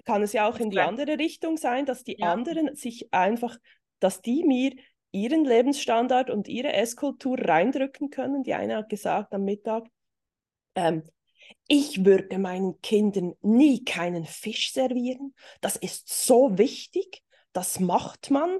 kann 0.07 0.23
es 0.23 0.31
ja 0.31 0.47
auch 0.47 0.57
in 0.57 0.69
die 0.69 0.79
andere 0.79 1.19
Richtung 1.19 1.57
sein, 1.57 1.85
dass 1.85 2.05
die 2.05 2.15
ja. 2.17 2.31
anderen 2.31 2.77
sich 2.77 3.13
einfach, 3.13 3.57
dass 3.99 4.21
die 4.21 4.45
mir 4.45 4.71
ihren 5.11 5.43
Lebensstandard 5.43 6.29
und 6.29 6.47
ihre 6.47 6.71
Esskultur 6.71 7.37
reindrücken 7.37 8.09
können. 8.09 8.43
Die 8.43 8.53
eine 8.53 8.77
hat 8.77 8.89
gesagt 8.89 9.33
am 9.33 9.43
Mittag, 9.43 9.83
ähm, 10.75 11.03
ich 11.67 12.05
würde 12.05 12.39
meinen 12.39 12.79
Kindern 12.81 13.33
nie 13.41 13.83
keinen 13.83 14.25
Fisch 14.25 14.71
servieren. 14.71 15.35
Das 15.59 15.75
ist 15.75 16.07
so 16.07 16.57
wichtig. 16.57 17.21
Das 17.51 17.81
macht 17.81 18.31
man. 18.31 18.59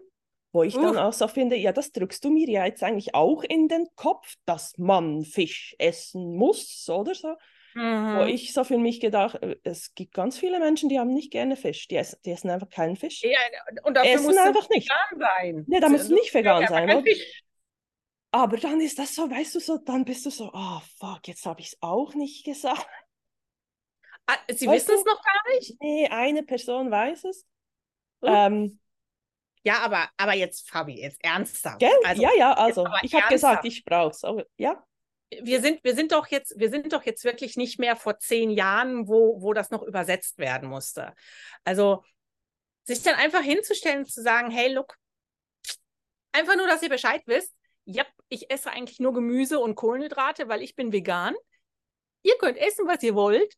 Wo 0.51 0.63
ich 0.63 0.75
uh. 0.75 0.81
dann 0.81 0.97
auch 0.97 1.13
so 1.13 1.29
finde, 1.29 1.55
ja, 1.55 1.71
das 1.71 1.93
drückst 1.93 2.25
du 2.25 2.29
mir 2.29 2.49
ja 2.49 2.65
jetzt 2.65 2.83
eigentlich 2.83 3.15
auch 3.15 3.43
in 3.43 3.69
den 3.69 3.87
Kopf, 3.95 4.35
dass 4.45 4.77
man 4.77 5.23
Fisch 5.23 5.75
essen 5.79 6.35
muss 6.35 6.89
oder 6.89 7.15
so. 7.15 7.35
Mhm. 7.77 8.17
Wo 8.17 8.23
ich 8.23 8.53
so 8.53 8.63
für 8.63 8.79
mich 8.79 8.99
gedacht, 8.99 9.35
äh, 9.43 9.55
es 9.63 9.93
gibt 9.93 10.11
ganz 10.15 10.39
viele 10.39 10.59
Menschen, 10.59 10.89
die 10.89 10.99
haben 10.99 11.13
nicht 11.13 11.31
gerne 11.31 11.55
Fisch. 11.55 11.87
Die 11.87 11.95
essen, 11.95 12.17
die 12.25 12.31
essen 12.31 12.49
einfach 12.49 12.71
keinen 12.71 12.95
Fisch. 12.95 13.21
Ja, 13.21 13.37
und 13.83 13.93
dafür 13.93 14.13
essen 14.13 14.25
muss 14.25 14.37
einfach 14.37 14.67
nicht. 14.69 14.89
vegan 14.89 15.19
sein. 15.19 15.65
Nee, 15.67 15.79
da 15.79 15.87
musst 15.87 16.09
du 16.09 16.15
nicht 16.15 16.33
vegan 16.33 16.65
sein. 16.67 17.03
Aber 18.31 18.57
dann 18.57 18.81
ist 18.81 18.97
das 18.97 19.13
so, 19.13 19.29
weißt 19.29 19.55
du, 19.55 19.59
so, 19.59 19.77
dann 19.77 20.05
bist 20.05 20.25
du 20.25 20.31
so, 20.31 20.49
oh 20.53 20.79
fuck, 20.99 21.27
jetzt 21.27 21.45
habe 21.45 21.61
ich 21.61 21.67
es 21.67 21.77
auch 21.79 22.15
nicht 22.15 22.45
gesagt. 22.45 22.87
Ah, 24.25 24.35
Sie 24.49 24.67
weißt 24.67 24.87
wissen 24.89 24.99
es 24.99 25.05
noch 25.05 25.21
gar 25.23 25.55
nicht? 25.55 25.79
Nee, 25.79 26.07
eine 26.09 26.43
Person 26.43 26.89
weiß 26.89 27.25
es. 27.25 27.45
Uh. 28.21 28.27
Ähm, 28.27 28.79
ja, 29.63 29.79
aber, 29.79 30.09
aber 30.17 30.33
jetzt, 30.33 30.67
Fabi, 30.67 30.99
jetzt 30.99 31.23
ernsthaft. 31.23 31.81
Also, 32.03 32.21
ja, 32.21 32.31
ja, 32.35 32.53
also 32.53 32.87
ich 33.03 33.13
habe 33.13 33.27
gesagt, 33.29 33.65
ich 33.65 33.85
brauche 33.85 34.09
es. 34.09 34.23
Ja 34.57 34.83
wir 35.29 35.61
sind, 35.61 35.83
wir 35.83 35.95
sind 35.95 36.11
doch 36.11 36.27
jetzt, 36.27 36.57
wir 36.57 36.69
sind 36.69 36.91
doch 36.93 37.03
jetzt 37.03 37.23
wirklich 37.23 37.57
nicht 37.57 37.79
mehr 37.79 37.95
vor 37.95 38.17
zehn 38.19 38.49
Jahren, 38.49 39.07
wo, 39.07 39.41
wo 39.41 39.53
das 39.53 39.71
noch 39.71 39.83
übersetzt 39.83 40.37
werden 40.37 40.69
musste. 40.69 41.13
Also 41.63 42.03
sich 42.85 43.01
dann 43.03 43.15
einfach 43.15 43.41
hinzustellen 43.41 43.99
und 43.99 44.11
zu 44.11 44.21
sagen, 44.21 44.49
hey, 44.49 44.71
look, 44.73 44.95
einfach 46.31 46.55
nur, 46.55 46.67
dass 46.67 46.81
ihr 46.81 46.89
Bescheid 46.89 47.21
wisst, 47.25 47.53
ja, 47.83 48.05
ich 48.29 48.49
esse 48.49 48.71
eigentlich 48.71 48.99
nur 48.99 49.13
Gemüse 49.13 49.59
und 49.59 49.75
Kohlenhydrate, 49.75 50.47
weil 50.47 50.61
ich 50.61 50.75
bin 50.75 50.91
vegan. 50.91 51.35
Ihr 52.23 52.37
könnt 52.37 52.57
essen, 52.57 52.87
was 52.87 53.03
ihr 53.03 53.15
wollt. 53.15 53.53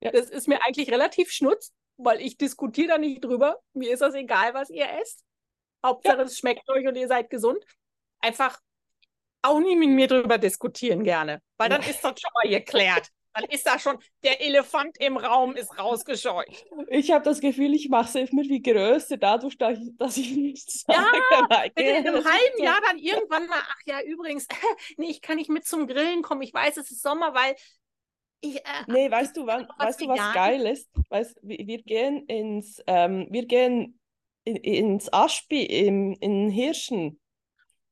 Ja. 0.00 0.10
Das 0.10 0.30
ist 0.30 0.48
mir 0.48 0.62
eigentlich 0.64 0.90
relativ 0.90 1.30
schnutz, 1.30 1.72
weil 1.96 2.20
ich 2.20 2.36
diskutiere 2.36 2.88
da 2.88 2.98
nicht 2.98 3.24
drüber. 3.24 3.62
Mir 3.72 3.92
ist 3.92 4.00
das 4.00 4.14
egal, 4.14 4.54
was 4.54 4.70
ihr 4.70 4.88
esst. 5.00 5.24
Hauptsache, 5.84 6.18
ja. 6.18 6.22
es 6.22 6.38
schmeckt 6.38 6.68
euch 6.68 6.86
und 6.86 6.96
ihr 6.96 7.08
seid 7.08 7.30
gesund. 7.30 7.62
Einfach 8.20 8.58
auch 9.46 9.60
nie 9.60 9.76
mit 9.76 9.90
mir 9.90 10.08
darüber 10.08 10.38
diskutieren 10.38 11.04
gerne, 11.04 11.40
weil 11.56 11.68
dann 11.68 11.82
ist 11.82 12.02
das 12.02 12.20
schon 12.20 12.30
mal 12.34 12.48
geklärt. 12.48 13.10
Dann 13.36 13.44
ist 13.50 13.66
da 13.66 13.78
schon, 13.78 13.98
der 14.24 14.40
Elefant 14.40 14.96
im 14.98 15.18
Raum 15.18 15.56
ist 15.56 15.78
rausgescheucht. 15.78 16.64
Ich 16.88 17.10
habe 17.10 17.22
das 17.22 17.40
Gefühl, 17.40 17.74
ich 17.74 17.90
mache 17.90 18.18
es 18.18 18.30
immer 18.30 18.42
wie 18.44 18.62
größer, 18.62 19.18
dadurch, 19.18 19.58
dass 19.58 20.16
ich 20.16 20.34
nichts 20.36 20.84
sage. 20.86 20.98
Ja, 20.98 21.66
wenn 21.74 21.96
in 21.96 22.08
einem 22.08 22.24
halben 22.24 22.62
Jahr 22.62 22.80
dann 22.86 22.96
irgendwann 22.96 23.46
mal, 23.46 23.60
ach 23.60 23.80
ja, 23.84 24.00
übrigens, 24.00 24.46
nee, 24.96 25.10
ich 25.10 25.20
kann 25.20 25.36
nicht 25.36 25.50
mit 25.50 25.66
zum 25.66 25.86
Grillen 25.86 26.22
kommen. 26.22 26.40
Ich 26.40 26.54
weiß, 26.54 26.78
es 26.78 26.90
ist 26.90 27.02
Sommer, 27.02 27.34
weil 27.34 27.56
ich, 28.40 28.56
äh, 28.56 28.84
nee, 28.86 29.10
weißt 29.10 29.36
du, 29.36 29.46
wann, 29.46 29.68
weißt 29.78 30.00
du, 30.00 30.08
was 30.08 30.32
geil 30.32 30.66
ist? 30.66 30.88
Weißt, 31.10 31.38
wir, 31.42 31.58
wir 31.58 31.82
gehen 31.82 32.24
ins, 32.26 32.82
ähm, 32.86 33.26
wir 33.28 33.44
gehen 33.44 34.00
in, 34.44 34.56
ins 34.56 35.12
Aspi 35.12 35.62
im, 35.62 36.16
in 36.20 36.48
Hirschen 36.48 37.20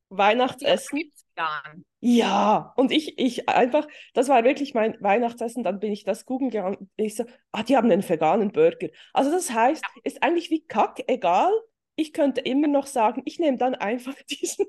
Weihnachtsessen. 0.09 1.13
Jahren. 1.37 1.85
Ja, 2.01 2.73
und 2.77 2.93
ich, 2.93 3.19
ich 3.19 3.49
einfach, 3.49 3.87
das 4.13 4.29
war 4.29 4.45
wirklich 4.45 4.75
mein 4.75 4.97
Weihnachtsessen, 5.01 5.65
dann 5.65 5.81
bin 5.81 5.93
ich 5.93 6.05
das 6.05 6.27
googeln 6.27 6.51
gegangen. 6.51 6.91
Ich 6.97 7.17
so, 7.17 7.25
ah, 7.53 7.63
die 7.63 7.77
haben 7.77 7.91
einen 7.91 8.07
veganen 8.07 8.53
Burger. 8.53 8.89
Also 9.13 9.31
das 9.31 9.51
heißt, 9.51 9.83
ja. 9.83 10.01
ist 10.05 10.23
eigentlich 10.23 10.51
wie 10.51 10.65
Kack, 10.67 11.03
egal. 11.07 11.53
Ich 11.97 12.13
könnte 12.13 12.41
immer 12.41 12.67
noch 12.67 12.87
sagen, 12.87 13.23
ich 13.25 13.39
nehme 13.39 13.59
dann 13.59 13.75
einfach 13.75 14.15
diesen. 14.31 14.67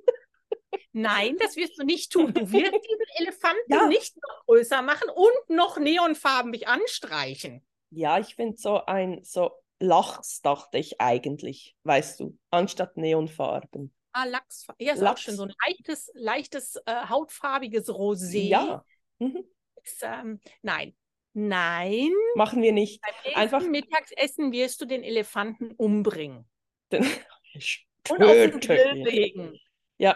Nein, 0.92 1.36
das 1.40 1.56
wirst 1.56 1.80
du 1.80 1.84
nicht 1.84 2.12
tun. 2.12 2.34
Du 2.34 2.52
wirst 2.52 2.52
diesen 2.90 3.06
Elefanten 3.18 3.74
ja. 3.74 3.88
nicht 3.88 4.16
noch 4.16 4.46
größer 4.46 4.82
machen 4.82 5.10
und 5.10 5.56
noch 5.56 5.78
neonfarbig 5.78 6.68
anstreichen. 6.68 7.66
Ja, 7.90 8.20
ich 8.20 8.36
finde 8.36 8.58
so 8.58 8.86
ein 8.86 9.24
so 9.24 9.52
Lachs, 9.80 10.42
dachte 10.42 10.78
ich 10.78 11.02
eigentlich, 11.02 11.76
weißt 11.84 12.20
du, 12.20 12.38
anstatt 12.50 12.98
Neonfarben. 12.98 13.94
Ah, 14.18 14.24
Lachs. 14.24 14.66
Ja, 14.80 14.94
ist 14.94 15.02
Lachs. 15.02 15.20
auch 15.20 15.24
schön. 15.26 15.36
So 15.36 15.44
ein 15.44 15.54
leichtes, 15.68 16.10
leichtes 16.14 16.78
äh, 16.86 17.06
hautfarbiges 17.10 17.90
Rosé. 17.90 18.48
Ja. 18.48 18.86
Mhm. 19.20 19.44
Ist, 19.84 20.04
ähm, 20.04 20.40
nein. 20.62 20.96
Nein. 21.34 22.12
Machen 22.36 22.62
wir 22.62 22.72
nicht. 22.72 23.02
Beim 23.02 23.36
Einfach 23.36 23.62
Mittagessen 23.68 24.54
wirst 24.54 24.80
du 24.80 24.86
den 24.86 25.04
Elefanten 25.04 25.72
umbringen. 25.72 26.48
Den 26.94 27.04
Und 28.10 28.24
auf 28.24 28.32
den 28.32 28.60
Grill 28.62 29.04
legen. 29.04 29.60
Ja. 29.98 30.16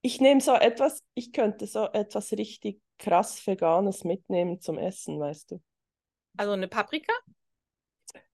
Ich 0.00 0.22
nehme 0.22 0.40
so 0.40 0.54
etwas, 0.54 1.02
ich 1.12 1.32
könnte 1.32 1.66
so 1.66 1.84
etwas 1.92 2.32
richtig 2.32 2.80
krass 2.98 3.46
Veganes 3.46 4.04
mitnehmen 4.04 4.58
zum 4.60 4.78
Essen, 4.78 5.20
weißt 5.20 5.50
du. 5.50 5.62
Also 6.38 6.52
eine 6.52 6.68
Paprika? 6.68 7.12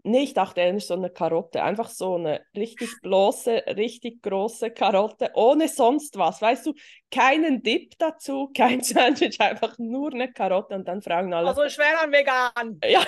Nee, 0.03 0.23
ich 0.23 0.35
dachte 0.35 0.61
eher 0.61 0.79
so 0.81 0.95
eine 0.95 1.11
Karotte. 1.11 1.63
Einfach 1.63 1.89
so 1.91 2.17
eine 2.17 2.41
richtig 2.57 2.89
bloße, 3.03 3.65
richtig 3.77 4.23
große 4.23 4.71
Karotte, 4.71 5.31
ohne 5.35 5.69
sonst 5.69 6.17
was. 6.17 6.41
Weißt 6.41 6.67
du, 6.67 6.75
keinen 7.11 7.63
Dip 7.63 7.99
dazu, 7.99 8.51
kein 8.57 8.83
Sandwich, 8.83 9.41
einfach 9.41 9.79
nur 9.79 10.13
eine 10.13 10.33
Karotte 10.33 10.75
und 10.75 10.89
dann 10.89 11.03
fragen 11.03 11.35
alle. 11.35 11.49
Also 11.49 11.69
schwer 11.69 11.99
dann 12.01 12.13
vegan. 12.13 12.81
Ja. 12.85 13.05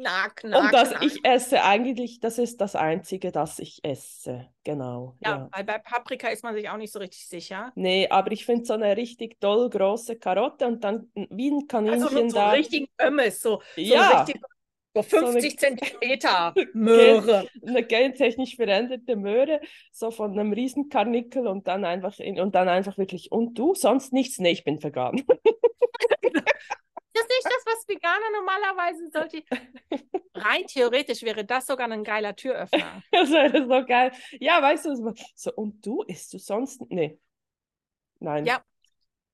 Na, 0.00 0.28
knack, 0.28 0.62
und 0.62 0.72
das 0.72 0.92
ich 1.00 1.24
esse 1.24 1.64
eigentlich, 1.64 2.20
das 2.20 2.38
ist 2.38 2.60
das 2.60 2.76
Einzige, 2.76 3.32
das 3.32 3.58
ich 3.58 3.80
esse. 3.82 4.48
Genau. 4.62 5.16
Ja, 5.24 5.30
ja. 5.30 5.48
weil 5.50 5.64
bei 5.64 5.78
Paprika 5.78 6.28
ist 6.28 6.44
man 6.44 6.54
sich 6.54 6.68
auch 6.68 6.76
nicht 6.76 6.92
so 6.92 7.00
richtig 7.00 7.26
sicher. 7.26 7.72
Nee, 7.74 8.06
aber 8.08 8.30
ich 8.30 8.44
finde 8.44 8.64
so 8.64 8.74
eine 8.74 8.96
richtig 8.96 9.40
doll 9.40 9.68
große 9.68 10.16
Karotte 10.16 10.66
und 10.66 10.84
dann 10.84 11.10
wie 11.14 11.50
ein 11.50 11.66
Kaninchen 11.66 12.02
also 12.02 12.16
so 12.16 12.36
da. 12.36 12.50
So 12.50 12.56
richtig 12.56 12.90
Ömmes, 13.00 13.42
so, 13.42 13.60
so 13.74 13.80
ja. 13.80 14.20
richtig 14.20 14.40
so 15.02 15.18
50 15.18 15.52
so 15.52 15.56
Zentimeter 15.58 16.54
Möhre. 16.72 17.48
eine 17.66 17.82
gentechnisch 17.82 18.56
veränderte 18.56 19.16
Möhre, 19.16 19.60
so 19.92 20.10
von 20.10 20.32
einem 20.32 20.52
Riesenkarnickel 20.52 21.46
und 21.46 21.66
dann 21.68 21.84
einfach 21.84 22.18
in, 22.18 22.40
und 22.40 22.54
dann 22.54 22.68
einfach 22.68 22.98
wirklich, 22.98 23.32
und 23.32 23.58
du, 23.58 23.74
sonst 23.74 24.12
nichts? 24.12 24.38
Nee, 24.38 24.52
ich 24.52 24.64
bin 24.64 24.82
vegan. 24.82 25.22
Das 27.18 27.24
ist 27.24 27.30
nicht 27.30 27.46
das, 27.46 27.74
was 27.74 27.88
Veganer 27.88 28.30
normalerweise 28.32 29.10
sollte. 29.10 29.42
Rein 30.34 30.66
theoretisch 30.66 31.22
wäre 31.22 31.44
das 31.44 31.66
sogar 31.66 31.90
ein 31.90 32.04
geiler 32.04 32.36
Türöffner. 32.36 33.02
das 33.10 33.30
wäre 33.30 33.62
so 33.62 33.86
geil. 33.86 34.12
Ja, 34.38 34.62
weißt 34.62 34.86
du, 34.86 35.14
so, 35.34 35.52
und 35.54 35.84
du 35.84 36.02
isst 36.02 36.32
du 36.32 36.38
sonst? 36.38 36.80
Nee. 36.90 37.18
Nein. 38.20 38.46
Ja, 38.46 38.62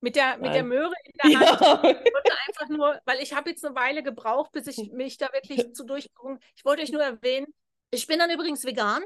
mit 0.04 0.16
der, 0.16 0.36
mit 0.36 0.52
der 0.54 0.64
Möhre 0.64 0.92
in 1.04 1.12
der 1.32 1.40
Hand. 1.48 1.60
Ja. 1.60 1.76
Ich 1.82 2.12
wollte 2.12 2.32
einfach 2.46 2.68
nur, 2.68 3.00
weil 3.06 3.20
ich 3.20 3.32
habe 3.32 3.48
jetzt 3.48 3.64
eine 3.64 3.74
Weile 3.74 4.02
gebraucht, 4.02 4.52
bis 4.52 4.66
ich 4.66 4.92
mich 4.92 5.16
da 5.16 5.32
wirklich 5.32 5.72
zu 5.74 5.84
durchgucken. 5.84 6.38
Ich 6.54 6.64
wollte 6.66 6.82
euch 6.82 6.92
nur 6.92 7.02
erwähnen, 7.02 7.46
ich 7.90 8.06
bin 8.06 8.18
dann 8.18 8.30
übrigens 8.30 8.64
vegan. 8.64 9.02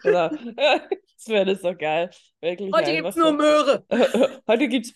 Klar. 0.00 0.30
Das 1.18 1.26
wäre 1.26 1.56
so 1.56 1.74
geil. 1.74 2.10
Wirklich 2.40 2.72
Heute 2.72 2.92
gibt 2.92 3.08
es 3.08 3.16
nur 3.16 3.26
so. 3.26 3.32
Möhre. 3.32 3.84
Heute 4.46 4.68
gibt's. 4.68 4.92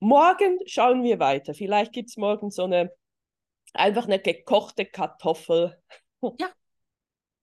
Morgen 0.00 0.58
schauen 0.66 1.04
wir 1.04 1.20
weiter. 1.20 1.54
Vielleicht 1.54 1.92
gibt 1.92 2.08
es 2.08 2.16
morgen 2.16 2.50
so 2.50 2.64
eine 2.64 2.90
einfach 3.72 4.06
eine 4.06 4.18
gekochte 4.18 4.84
Kartoffel. 4.84 5.80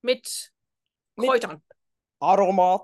Mit 0.01 0.51
Mit- 1.15 1.29
Kräutern. 1.29 1.63
Aromat. 2.19 2.81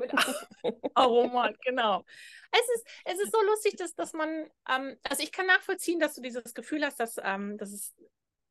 Mit 0.00 0.12
Aromat, 0.94 1.54
genau. 1.64 2.04
Es 2.50 2.68
ist, 2.76 2.86
es 3.04 3.20
ist 3.20 3.32
so 3.32 3.40
lustig, 3.42 3.76
dass, 3.76 3.94
dass 3.94 4.12
man, 4.12 4.50
ähm, 4.68 4.96
also 5.08 5.22
ich 5.22 5.32
kann 5.32 5.46
nachvollziehen, 5.46 6.00
dass 6.00 6.14
du 6.14 6.22
dieses 6.22 6.54
Gefühl 6.54 6.84
hast, 6.84 6.98
dass, 7.00 7.16
ähm, 7.22 7.56
dass, 7.58 7.70
es, 7.72 7.94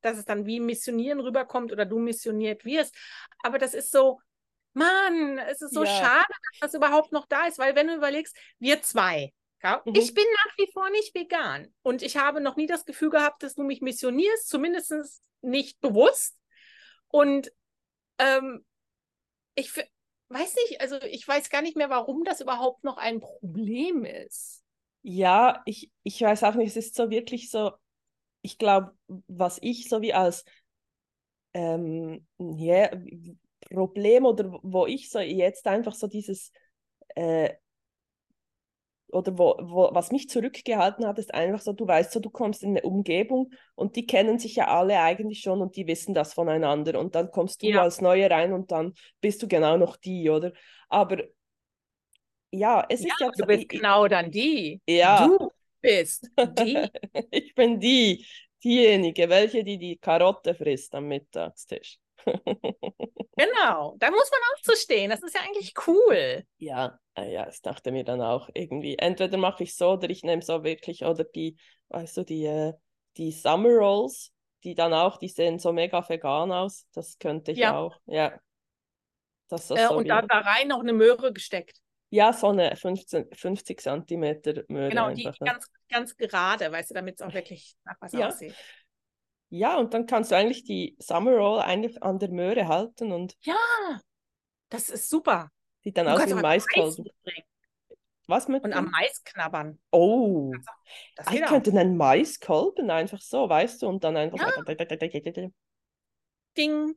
dass 0.01 0.17
es 0.17 0.25
dann 0.25 0.45
wie 0.45 0.59
Missionieren 0.59 1.19
rüberkommt 1.19 1.71
oder 1.71 1.85
du 1.85 1.99
missioniert 1.99 2.65
wirst. 2.65 2.95
Aber 3.43 3.57
das 3.57 3.73
ist 3.73 3.91
so, 3.91 4.21
Mann, 4.73 5.37
es 5.39 5.61
ist 5.61 5.73
so 5.73 5.85
Ja. 5.85 5.91
schade, 5.91 6.25
dass 6.51 6.59
das 6.71 6.73
überhaupt 6.75 7.11
noch 7.11 7.25
da 7.27 7.47
ist, 7.47 7.59
weil 7.59 7.75
wenn 7.75 7.87
du 7.87 7.95
überlegst, 7.95 8.35
wir 8.59 8.81
zwei, 8.81 9.33
ja, 9.63 9.81
Mhm. 9.85 9.95
ich 9.95 10.13
bin 10.13 10.25
nach 10.45 10.57
wie 10.57 10.71
vor 10.71 10.89
nicht 10.91 11.13
vegan 11.15 11.73
und 11.81 12.01
ich 12.01 12.17
habe 12.17 12.39
noch 12.39 12.55
nie 12.55 12.67
das 12.67 12.85
Gefühl 12.85 13.09
gehabt, 13.09 13.43
dass 13.43 13.55
du 13.55 13.63
mich 13.63 13.81
missionierst, 13.81 14.47
zumindest 14.47 14.93
nicht 15.41 15.81
bewusst. 15.81 16.37
Und 17.09 17.51
ähm, 18.19 18.65
ich 19.55 19.73
weiß 20.29 20.55
nicht, 20.55 20.81
also 20.81 21.01
ich 21.01 21.27
weiß 21.27 21.49
gar 21.49 21.61
nicht 21.61 21.75
mehr, 21.77 21.89
warum 21.89 22.23
das 22.23 22.41
überhaupt 22.41 22.83
noch 22.83 22.97
ein 22.97 23.19
Problem 23.19 24.05
ist. 24.05 24.63
Ja, 25.01 25.61
ich, 25.65 25.91
ich 26.03 26.21
weiß 26.21 26.43
auch 26.43 26.55
nicht, 26.55 26.69
es 26.69 26.77
ist 26.87 26.95
so 26.95 27.09
wirklich 27.09 27.49
so, 27.49 27.71
ich 28.41 28.57
glaube, 28.57 28.93
was 29.27 29.59
ich 29.61 29.89
so 29.89 30.01
wie 30.01 30.13
als 30.13 30.45
ähm, 31.53 32.25
ja, 32.37 32.89
Problem 33.69 34.25
oder 34.25 34.59
wo 34.61 34.85
ich 34.85 35.09
so 35.09 35.19
jetzt 35.19 35.67
einfach 35.67 35.93
so 35.93 36.07
dieses 36.07 36.51
äh, 37.15 37.53
oder 39.13 39.37
wo, 39.37 39.55
wo, 39.61 39.89
was 39.93 40.11
mich 40.11 40.29
zurückgehalten 40.29 41.05
hat, 41.05 41.19
ist 41.19 41.33
einfach 41.33 41.61
so, 41.61 41.73
du 41.73 41.87
weißt 41.87 42.11
so, 42.11 42.19
du 42.19 42.29
kommst 42.29 42.63
in 42.63 42.71
eine 42.71 42.81
Umgebung 42.81 43.51
und 43.75 43.95
die 43.95 44.05
kennen 44.05 44.39
sich 44.39 44.55
ja 44.55 44.67
alle 44.67 44.99
eigentlich 45.01 45.41
schon 45.41 45.61
und 45.61 45.75
die 45.75 45.87
wissen 45.87 46.13
das 46.13 46.33
voneinander 46.33 46.99
und 46.99 47.15
dann 47.15 47.31
kommst 47.31 47.61
du 47.63 47.67
Ja. 47.67 47.81
als 47.83 48.01
Neue 48.01 48.29
rein 48.29 48.53
und 48.53 48.71
dann 48.71 48.93
bist 49.21 49.41
du 49.43 49.47
genau 49.47 49.77
noch 49.77 49.97
die, 49.97 50.29
oder? 50.29 50.53
Aber 50.89 51.23
ja, 52.51 52.85
es 52.89 53.01
ist 53.01 53.13
ja 53.19 53.29
Du 53.35 53.45
bist 53.45 53.69
genau 53.69 54.07
dann 54.07 54.31
die. 54.31 54.81
Ja. 54.87 55.27
Du 55.27 55.51
bist 55.81 56.29
die. 56.57 56.87
Ich 57.31 57.53
bin 57.55 57.79
die, 57.79 58.25
diejenige, 58.63 59.29
welche 59.29 59.63
die 59.63 59.77
die 59.77 59.97
Karotte 59.97 60.53
frisst 60.55 60.93
am 60.95 61.07
Mittagstisch. 61.07 61.97
Genau. 63.37 63.95
Da 63.99 64.11
muss 64.11 64.29
man 64.31 64.39
auch 64.53 64.61
zu 64.61 64.75
stehen. 64.75 65.09
Das 65.09 65.21
ist 65.23 65.33
ja 65.35 65.41
eigentlich 65.41 65.73
cool. 65.87 66.45
Ja, 66.57 66.99
äh, 67.15 67.31
ja, 67.33 67.47
ich 67.49 67.61
dachte 67.61 67.91
mir 67.91 68.03
dann 68.03 68.21
auch 68.21 68.49
irgendwie, 68.53 68.97
entweder 68.97 69.37
mache 69.37 69.63
ich 69.63 69.75
so 69.75 69.91
oder 69.93 70.09
ich 70.09 70.23
nehme 70.23 70.41
so 70.41 70.63
wirklich, 70.63 71.03
oder 71.05 71.23
die, 71.23 71.57
weißt 71.89 72.17
du, 72.17 72.23
die, 72.25 72.45
äh, 72.45 72.73
die 73.17 73.31
Summer 73.31 73.69
Rolls, 73.69 74.33
die 74.63 74.75
dann 74.75 74.93
auch, 74.93 75.17
die 75.17 75.29
sehen 75.29 75.57
so 75.59 75.71
mega 75.71 76.07
vegan 76.07 76.51
aus, 76.51 76.85
das 76.93 77.17
könnte 77.17 77.51
ich 77.53 77.59
Ja. 77.59 77.71
auch, 77.71 77.99
ja. 78.07 78.37
Das 79.47 79.69
ist 79.69 79.81
Äh, 79.81 79.87
so 79.87 79.95
und 79.95 80.09
da, 80.09 80.21
da 80.21 80.39
rein 80.39 80.67
noch 80.67 80.79
eine 80.79 80.93
Möhre 80.93 81.33
gesteckt. 81.33 81.81
ja, 82.11 82.33
so 82.33 82.47
eine 82.49 82.75
15, 82.75 83.27
50 83.33 83.81
Zentimeter 83.81 84.63
Möhre 84.67 84.89
Genau, 84.89 85.09
die 85.11 85.25
einfach. 85.25 85.39
ne? 85.39 85.45
ganz, 85.45 85.67
ganz 85.89 86.15
gerade, 86.17 86.71
weißt 86.71 86.89
du, 86.91 86.93
damit 86.95 87.19
es 87.19 87.21
auch 87.25 87.33
wirklich 87.33 87.75
nach 87.85 87.95
was 87.99 88.13
Ja. 88.13 88.27
aussieht. 88.27 88.55
Ja, 89.49 89.77
und 89.77 89.93
dann 89.93 90.05
kannst 90.05 90.31
du 90.31 90.35
eigentlich 90.35 90.63
die 90.63 90.95
Summer 90.99 91.31
Roll 91.31 91.59
eigentlich 91.59 92.01
an 92.03 92.19
der 92.19 92.29
Möhre 92.29 92.67
halten 92.67 93.11
und 93.11 93.35
Ja, 93.41 93.55
das 94.69 94.89
ist 94.89 95.09
super. 95.09 95.51
sieht 95.83 95.97
dann 95.97 96.05
Du 96.05 96.13
aus 96.13 96.25
wie 96.27 96.33
Mais 96.35 96.65
Maiskolben. 96.75 97.09
Was 98.27 98.47
mit 98.47 98.63
und 98.63 98.71
dem? 98.71 98.77
am 98.77 98.91
Mais 98.91 99.23
knabbern. 99.23 99.79
Oh, 99.91 100.51
geht 100.51 101.33
ich 101.33 101.45
könnte 101.45 101.71
einen 101.71 101.97
Maiskolben 101.97 102.91
einfach 102.91 103.21
so, 103.21 103.49
weißt 103.49 103.81
du, 103.81 103.87
und 103.87 104.03
dann 104.03 104.15
einfach. 104.17 104.39
Ding. 106.55 106.95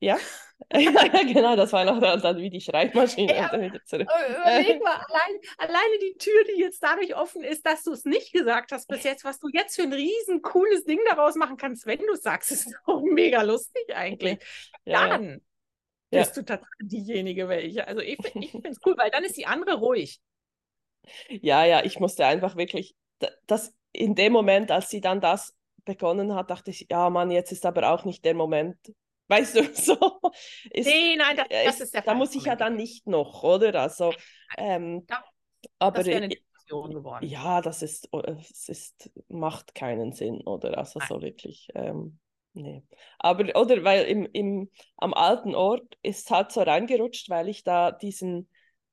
Ja, 0.72 1.22
genau, 1.22 1.56
das 1.56 1.72
war 1.72 1.84
noch 1.84 2.00
dann, 2.00 2.20
dann 2.20 2.36
wie 2.36 2.50
die 2.50 2.60
Schreibmaschine 2.60 3.80
zurück. 3.86 4.08
Äh, 4.08 4.32
Überleg 4.32 4.82
mal, 4.82 4.94
allein, 5.08 5.40
alleine 5.58 5.98
die 6.02 6.16
Tür, 6.18 6.44
die 6.44 6.60
jetzt 6.60 6.82
dadurch 6.82 7.14
offen 7.16 7.42
ist, 7.42 7.64
dass 7.66 7.82
du 7.82 7.92
es 7.92 8.04
nicht 8.04 8.32
gesagt 8.32 8.72
hast 8.72 8.88
bis 8.88 9.02
jetzt, 9.04 9.24
was 9.24 9.38
du 9.38 9.48
jetzt 9.52 9.76
für 9.76 9.82
ein 9.82 9.92
riesen 9.92 10.42
cooles 10.42 10.84
Ding 10.84 11.00
daraus 11.08 11.34
machen 11.34 11.56
kannst, 11.56 11.86
wenn 11.86 11.98
du 12.00 12.12
es 12.12 12.22
sagst, 12.22 12.50
ist 12.52 12.74
auch 12.86 13.02
mega 13.02 13.42
lustig 13.42 13.84
eigentlich. 13.94 14.38
Ja. 14.84 15.08
Dann 15.08 15.40
Ja. 16.10 16.22
bist 16.22 16.36
du 16.36 16.44
tatsächlich 16.44 16.88
diejenige 16.88 17.48
welche. 17.48 17.86
Also 17.88 18.00
ich, 18.02 18.18
ich 18.40 18.50
finde 18.52 18.70
es 18.70 18.78
cool, 18.86 18.96
weil 18.98 19.10
dann 19.10 19.24
ist 19.24 19.36
die 19.36 19.46
andere 19.46 19.76
ruhig. 19.78 20.20
ja, 21.28 21.64
ja, 21.64 21.84
ich 21.84 22.00
musste 22.00 22.26
einfach 22.26 22.56
wirklich, 22.56 22.96
das 23.46 23.74
in 23.92 24.14
dem 24.14 24.32
Moment, 24.32 24.70
als 24.70 24.90
sie 24.90 25.00
dann 25.00 25.20
das 25.20 25.56
begonnen 25.84 26.34
hat, 26.34 26.50
dachte 26.50 26.70
ich, 26.70 26.86
ja, 26.90 27.10
Mann, 27.10 27.30
jetzt 27.30 27.52
ist 27.52 27.66
aber 27.66 27.90
auch 27.92 28.04
nicht 28.04 28.24
der 28.24 28.34
Moment. 28.34 28.76
Weißt 29.30 29.56
du, 29.56 29.62
so 29.74 30.20
ist, 30.70 30.86
Nee, 30.86 31.16
nein, 31.16 31.36
das, 31.36 31.46
äh, 31.50 31.64
das 31.66 31.74
ist- 31.76 31.80
ist 31.86 31.94
der 31.94 32.02
da 32.02 32.14
muss 32.14 32.34
ich 32.34 32.44
ja 32.44 32.56
dann 32.56 32.76
nicht 32.76 33.06
noch, 33.06 33.42
oder? 33.44 33.80
Also, 33.80 34.16
ähm, 34.58 35.06
Da- 35.06 35.24
aber 35.78 35.98
Das 35.98 36.06
wäre 36.06 36.16
eine 36.18 36.28
äh, 36.28 36.36
Diskussion 36.36 36.92
geworden. 36.94 37.28
Ja, 37.28 37.60
das 37.60 37.82
ist, 37.82 38.08
oh, 38.12 38.20
es 38.20 38.68
ist, 38.68 39.10
macht 39.28 39.74
keinen 39.74 40.12
Sinn, 40.12 40.40
oder? 40.42 40.76
Also 40.78 40.98
Nein. 41.00 41.08
so 41.08 41.22
wirklich, 41.22 41.68
ähm, 41.74 42.18
nee. 42.54 42.82
Aber, 43.18 43.44
oder, 43.60 43.84
weil 43.84 44.04
im, 44.06 44.26
im, 44.32 44.70
am 44.96 45.14
alten 45.14 45.54
Ort 45.54 45.98
ist 46.02 46.24
es 46.26 46.30
halt 46.30 46.50
so 46.52 46.62
reingerutscht, 46.62 47.30
weil 47.30 47.48
ich 47.48 47.62
da 47.64 47.92
diesen 47.92 48.48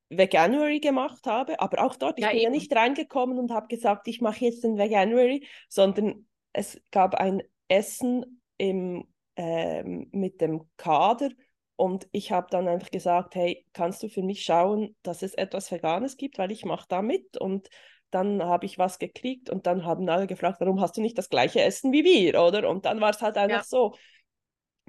Veganuary 0.10 0.80
gemacht 0.80 1.26
habe, 1.28 1.60
aber 1.60 1.84
auch 1.86 1.96
dort, 1.96 2.18
ich 2.20 2.26
Ja, 2.26 2.32
bin 2.32 2.40
ja 2.40 2.50
eben. 2.50 2.54
nicht 2.54 2.74
reingekommen 2.76 3.40
und 3.40 3.52
habe 3.52 3.68
gesagt, 3.68 4.08
ich 4.08 4.22
mache 4.22 4.46
jetzt 4.46 4.64
den 4.64 4.78
Veganuary, 4.78 5.46
sondern 5.70 6.28
es 6.54 6.80
gab 6.92 7.16
ein 7.16 7.44
Essen 7.68 8.42
im, 8.58 9.08
ähm, 9.38 10.10
mit 10.12 10.42
dem 10.42 10.70
Kader 10.78 11.30
und 11.78 12.08
ich 12.12 12.32
habe 12.32 12.48
dann 12.52 12.68
einfach 12.68 12.92
gesagt, 12.92 13.36
hey, 13.36 13.66
kannst 13.74 14.04
du 14.04 14.10
für 14.10 14.24
mich 14.24 14.44
schauen, 14.44 14.96
dass 15.04 15.22
es 15.24 15.36
etwas 15.36 15.72
Veganes 15.72 16.18
gibt, 16.18 16.40
weil 16.40 16.52
ich 16.52 16.66
mache 16.66 16.88
da 16.90 17.02
mit 17.04 17.38
und 17.38 17.70
dann 18.12 18.44
habe 18.44 18.66
ich 18.66 18.78
was 18.80 19.00
gekriegt 19.00 19.50
und 19.50 19.68
dann 19.68 19.86
haben 19.86 20.10
alle 20.10 20.28
gefragt, 20.28 20.60
warum 20.62 20.82
hast 20.82 20.98
du 20.98 21.02
nicht 21.02 21.18
das 21.18 21.30
gleiche 21.30 21.62
Essen 21.62 21.92
wie 21.94 22.04
wir, 22.06 22.42
oder? 22.42 22.70
Und 22.70 22.86
dann 22.86 23.02
war 23.02 23.12
es 23.12 23.22
halt 23.22 23.38
einfach 23.38 23.60
Ja. 23.60 23.64
so, 23.64 23.96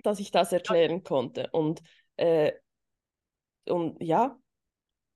dass 0.03 0.21
ich 0.21 0.31
das 0.31 0.53
erklären 0.53 1.03
konnte. 1.05 1.49
Und, 1.53 1.83
äh, 2.17 2.53
und 3.67 4.03
ja, 4.03 4.39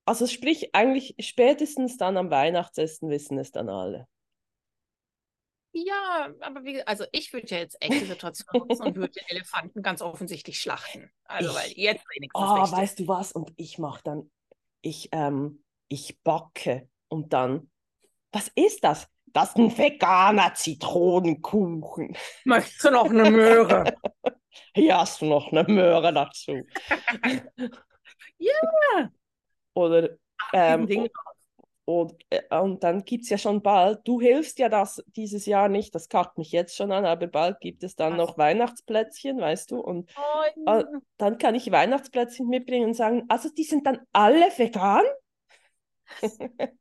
also 0.06 0.26
sprich, 0.26 0.74
eigentlich 0.74 1.16
spätestens 1.20 1.96
dann 1.96 2.16
am 2.16 2.30
Weihnachtsessen 2.30 3.10
wissen 3.10 3.38
es 3.38 3.52
dann 3.52 3.68
alle. 3.70 4.08
Ja, 5.74 6.28
aber 6.40 6.64
wie, 6.64 6.82
also 6.82 7.04
ich 7.12 7.32
würde 7.32 7.46
ja 7.48 7.58
jetzt 7.58 7.78
echt 7.80 7.94
die 8.02 8.04
Situation 8.06 8.46
nutzen 8.68 8.82
und 8.86 8.96
würde 8.96 9.20
Elefanten 9.28 9.82
ganz 9.82 10.02
offensichtlich 10.02 10.60
schlachten. 10.60 11.10
Also, 11.24 11.50
Ich- 11.50 11.56
weil 11.56 11.70
jetzt 11.76 12.04
wenigstens 12.14 12.42
Oh, 12.42 12.54
richtig. 12.60 12.78
weißt 12.78 12.98
du 13.00 13.08
was? 13.08 13.32
Und 13.32 13.52
ich 13.56 13.78
mache 13.78 14.02
dann, 14.04 14.30
ich, 14.82 15.08
ähm, 15.12 15.64
ich 15.88 16.20
backe 16.22 16.88
und 17.08 17.32
dann, 17.32 17.70
was 18.32 18.48
ist 18.54 18.84
das? 18.84 19.08
Das 19.26 19.50
ist 19.50 19.56
ein 19.56 19.76
veganer 19.78 20.52
Zitronenkuchen. 20.52 22.16
Möchtest 22.44 22.84
du 22.84 22.90
noch 22.90 23.08
eine 23.08 23.30
Möhre? 23.30 23.94
Hier 24.74 24.98
hast 24.98 25.22
du 25.22 25.24
noch 25.26 25.50
eine 25.52 25.64
Möhre 25.64 26.12
dazu. 26.12 26.66
Ja. 28.38 29.10
Oder, 29.74 30.10
ähm, 30.52 30.86
Ding. 30.86 31.08
Und, 31.84 32.14
äh, 32.30 32.42
und 32.60 32.84
dann 32.84 33.04
gibt 33.04 33.24
es 33.24 33.30
ja 33.30 33.38
schon 33.38 33.62
bald, 33.62 34.00
du 34.04 34.20
hilfst 34.20 34.58
ja 34.58 34.68
das 34.68 35.02
dieses 35.16 35.46
Jahr 35.46 35.68
nicht, 35.68 35.94
das 35.94 36.08
kackt 36.08 36.38
mich 36.38 36.52
jetzt 36.52 36.76
schon 36.76 36.92
an, 36.92 37.04
aber 37.04 37.26
bald 37.26 37.60
gibt 37.60 37.82
es 37.82 37.96
dann 37.96 38.12
Was? 38.12 38.18
noch 38.18 38.38
Weihnachtsplätzchen, 38.38 39.40
weißt 39.40 39.70
du, 39.70 39.80
und 39.80 40.10
Ah, 40.66 40.84
dann 41.16 41.38
kann 41.38 41.54
ich 41.54 41.70
Weihnachtsplätzchen 41.70 42.46
mitbringen 42.48 42.86
und 42.86 42.94
sagen, 42.94 43.24
also 43.28 43.48
die 43.56 43.64
sind 43.64 43.86
dann 43.86 44.00
alle 44.12 44.46
vegan? 44.56 45.04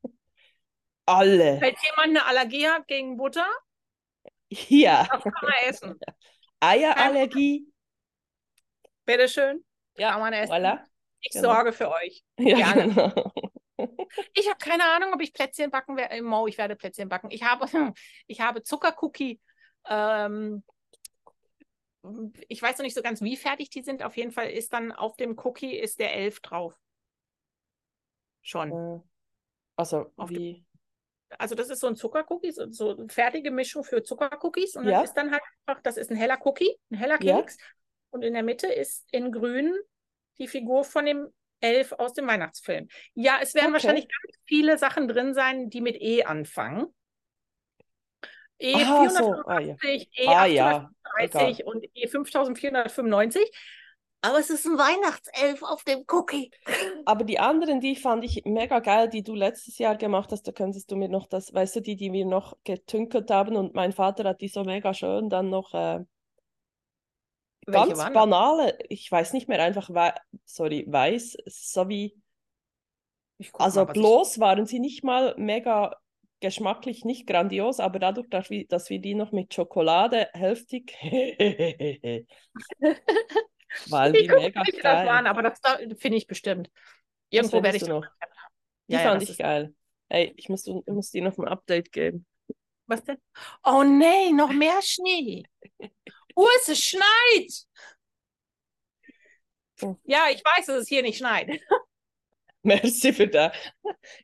alle. 1.06 1.60
Falls 1.60 1.80
jemand 1.84 2.10
eine 2.10 2.26
Allergie 2.26 2.68
hat 2.68 2.88
gegen 2.88 3.18
Butter, 3.18 3.47
Hier. 4.49 5.08
das 5.12 5.24
kann 5.24 5.34
man 5.41 5.54
essen. 5.68 5.99
Eierallergie. 6.60 7.68
Bitteschön. 9.06 9.64
Ja, 9.97 10.12
Kann 10.12 10.20
man 10.22 10.34
essen. 10.34 10.54
voilà. 10.54 10.80
Ich 11.22 11.32
genau. 11.32 11.54
sorge 11.54 11.74
für 11.74 11.89
euch. 11.89 12.24
Ja, 12.38 12.56
Gerne. 12.74 12.93
genau. 12.93 13.32
Ich 14.34 14.47
habe 14.47 14.57
keine 14.57 14.84
Ahnung, 14.86 15.14
ob 15.14 15.22
ich 15.22 15.34
Plätzchen 15.34 15.72
backen 15.72 15.97
werde. 15.97 16.22
Mo, 16.22 16.47
ich 16.47 16.57
werde 16.57 16.76
Plätzchen 16.76 17.09
backen. 17.09 17.32
Ich 17.32 17.43
habe, 17.43 17.66
ich 18.28 18.41
habe 18.41 18.64
Zuckercookie. 18.64 19.39
Ähm, 19.88 20.64
ich 22.47 22.62
weiß 22.62 22.78
noch 22.78 22.84
nicht 22.84 22.95
so 22.95 23.01
ganz, 23.01 23.22
wie 23.22 23.38
fertig 23.38 23.70
die 23.70 23.84
sind. 23.84 24.03
Auf 24.03 24.18
jeden 24.18 24.32
Fall 24.32 24.49
ist 24.49 24.74
dann 24.74 24.91
auf 24.91 25.16
dem 25.18 25.38
Cookie 25.38 25.76
ist 25.78 25.99
der 25.99 26.14
Elf 26.16 26.39
drauf. 26.39 26.76
Schon. 28.41 28.72
Äh, 28.72 29.01
Also, 29.76 30.12
Auf 30.18 30.30
wie? 30.30 30.66
Also 31.38 31.55
das 31.55 31.70
ist 31.70 31.80
so 31.80 31.88
ein 31.88 31.95
Zuckercookie, 31.95 32.51
so, 32.51 32.70
so 32.72 32.89
eine 32.97 33.07
fertige 33.07 33.51
Mischung 33.51 33.84
für 33.84 34.03
Zuckercookies. 34.03 34.76
Und 34.76 34.84
dann 34.86 34.93
Ja. 34.93 35.01
ist 35.01 35.14
dann 35.14 35.32
halt 35.32 35.41
einfach, 35.66 35.82
das 35.82 35.97
ist 35.97 36.12
ein 36.12 36.18
heller 36.18 36.39
Cookie, 36.45 36.76
ein 36.89 36.97
heller 36.97 37.22
Ja. 37.24 37.38
Keks. 37.41 37.57
Und 38.09 38.24
in 38.24 38.34
der 38.34 38.43
Mitte 38.43 38.68
ist 38.68 39.07
in 39.14 39.32
grün 39.32 39.74
die 40.39 40.47
Figur 40.47 40.84
von 40.84 41.05
dem 41.05 41.32
elf 41.62 41.93
aus 41.93 42.14
dem 42.14 42.28
Weihnachtsfilm. 42.28 42.88
Ja, 43.14 43.39
es 43.41 43.53
werden 43.53 43.68
Okay. 43.68 43.74
wahrscheinlich 43.74 44.07
ganz 44.07 44.38
viele 44.45 44.78
Sachen 44.78 45.07
drin 45.07 45.34
sein, 45.34 45.70
die 45.70 45.82
mit 45.82 45.95
E 46.01 46.24
anfangen. 46.24 46.88
E 48.59 48.76
Ah, 48.76 49.09
so. 49.09 49.34
Ah, 49.45 49.59
ja. 49.59 49.76
485, 49.80 50.09
E 50.20 50.28
Ah, 50.28 50.45
ja. 50.45 50.89
830 51.18 51.66
und 51.66 51.86
E 51.95 52.07
5495. 52.07 53.49
Aber 54.24 54.38
es 54.38 54.51
ist 54.51 54.68
ein 54.68 54.78
Weihnachtself 54.78 55.64
auf 55.64 55.84
dem 55.84 56.03
Cookie. 56.07 56.51
Aber 57.05 57.24
die 57.24 57.39
anderen, 57.39 57.80
die 57.82 57.95
fand 57.95 58.24
ich 58.24 58.43
mega 58.45 58.78
geil, 58.80 59.09
die 59.09 59.24
du 59.24 59.34
letztes 59.34 59.80
Jahr 59.80 59.95
gemacht 59.97 60.32
hast. 60.32 60.43
Da 60.43 60.51
könntest 60.51 60.91
du 60.91 60.95
mir 60.95 61.09
noch 61.09 61.26
das, 61.26 61.51
weißt 61.51 61.78
du, 61.78 61.82
die, 61.82 61.95
die 61.95 62.12
wir 62.14 62.26
noch 62.26 62.55
getünkelt 62.64 63.32
haben. 63.32 63.55
Und 63.55 63.74
mein 63.74 63.93
Vater 63.93 64.26
hat 64.26 64.41
die 64.41 64.47
so 64.47 64.64
mega 64.64 64.93
schön 64.93 65.30
dann 65.30 65.49
noch 65.49 65.74
äh, 65.74 66.01
Welche 67.66 67.88
ganz 67.88 67.99
waren 67.99 68.14
das? 68.14 68.24
banale, 68.24 68.78
ich 68.89 69.12
weiß 69.12 69.34
nicht 69.34 69.47
mehr, 69.47 69.62
einfach, 69.62 69.89
wei 69.93 70.14
sorry, 70.45 70.86
weiß, 70.88 71.38
so 71.45 71.88
wie, 71.89 72.18
Ich 73.38 73.51
guck 73.51 73.62
also 73.62 73.82
mal, 73.82 73.88
was 73.88 73.95
ich- 73.95 74.01
bloß 74.01 74.39
waren 74.39 74.66
sie 74.66 74.80
nicht 74.80 75.03
mal 75.03 75.36
mega 75.38 75.95
geschmacklich, 76.39 77.05
nicht 77.05 77.28
grandios, 77.28 77.80
aber 77.80 77.99
dadurch, 77.99 78.28
dass 78.30 78.49
wir, 78.49 78.68
dass 78.68 78.89
wir 78.89 78.99
die 78.99 79.14
noch 79.14 79.32
mit 79.32 79.53
Schokolade 79.53 80.28
hälftig, 80.34 80.95
Ich 84.14 84.24
die 84.24 84.28
gucke, 84.28 84.41
mega 84.41 84.62
welche 84.64 84.82
das 84.82 85.05
waren, 85.05 85.26
geil. 85.26 85.28
aber 85.28 85.43
das 85.43 85.62
da- 85.62 85.78
finde 85.97 86.18
ich 86.18 86.28
bestimmt. 86.28 86.70
Das 86.74 86.80
Irgendwo 87.30 87.64
werde 87.64 87.78
ich 87.78 87.82
das 87.82 87.89
noch. 87.89 88.05
Die 88.88 88.93
Ja, 88.93 88.99
ja, 89.01 89.09
fand 89.09 89.22
das 89.22 89.30
ich 89.30 89.38
geil. 89.38 89.74
Ey, 90.09 90.34
ich 90.36 90.49
muss, 90.49 90.68
ich 90.68 90.76
muss 90.88 91.12
dir 91.12 91.22
noch 91.24 91.38
ein 91.38 91.47
Update 91.47 91.91
geben. 91.91 92.26
Was 92.88 93.03
denn? 93.05 93.18
Oh 93.64 93.84
nee, 93.84 94.32
noch 94.34 94.51
mehr 94.51 94.82
Schnee. 94.82 95.43
Oh, 96.36 96.47
es 96.67 96.84
schneit. 96.84 97.65
Oh. 99.82 99.95
Ja, 100.03 100.25
ich 100.32 100.43
weiß, 100.43 100.67
dass 100.67 100.82
es 100.84 100.88
hier 100.88 101.01
nicht 101.01 101.17
schneit. 101.17 101.59
Merci 102.63 103.11
für 103.13 103.27
das. 103.27 103.55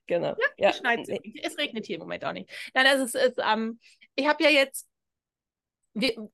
Genau. 0.06 0.36
Ja, 0.58 0.70
Es 0.70 0.78
schneit. 0.78 1.00
nee, 1.08 1.20
Es 1.42 1.58
regnet 1.58 1.88
hier 1.88 1.96
im 1.96 2.02
Moment 2.02 2.24
auch 2.24 2.34
nicht. 2.34 2.50
Nein, 2.76 2.86
also 2.86 3.04
es 3.06 3.16
ist, 3.16 3.40
ähm, 3.44 3.80
ich 4.16 4.28
habe 4.28 4.44
ja 4.44 4.50
jetzt, 4.52 4.88
wir, 5.96 6.30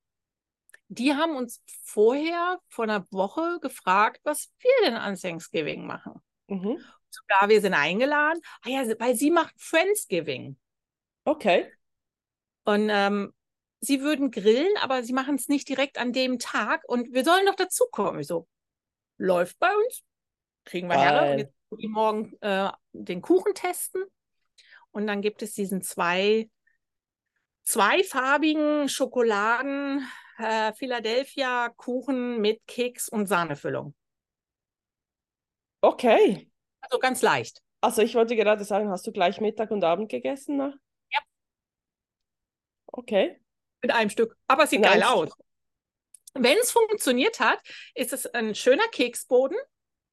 die 0.88 1.14
haben 1.14 1.36
uns 1.36 1.62
vorher 1.84 2.58
vor 2.68 2.84
einer 2.84 3.06
Woche 3.12 3.58
gefragt, 3.60 4.20
was 4.24 4.50
wir 4.58 4.72
denn 4.84 4.94
an 4.94 5.16
Thanksgiving 5.16 5.86
machen. 5.86 6.20
Mhm. 6.48 6.78
Sogar 7.10 7.48
wir 7.48 7.60
sind 7.60 7.74
eingeladen. 7.74 8.40
Ah 8.62 8.68
ja, 8.68 8.98
weil 8.98 9.14
sie 9.14 9.30
macht 9.30 9.54
Friendsgiving. 9.58 10.58
Okay. 11.24 11.70
Und 12.64 12.88
ähm, 12.90 13.32
sie 13.80 14.00
würden 14.00 14.30
grillen, 14.30 14.76
aber 14.80 15.02
sie 15.02 15.12
machen 15.12 15.36
es 15.36 15.48
nicht 15.48 15.68
direkt 15.68 15.98
an 15.98 16.12
dem 16.12 16.38
Tag. 16.38 16.82
Und 16.88 17.12
wir 17.12 17.24
sollen 17.24 17.46
doch 17.46 17.54
dazukommen. 17.54 18.20
Ich 18.20 18.26
so, 18.26 18.48
läuft 19.16 19.58
bei 19.58 19.74
uns. 19.74 20.02
Kriegen 20.64 20.88
wir 20.88 20.98
her. 20.98 21.12
Geil. 21.12 21.32
Und 21.32 21.38
jetzt 21.38 21.54
wollen 21.70 21.80
die 21.80 21.88
morgen 21.88 22.36
äh, 22.40 22.70
den 22.92 23.22
Kuchen 23.22 23.54
testen. 23.54 24.04
Und 24.90 25.06
dann 25.06 25.22
gibt 25.22 25.42
es 25.42 25.52
diesen 25.52 25.82
zwei, 25.82 26.48
zweifarbigen 27.62 28.88
Schokoladen 28.88 30.06
äh, 30.38 30.72
Philadelphia 30.72 31.68
Kuchen 31.76 32.40
mit 32.40 32.66
Keks 32.66 33.08
und 33.08 33.26
Sahnefüllung. 33.26 33.94
Okay. 35.80 36.50
Also 36.80 36.98
ganz 36.98 37.22
leicht. 37.22 37.62
Also 37.80 38.02
ich 38.02 38.14
wollte 38.14 38.36
gerade 38.36 38.64
sagen, 38.64 38.90
hast 38.90 39.06
du 39.06 39.12
gleich 39.12 39.40
Mittag 39.40 39.70
und 39.70 39.84
Abend 39.84 40.10
gegessen? 40.10 40.56
Ne? 40.56 40.78
Ja. 41.10 41.20
Okay. 42.86 43.40
Mit 43.82 43.92
einem 43.92 44.10
Stück. 44.10 44.36
Aber 44.46 44.64
es 44.64 44.70
sieht 44.70 44.80
In 44.80 44.84
einem 44.86 45.00
geil 45.00 45.08
aus. 45.08 45.30
Wenn 46.34 46.58
es 46.58 46.70
funktioniert 46.70 47.40
hat, 47.40 47.60
ist 47.94 48.12
es 48.12 48.26
ein 48.26 48.54
schöner 48.54 48.86
Keksboden. 48.88 49.56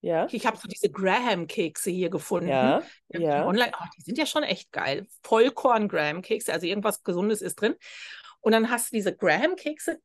Ja. 0.01 0.27
Ich 0.31 0.45
habe 0.45 0.57
so 0.57 0.67
diese 0.67 0.89
Graham-Kekse 0.89 1.89
hier 1.89 2.09
gefunden. 2.09 2.49
Ja. 2.49 2.81
Die 3.09 3.21
Ja. 3.21 3.45
Online, 3.45 3.71
oh, 3.73 3.85
die 3.97 4.01
sind 4.01 4.17
ja 4.17 4.25
schon 4.25 4.43
echt 4.43 4.71
geil. 4.71 5.07
Vollkorn-Graham-Kekse, 5.23 6.53
also 6.53 6.65
irgendwas 6.65 7.03
Gesundes 7.03 7.41
ist 7.41 7.55
drin. 7.55 7.75
Und 8.41 8.51
dann 8.51 8.69
hast 8.69 8.91
du 8.91 8.95
diese 8.95 9.15
Graham-Kekse 9.15 9.99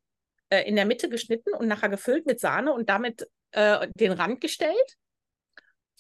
äh, 0.49 0.63
in 0.69 0.77
der 0.77 0.87
Mitte 0.87 1.09
geschnitten 1.09 1.55
und 1.55 1.69
nachher 1.69 1.89
gefüllt 1.89 2.27
mit 2.27 2.41
Sahne 2.41 2.73
und 2.73 2.89
damit 2.89 3.29
äh, 3.53 3.89
den 3.95 4.13
Rand 4.13 4.41
gestellt. 4.41 4.97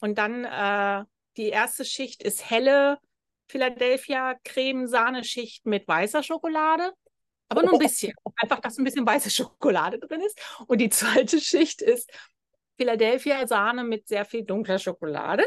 Und 0.00 0.18
dann 0.18 0.44
äh, 0.44 1.04
die 1.36 1.48
erste 1.48 1.84
Schicht 1.84 2.22
ist 2.22 2.50
helle 2.50 2.98
Philadelphia 3.48 4.34
Creme-Sahneschicht 4.44 5.66
mit 5.66 5.86
weißer 5.86 6.22
Schokolade. 6.22 6.92
Aber 7.48 7.62
nur 7.62 7.74
ein 7.74 7.78
bisschen. 7.86 8.14
Einfach, 8.36 8.60
dass 8.60 8.78
ein 8.78 8.84
bisschen 8.84 9.06
weiße 9.06 9.30
Schokolade 9.30 9.98
drin 9.98 10.22
ist. 10.22 10.40
Und 10.66 10.78
die 10.78 10.90
zweite 10.90 11.38
Schicht 11.40 11.82
ist 11.82 12.10
Philadelphia 12.76 13.46
Sahne 13.46 13.84
mit 13.84 14.08
sehr 14.08 14.24
viel 14.24 14.44
dunkler 14.44 14.78
Schokolade. 14.78 15.44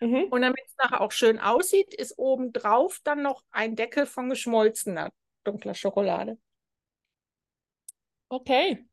Mhm. 0.00 0.24
Und 0.30 0.42
damit 0.42 0.60
es 0.66 0.76
nachher 0.76 1.00
auch 1.00 1.12
schön 1.12 1.38
aussieht, 1.38 1.94
ist 1.94 2.14
obendrauf 2.18 3.00
dann 3.04 3.22
noch 3.22 3.42
ein 3.50 3.76
Deckel 3.76 4.06
von 4.06 4.28
geschmolzener 4.28 5.10
dunkler 5.44 5.74
Schokolade. 5.74 6.38
Okay. 8.30 8.84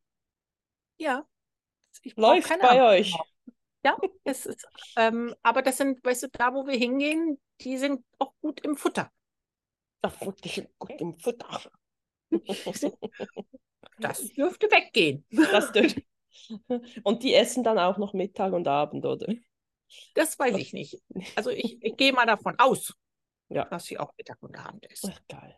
Ja. 0.97 1.25
Ich 2.03 2.15
Läuft 2.15 2.49
keine 2.49 2.61
bei 2.63 2.69
Ahnung. 2.69 2.88
euch. 2.88 3.15
Ja, 3.86 3.97
es 4.23 4.45
ist, 4.45 4.65
ähm, 4.95 5.36
aber 5.41 5.61
das 5.61 5.77
sind, 5.77 6.03
weißt 6.05 6.23
du, 6.23 6.27
da 6.29 6.53
wo 6.53 6.65
wir 6.65 6.77
hingehen, 6.77 7.39
die 7.61 7.77
sind 7.77 8.03
auch 8.17 8.34
gut 8.41 8.61
im 8.61 8.77
Futter. 8.77 9.11
Ach, 10.01 10.21
wirklich 10.21 10.65
gut 10.79 10.99
im 10.99 11.17
Futter. 11.19 11.61
Das 13.99 14.27
dürfte 14.34 14.71
weggehen. 14.71 15.25
Das 15.29 15.71
dürft- 15.71 16.01
Und 17.03 17.23
die 17.23 17.34
essen 17.34 17.63
dann 17.63 17.79
auch 17.79 17.97
noch 17.97 18.13
Mittag 18.13 18.53
und 18.53 18.67
Abend, 18.67 19.05
oder? 19.05 19.34
Das 20.15 20.38
weiß 20.38 20.57
ich 20.57 20.73
nicht. 20.73 21.01
Also 21.36 21.49
ich, 21.49 21.81
ich 21.81 21.95
gehe 21.97 22.13
mal 22.13 22.25
davon 22.25 22.55
aus, 22.57 22.93
Ja. 23.49 23.65
dass 23.65 23.86
sie 23.86 23.99
auch 23.99 24.11
Mittag 24.17 24.38
und 24.41 24.57
Abend 24.57 24.89
essen. 24.89 25.13
Ach, 25.13 25.21
geil. 25.27 25.57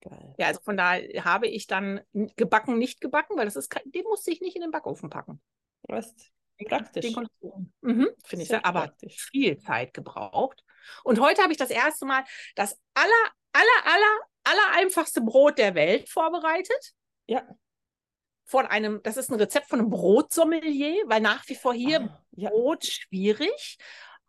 Geil. 0.00 0.34
Ja, 0.36 0.48
also 0.48 0.60
von 0.62 0.76
daher 0.76 1.24
habe 1.24 1.46
ich 1.46 1.68
dann 1.68 2.00
gebacken, 2.12 2.76
nicht 2.76 3.00
gebacken, 3.00 3.36
weil 3.36 3.44
das 3.44 3.54
ist 3.54 3.70
kein, 3.70 3.82
den 3.86 4.02
musste 4.04 4.32
ich 4.32 4.40
nicht 4.40 4.56
in 4.56 4.62
den 4.62 4.72
Backofen 4.72 5.10
packen. 5.10 5.40
Was? 5.82 6.12
Praktisch. 6.58 7.12
Den 7.12 7.28
mhm, 7.80 8.08
finde 8.24 8.42
ich, 8.42 8.48
sehr, 8.48 8.64
aber 8.66 8.82
praktisch. 8.88 9.28
viel 9.30 9.58
Zeit 9.58 9.94
gebraucht. 9.94 10.64
Und 11.04 11.20
heute 11.20 11.42
habe 11.42 11.52
ich 11.52 11.58
das 11.58 11.70
erste 11.70 12.04
Mal 12.04 12.24
das 12.56 12.80
aller, 12.94 13.30
aller, 13.52 13.84
aller, 13.84 14.20
aller 14.44 14.78
einfachste 14.78 15.20
Brot 15.20 15.58
der 15.58 15.74
Welt 15.74 16.08
vorbereitet. 16.08 16.94
Ja. 17.26 17.46
Von 18.44 18.66
einem, 18.66 19.00
das 19.02 19.16
ist 19.16 19.30
ein 19.30 19.36
Rezept 19.38 19.68
von 19.68 19.78
einem 19.78 19.90
Brotsommelier, 19.90 21.04
weil 21.06 21.20
nach 21.20 21.48
wie 21.48 21.54
vor 21.54 21.72
hier 21.74 22.00
Ah, 22.00 22.18
ja. 22.32 22.50
Brot 22.50 22.84
schwierig. 22.84 23.78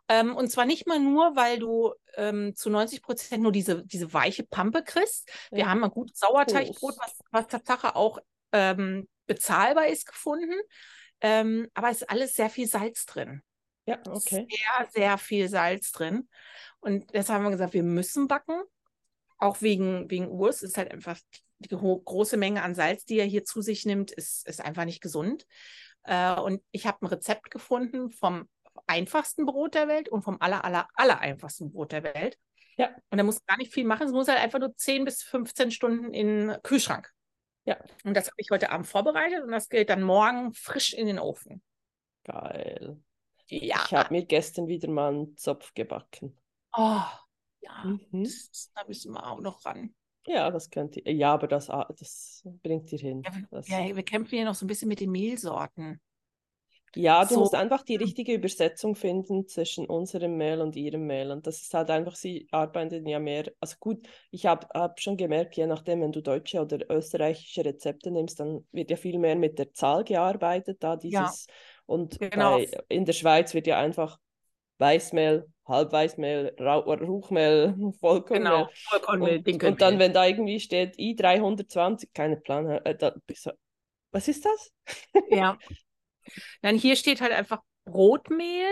Ähm, 0.09 0.35
und 0.35 0.49
zwar 0.49 0.65
nicht 0.65 0.85
mal 0.87 0.99
nur, 0.99 1.35
weil 1.35 1.59
du 1.59 1.93
ähm, 2.15 2.55
zu 2.55 2.69
90 2.69 3.01
Prozent 3.01 3.41
nur 3.41 3.51
diese, 3.51 3.85
diese 3.85 4.13
weiche 4.13 4.43
Pampe 4.43 4.83
kriegst. 4.83 5.29
Wir 5.51 5.59
Ja. 5.59 5.69
haben 5.69 5.83
ein 5.83 5.89
gutes 5.91 6.19
Sauerteigbrot, 6.19 6.95
was, 6.99 7.19
was 7.31 7.47
Tatsache 7.47 7.95
auch 7.95 8.19
ähm, 8.51 9.07
bezahlbar 9.25 9.87
ist, 9.87 10.05
gefunden. 10.05 10.55
Ähm, 11.21 11.69
aber 11.73 11.89
es 11.89 12.01
ist 12.01 12.09
alles 12.09 12.33
sehr 12.33 12.49
viel 12.49 12.67
Salz 12.67 13.05
drin. 13.05 13.41
Ja, 13.85 13.97
okay. 14.07 14.45
Sehr, 14.49 14.89
sehr 14.91 15.17
viel 15.17 15.49
Salz 15.49 15.91
drin. 15.91 16.27
Und 16.81 17.13
deshalb 17.13 17.37
haben 17.37 17.45
wir 17.45 17.51
gesagt, 17.51 17.73
wir 17.73 17.83
müssen 17.83 18.27
backen. 18.27 18.61
Auch 19.37 19.61
wegen, 19.61 20.09
wegen 20.09 20.27
Urs 20.27 20.61
ist 20.61 20.77
halt 20.77 20.91
einfach 20.91 21.17
die 21.65 21.75
gro 21.75 21.99
große 21.99 22.37
Menge 22.37 22.63
an 22.63 22.75
Salz, 22.75 23.05
die 23.05 23.19
er 23.19 23.25
hier 23.25 23.45
zu 23.45 23.61
sich 23.61 23.85
nimmt, 23.85 24.11
ist, 24.11 24.47
ist 24.47 24.61
einfach 24.61 24.85
nicht 24.85 25.01
gesund. 25.01 25.45
Äh, 26.03 26.39
und 26.39 26.61
ich 26.71 26.85
habe 26.85 26.99
ein 27.01 27.07
Rezept 27.07 27.51
gefunden 27.51 28.11
vom 28.11 28.47
einfachsten 28.87 29.45
Brot 29.45 29.75
der 29.75 29.87
Welt 29.87 30.09
und 30.09 30.23
vom 30.23 30.37
aller, 30.41 30.65
aller, 30.65 30.87
aller 30.95 31.19
einfachsten 31.19 31.71
Brot 31.71 31.91
der 31.91 32.03
Welt. 32.03 32.37
Ja. 32.77 32.89
Und 33.09 33.17
da 33.17 33.23
muss 33.23 33.45
gar 33.45 33.57
nicht 33.57 33.73
viel 33.73 33.85
machen. 33.85 34.07
Es 34.07 34.13
muss 34.13 34.27
halt 34.27 34.39
einfach 34.39 34.59
nur 34.59 34.75
10 34.75 35.05
bis 35.05 35.23
15 35.23 35.71
Stunden 35.71 36.13
in 36.13 36.47
den 36.47 36.61
Kühlschrank. 36.63 37.11
Ja. 37.65 37.77
Und 38.03 38.15
das 38.15 38.27
habe 38.27 38.35
ich 38.37 38.49
heute 38.51 38.71
Abend 38.71 38.87
vorbereitet 38.87 39.43
und 39.43 39.51
das 39.51 39.69
geht 39.69 39.89
dann 39.89 40.01
morgen 40.01 40.53
frisch 40.53 40.93
in 40.93 41.07
den 41.07 41.19
Ofen. 41.19 41.61
Geil. 42.23 43.01
Ja. 43.47 43.83
Ich 43.85 43.93
habe 43.93 44.13
mir 44.13 44.25
gestern 44.25 44.67
wieder 44.67 44.89
mal 44.89 45.13
einen 45.13 45.37
Zopf 45.37 45.73
gebacken. 45.73 46.37
Oh, 46.75 47.01
ja. 47.61 47.83
Mhm. 47.83 48.23
Das, 48.23 48.71
da 48.73 48.83
müssen 48.85 49.13
wir 49.13 49.25
auch 49.25 49.39
noch 49.39 49.65
ran. 49.65 49.93
Ja, 50.25 50.51
das 50.51 50.69
könnte 50.69 51.01
Ja, 51.09 51.33
aber 51.33 51.47
das, 51.47 51.69
ah, 51.69 51.87
das 51.99 52.43
bringt 52.63 52.91
dir 52.91 52.99
hin. 52.99 53.25
Ja, 53.65 53.79
ja, 53.81 53.95
wir 53.95 54.03
kämpfen 54.03 54.35
hier 54.35 54.45
noch 54.45 54.55
so 54.55 54.65
ein 54.65 54.67
bisschen 54.67 54.87
mit 54.89 54.99
den 54.99 55.11
Mehlsorten. 55.11 55.99
Ja, 56.95 57.25
du 57.25 57.33
So. 57.33 57.39
musst 57.39 57.55
einfach 57.55 57.81
die 57.81 57.95
richtige 57.95 58.33
Übersetzung 58.33 58.95
finden 58.95 59.47
zwischen 59.47 59.87
unserem 59.87 60.37
Mehl 60.37 60.61
und 60.61 60.75
ihrem 60.75 61.07
Mehl. 61.07 61.31
Und 61.31 61.47
das 61.47 61.61
ist 61.63 61.73
halt 61.73 61.89
einfach, 61.89 62.15
sie 62.15 62.47
arbeiten 62.51 63.07
ja 63.07 63.19
mehr. 63.19 63.51
Also 63.59 63.77
gut, 63.79 64.07
ich 64.29 64.45
habe 64.45 64.67
hab 64.75 64.99
schon 65.01 65.17
gemerkt, 65.17 65.55
je 65.57 65.65
nachdem, 65.65 66.01
wenn 66.01 66.11
du 66.11 66.21
deutsche 66.21 66.61
oder 66.61 66.77
österreichische 66.91 67.65
Rezepte 67.65 68.11
nimmst, 68.11 68.39
dann 68.39 68.67
wird 68.71 68.91
ja 68.91 68.97
viel 68.97 69.17
mehr 69.17 69.35
mit 69.35 69.57
der 69.57 69.73
Zahl 69.73 70.03
gearbeitet, 70.03 70.83
da 70.83 70.95
dieses. 70.95 71.47
Und 71.87 72.19
Genau. 72.19 72.31
bei, 72.35 72.69
in 72.89 73.05
der 73.05 73.13
Schweiz 73.13 73.55
wird 73.55 73.65
ja 73.65 73.79
einfach 73.79 74.19
Weißmehl, 74.79 75.47
Halbweißmehl, 75.67 76.55
Rau 76.59 76.79
Ruchmehl, 76.93 77.75
Vollkornmehl. 77.99 78.43
Genau, 78.43 78.69
Vollkornmehl, 78.89 79.43
Und, 79.45 79.63
und 79.63 79.81
dann, 79.81 79.99
wenn 79.99 80.13
da 80.13 80.25
irgendwie 80.25 80.59
steht 80.59 80.97
I320, 80.97 82.09
keine 82.13 82.37
Plan, 82.37 82.69
äh, 82.69 82.95
da, 82.97 83.15
was 84.11 84.27
ist 84.27 84.45
das? 84.45 84.71
Ja. 85.29 85.57
Dann 86.61 86.75
hier 86.77 86.95
steht 86.95 87.21
halt 87.21 87.31
einfach 87.31 87.59
Brotmehl 87.85 88.67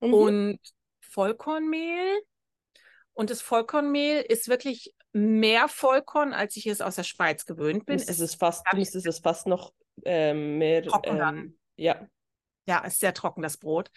Mhm. 0.00 0.12
und 0.14 0.58
Vollkornmehl. 1.00 2.20
Und 3.14 3.30
das 3.30 3.40
Vollkornmehl 3.42 4.20
ist 4.20 4.48
wirklich 4.48 4.94
mehr 5.12 5.68
Vollkorn, 5.68 6.32
als 6.32 6.56
ich 6.56 6.66
es 6.66 6.80
aus 6.80 6.96
der 6.96 7.02
Schweiz 7.02 7.46
gewöhnt 7.46 7.86
bin. 7.86 7.98
Es 7.98 8.20
es 8.20 8.34
fast, 8.36 8.64
müsstest 8.74 9.06
es 9.06 9.18
fast 9.18 9.46
noch 9.46 9.72
ähm, 10.04 10.58
mehr. 10.58 10.82
Trocken 10.84 11.18
dann. 11.18 11.36
Ähm, 11.36 11.58
ja, 11.76 12.08
Ja, 12.66 12.78
ist 12.80 13.00
sehr 13.00 13.14
trocken, 13.14 13.42
das 13.42 13.56
Brot. 13.56 13.90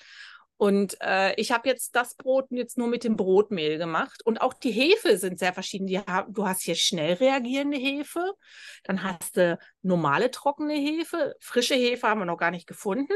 Und 0.61 0.95
äh, 1.01 1.33
ich 1.41 1.51
habe 1.51 1.67
jetzt 1.67 1.95
das 1.95 2.13
Brot 2.13 2.45
jetzt 2.51 2.77
nur 2.77 2.87
mit 2.87 3.03
dem 3.03 3.15
Brotmehl 3.15 3.79
gemacht. 3.79 4.23
Und 4.23 4.41
auch 4.41 4.53
die 4.53 4.69
Hefe 4.69 5.17
sind 5.17 5.39
sehr 5.39 5.53
verschieden. 5.53 5.87
Die 5.87 5.99
du 6.29 6.47
hast 6.47 6.61
hier 6.61 6.75
schnell 6.75 7.13
reagierende 7.13 7.79
Hefe, 7.79 8.35
dann 8.83 9.01
hast 9.01 9.37
du 9.37 9.57
normale 9.81 10.29
trockene 10.29 10.75
Hefe, 10.75 11.33
frische 11.39 11.73
Hefe 11.73 12.07
haben 12.07 12.19
wir 12.19 12.25
noch 12.25 12.37
gar 12.37 12.51
nicht 12.51 12.67
gefunden. 12.67 13.11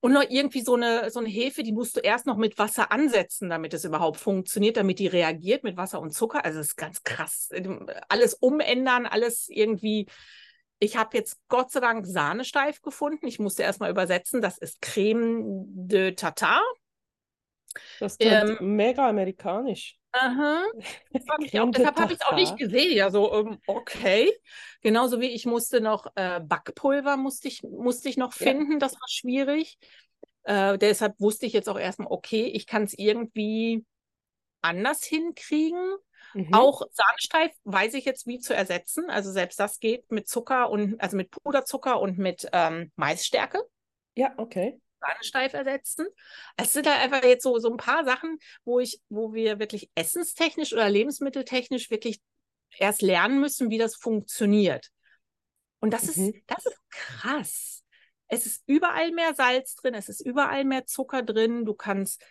Und 0.00 0.14
noch 0.14 0.24
irgendwie 0.28 0.62
so 0.62 0.74
eine, 0.74 1.10
so 1.12 1.20
eine 1.20 1.28
Hefe, 1.28 1.62
die 1.62 1.70
musst 1.70 1.96
du 1.96 2.00
erst 2.00 2.26
noch 2.26 2.38
mit 2.38 2.58
Wasser 2.58 2.90
ansetzen, 2.90 3.48
damit 3.50 3.72
es 3.72 3.84
überhaupt 3.84 4.18
funktioniert, 4.18 4.76
damit 4.76 4.98
die 4.98 5.06
reagiert 5.06 5.62
mit 5.62 5.76
Wasser 5.76 6.00
und 6.00 6.10
Zucker. 6.10 6.44
Also 6.44 6.58
das 6.58 6.70
ist 6.70 6.76
ganz 6.76 7.04
krass. 7.04 7.50
Alles 8.08 8.34
umändern, 8.34 9.06
alles 9.06 9.46
irgendwie 9.48 10.08
ich 10.78 10.96
habe 10.96 11.16
jetzt 11.16 11.38
Gott 11.48 11.70
sei 11.70 11.80
Dank 11.80 12.06
Sahnesteif 12.06 12.82
gefunden. 12.82 13.26
Ich 13.26 13.38
musste 13.38 13.62
erstmal 13.62 13.90
übersetzen. 13.90 14.42
Das 14.42 14.58
ist 14.58 14.80
Creme 14.82 15.42
de 15.66 16.12
Tartar. 16.12 16.62
das 18.00 18.18
klingt 18.18 18.60
Ähm, 18.60 18.76
mega 18.76 19.08
amerikanisch. 19.08 19.96
Aha. 20.12 20.64
Auch, 21.32 21.38
de 21.38 21.70
deshalb 21.72 21.98
habe 21.98 22.12
ich 22.12 22.20
es 22.20 22.26
auch 22.26 22.36
nicht 22.36 22.56
gesehen. 22.56 22.96
Ja, 22.96 23.10
so, 23.10 23.32
ähm, 23.34 23.58
okay. 23.66 24.32
Genauso 24.80 25.20
wie 25.20 25.30
ich 25.30 25.44
musste 25.44 25.80
noch 25.80 26.06
äh, 26.14 26.40
Backpulver 26.40 27.16
musste 27.16 27.48
ich, 27.48 27.62
musste 27.62 28.08
ich 28.08 28.16
noch 28.16 28.32
Ja. 28.38 28.46
finden. 28.46 28.78
Das 28.78 28.92
war 28.92 29.08
schwierig. 29.08 29.78
Äh, 30.44 30.78
deshalb 30.78 31.18
wusste 31.20 31.46
ich 31.46 31.52
jetzt 31.52 31.68
auch 31.68 31.78
erstmal, 31.78 32.08
okay, 32.10 32.44
ich 32.44 32.66
kann 32.66 32.84
es 32.84 32.94
irgendwie 32.96 33.84
anders 34.62 35.02
hinkriegen. 35.04 35.96
Mhm. 36.34 36.52
Auch 36.52 36.82
Sahnesteif 36.92 37.52
weiß 37.64 37.94
ich 37.94 38.04
jetzt, 38.04 38.26
wie 38.26 38.38
zu 38.38 38.54
ersetzen. 38.54 39.08
Also 39.08 39.30
selbst 39.32 39.58
das 39.60 39.78
geht 39.78 40.10
mit 40.10 40.28
Zucker 40.28 40.70
und 40.70 41.00
also 41.00 41.16
mit 41.16 41.30
Puderzucker 41.30 42.00
und 42.00 42.18
mit 42.18 42.48
ähm, 42.52 42.92
Maisstärke. 42.96 43.62
Ja, 44.16 44.34
okay. 44.36 44.80
Sahnesteif 45.00 45.52
ersetzen. 45.52 46.06
Es 46.56 46.72
sind 46.72 46.86
halt 46.88 47.00
einfach 47.00 47.28
jetzt 47.28 47.42
so, 47.42 47.58
so 47.58 47.70
ein 47.70 47.76
paar 47.76 48.04
Sachen, 48.04 48.38
wo 48.64 48.80
ich, 48.80 49.00
wo 49.08 49.32
wir 49.34 49.58
wirklich 49.58 49.90
essenstechnisch 49.94 50.72
oder 50.72 50.88
lebensmitteltechnisch 50.88 51.90
wirklich 51.90 52.20
erst 52.78 53.02
lernen 53.02 53.40
müssen, 53.40 53.70
wie 53.70 53.78
das 53.78 53.96
funktioniert. 53.96 54.90
Und 55.80 55.92
das 55.92 56.04
ist, 56.04 56.16
Mhm. 56.16 56.42
das 56.46 56.64
ist 56.66 56.78
krass. 56.90 57.82
Es 58.28 58.46
ist 58.46 58.62
überall 58.66 59.12
mehr 59.12 59.34
Salz 59.34 59.74
drin, 59.74 59.94
es 59.94 60.08
ist 60.08 60.20
überall 60.24 60.64
mehr 60.64 60.86
Zucker 60.86 61.22
drin. 61.22 61.66
Du 61.66 61.74
kannst 61.74 62.24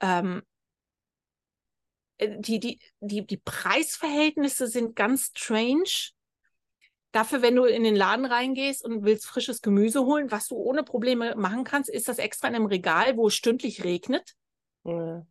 ähm, 0.00 0.42
äh, 0.42 0.42
die, 2.20 2.58
die, 2.58 2.80
die, 3.00 3.26
die 3.26 3.36
Preisverhältnisse 3.38 4.66
sind 4.66 4.94
ganz 4.96 5.30
strange. 5.36 6.10
Dafür, 7.12 7.42
wenn 7.42 7.56
du 7.56 7.64
in 7.64 7.82
den 7.82 7.96
Laden 7.96 8.24
reingehst 8.24 8.84
und 8.84 9.04
willst 9.04 9.26
frisches 9.26 9.62
Gemüse 9.62 10.04
holen, 10.04 10.30
was 10.30 10.46
du 10.46 10.54
ohne 10.54 10.84
Probleme 10.84 11.34
machen 11.34 11.64
kannst, 11.64 11.90
ist 11.90 12.08
das 12.08 12.18
extra 12.18 12.48
in 12.48 12.54
einem 12.54 12.66
Regal, 12.66 13.16
wo 13.16 13.26
es 13.28 13.34
stündlich 13.34 13.82
regnet, 13.82 14.36
Ja. 14.84 15.26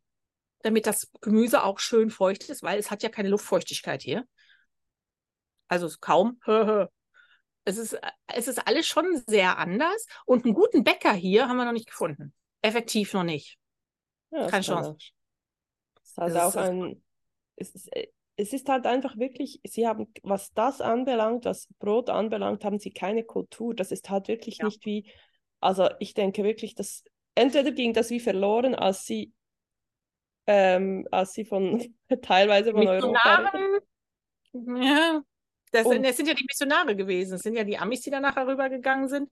damit 0.61 0.87
das 0.87 1.09
Gemüse 1.21 1.63
auch 1.63 1.79
schön 1.79 2.09
feucht 2.09 2.49
ist, 2.49 2.63
weil 2.63 2.79
es 2.79 2.91
hat 2.91 3.01
ja 3.01 3.09
keine 3.09 3.29
Luftfeuchtigkeit 3.29 4.01
hier. 4.01 4.25
Also 5.67 5.85
es 5.85 5.99
kaum. 5.99 6.39
Es 7.65 7.77
ist, 7.77 7.99
es 8.25 8.47
ist 8.47 8.65
alles 8.67 8.87
schon 8.87 9.21
sehr 9.27 9.59
anders. 9.59 10.07
Und 10.25 10.43
einen 10.43 10.55
guten 10.55 10.83
Bäcker 10.83 11.13
hier 11.13 11.47
haben 11.47 11.57
wir 11.57 11.65
noch 11.65 11.71
nicht 11.73 11.87
gefunden. 11.87 12.33
Effektiv 12.63 13.13
noch 13.13 13.25
nicht. 13.25 13.59
Ja, 14.31 14.47
Keine 14.47 14.63
Chance. 14.63 14.95
Auch- 16.21 16.27
Es 16.27 16.33
ist 16.33 16.41
halt 16.41 16.55
Das 16.55 16.55
auch 16.55 16.61
ein, 16.61 17.03
es 17.55 17.75
ist, 17.75 17.95
äh, 17.95 18.07
es 18.35 18.53
ist 18.53 18.69
halt 18.69 18.85
einfach 18.85 19.17
wirklich, 19.17 19.59
sie 19.67 19.85
haben, 19.87 20.13
was 20.23 20.53
das 20.53 20.79
anbelangt, 20.79 21.43
was 21.45 21.67
Brot 21.79 22.09
anbelangt, 22.09 22.63
haben 22.63 22.79
sie 22.79 22.91
keine 22.91 23.23
Kultur. 23.23 23.75
Das 23.75 23.91
ist 23.91 24.09
halt 24.09 24.27
wirklich 24.29 24.59
Ja. 24.59 24.65
nicht 24.65 24.85
wie, 24.85 25.11
also 25.59 25.89
ich 25.99 26.13
denke 26.13 26.43
wirklich, 26.43 26.73
dass 26.75 27.03
entweder 27.35 27.71
ging 27.71 27.93
das 27.93 28.09
wie 28.11 28.19
verloren, 28.21 28.75
als 28.75 29.05
sie, 29.05 29.33
ähm, 30.47 31.05
als 31.11 31.33
sie 31.33 31.45
von 31.45 31.93
teilweise 32.21 32.71
von 32.71 32.87
Europa. 32.87 33.07
Missionaren, 33.11 33.79
ja, 34.83 35.21
das 35.71 35.85
Und- 35.85 35.93
sind, 35.93 36.05
das 36.05 36.17
sind 36.17 36.27
ja 36.27 36.33
die 36.33 36.45
Missionare 36.47 36.95
gewesen. 36.95 37.31
Das 37.31 37.41
sind 37.41 37.55
ja 37.55 37.63
die 37.63 37.77
Amis, 37.77 38.01
die 38.01 38.09
dann 38.09 38.23
nachher 38.23 38.47
rübergegangen 38.47 39.09
sind. 39.09 39.29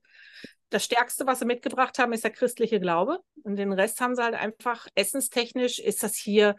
Das 0.70 0.84
Stärkste, 0.84 1.26
was 1.26 1.38
sie 1.38 1.46
mitgebracht 1.46 1.98
haben, 1.98 2.12
ist 2.12 2.24
der 2.24 2.30
christliche 2.30 2.78
Glaube. 2.78 3.20
Und 3.42 3.56
den 3.56 3.72
Rest 3.72 4.00
haben 4.02 4.14
sie 4.14 4.22
halt 4.22 4.34
einfach, 4.34 4.86
essenstechnisch 4.94 5.78
ist 5.78 6.02
das 6.02 6.14
hier 6.14 6.56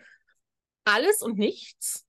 alles 0.90 1.22
und 1.22 1.38
nichts. 1.38 2.06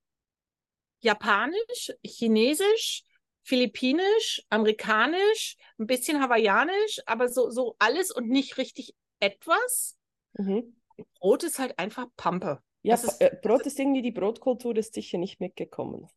Japanisch, 1.00 1.92
Chinesisch, 2.04 3.04
Philippinisch, 3.42 4.42
Amerikanisch, 4.50 5.56
ein 5.78 5.86
bisschen 5.86 6.20
Hawaiianisch, 6.20 7.00
aber 7.06 7.28
so, 7.28 7.50
so 7.50 7.74
alles 7.78 8.10
und 8.10 8.28
nicht 8.28 8.58
richtig 8.58 8.94
etwas. 9.18 9.96
Mhm. 10.38 10.74
Brot 11.20 11.44
ist 11.44 11.58
halt 11.58 11.78
einfach 11.78 12.06
Pampe. 12.16 12.62
Ja, 12.82 12.94
ist- 12.94 13.20
äh, 13.20 13.36
Brot 13.42 13.62
ist 13.62 13.78
irgendwie, 13.78 14.02
die 14.02 14.10
Brotkultur 14.12 14.76
ist 14.76 14.94
sicher 14.94 15.18
nicht 15.18 15.40
mitgekommen. 15.40 16.08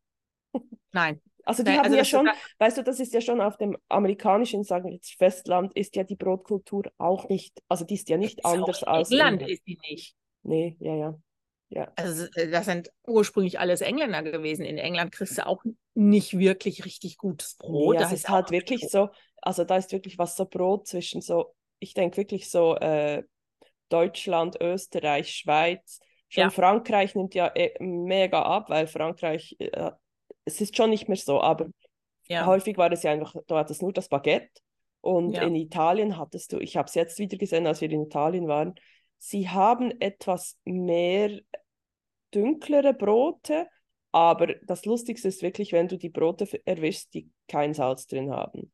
Nein, 0.92 1.22
Also 1.46 1.64
die 1.64 1.70
Nein, 1.70 1.78
haben 1.80 1.86
also 1.86 1.96
ja 1.98 2.02
ist 2.04 2.10
schon, 2.10 2.26
ja- 2.26 2.34
weißt 2.60 2.78
du, 2.78 2.84
das 2.84 3.00
ist 3.00 3.14
ja 3.14 3.20
schon 3.22 3.42
auf 3.42 3.58
dem 3.58 3.78
amerikanischen, 3.90 4.64
sagen 4.64 4.86
wir 4.86 4.94
jetzt 4.94 5.16
Festland, 5.18 5.74
ist 5.76 5.96
ja 5.96 6.04
die 6.04 6.16
Brotkultur 6.16 6.84
auch 6.98 7.28
nicht, 7.28 7.62
also 7.68 7.86
die 7.86 7.96
ist 7.96 8.10
ja 8.10 8.18
nicht 8.18 8.40
ist 8.40 8.46
anders 8.46 8.84
als 8.84 9.10
England 9.12 9.42
der- 9.42 9.50
ist 9.50 9.68
die 9.68 9.78
nicht. 9.90 10.16
Nee, 10.44 10.78
ja, 10.80 10.96
ja. 10.96 11.20
Ja. 11.74 11.92
Also 11.96 12.26
äh, 12.36 12.50
das 12.50 12.66
sind 12.66 12.92
ursprünglich 13.08 13.60
alles 13.60 13.82
Engländer 13.82 14.22
gewesen. 14.22 14.64
In 14.64 14.78
England 14.78 15.12
kriegst 15.12 15.38
du 15.38 15.48
auch 15.48 15.64
nicht 15.96 16.38
wirklich 16.38 16.86
richtig 16.86 17.18
gutes 17.18 17.56
Brot. 17.56 17.96
Nee, 17.96 18.00
Da 18.02 18.08
es 18.08 18.14
ist 18.14 18.30
halt 18.30 18.52
wirklich 18.52 18.88
so, 18.90 19.10
also 19.42 19.64
da 19.64 19.78
ist 19.78 19.92
wirklich 19.92 20.20
was 20.20 20.36
so 20.36 20.46
Brot 20.46 20.88
zwischen 20.88 21.22
so, 21.22 21.56
ich 21.80 21.96
denke 21.96 22.18
wirklich 22.18 22.50
so 22.50 22.76
äh, 22.76 23.24
Deutschland, 23.90 24.58
Österreich, 24.62 25.32
Schweiz. 25.32 26.00
Schon 26.30 26.44
Ja. 26.44 26.50
Frankreich 26.52 27.16
nimmt 27.16 27.34
ja 27.34 27.52
eh 27.56 27.74
mega 27.80 28.44
ab, 28.44 28.70
weil 28.70 28.86
Frankreich, 28.86 29.56
äh, 29.60 29.92
es 30.46 30.62
ist 30.62 30.78
schon 30.78 30.92
nicht 30.92 31.08
mehr 31.08 31.18
so, 31.18 31.42
aber 31.42 31.68
ja. 32.28 32.46
häufig 32.46 32.78
war 32.78 32.92
es 32.92 33.04
ja 33.04 33.12
einfach, 33.12 33.34
du 33.48 33.56
hattest 33.56 33.82
nur 33.82 33.94
das 33.94 34.10
Baguette 34.10 34.62
und 35.02 35.38
in 35.38 35.56
Italien 35.56 36.18
hattest 36.18 36.54
du, 36.54 36.60
ich 36.60 36.78
habe 36.78 36.88
es 36.88 36.96
jetzt 36.96 37.20
wieder 37.20 37.38
gesehen, 37.38 37.68
als 37.68 37.82
wir 37.82 37.92
in 37.92 38.04
Italien 38.04 38.48
waren, 38.48 38.76
sie 39.18 39.50
haben 39.50 39.92
etwas 40.02 40.58
mehr 40.66 41.40
dunklere 42.34 42.94
Brote, 42.94 43.68
aber 44.12 44.48
das 44.66 44.86
Lustigste 44.86 45.28
ist 45.28 45.42
wirklich, 45.42 45.72
wenn 45.72 45.88
du 45.88 45.98
die 45.98 46.10
Brote 46.10 46.48
erwischst, 46.66 47.14
die 47.14 47.30
kein 47.48 47.74
Salz 47.74 48.08
drin 48.08 48.32
haben. 48.32 48.72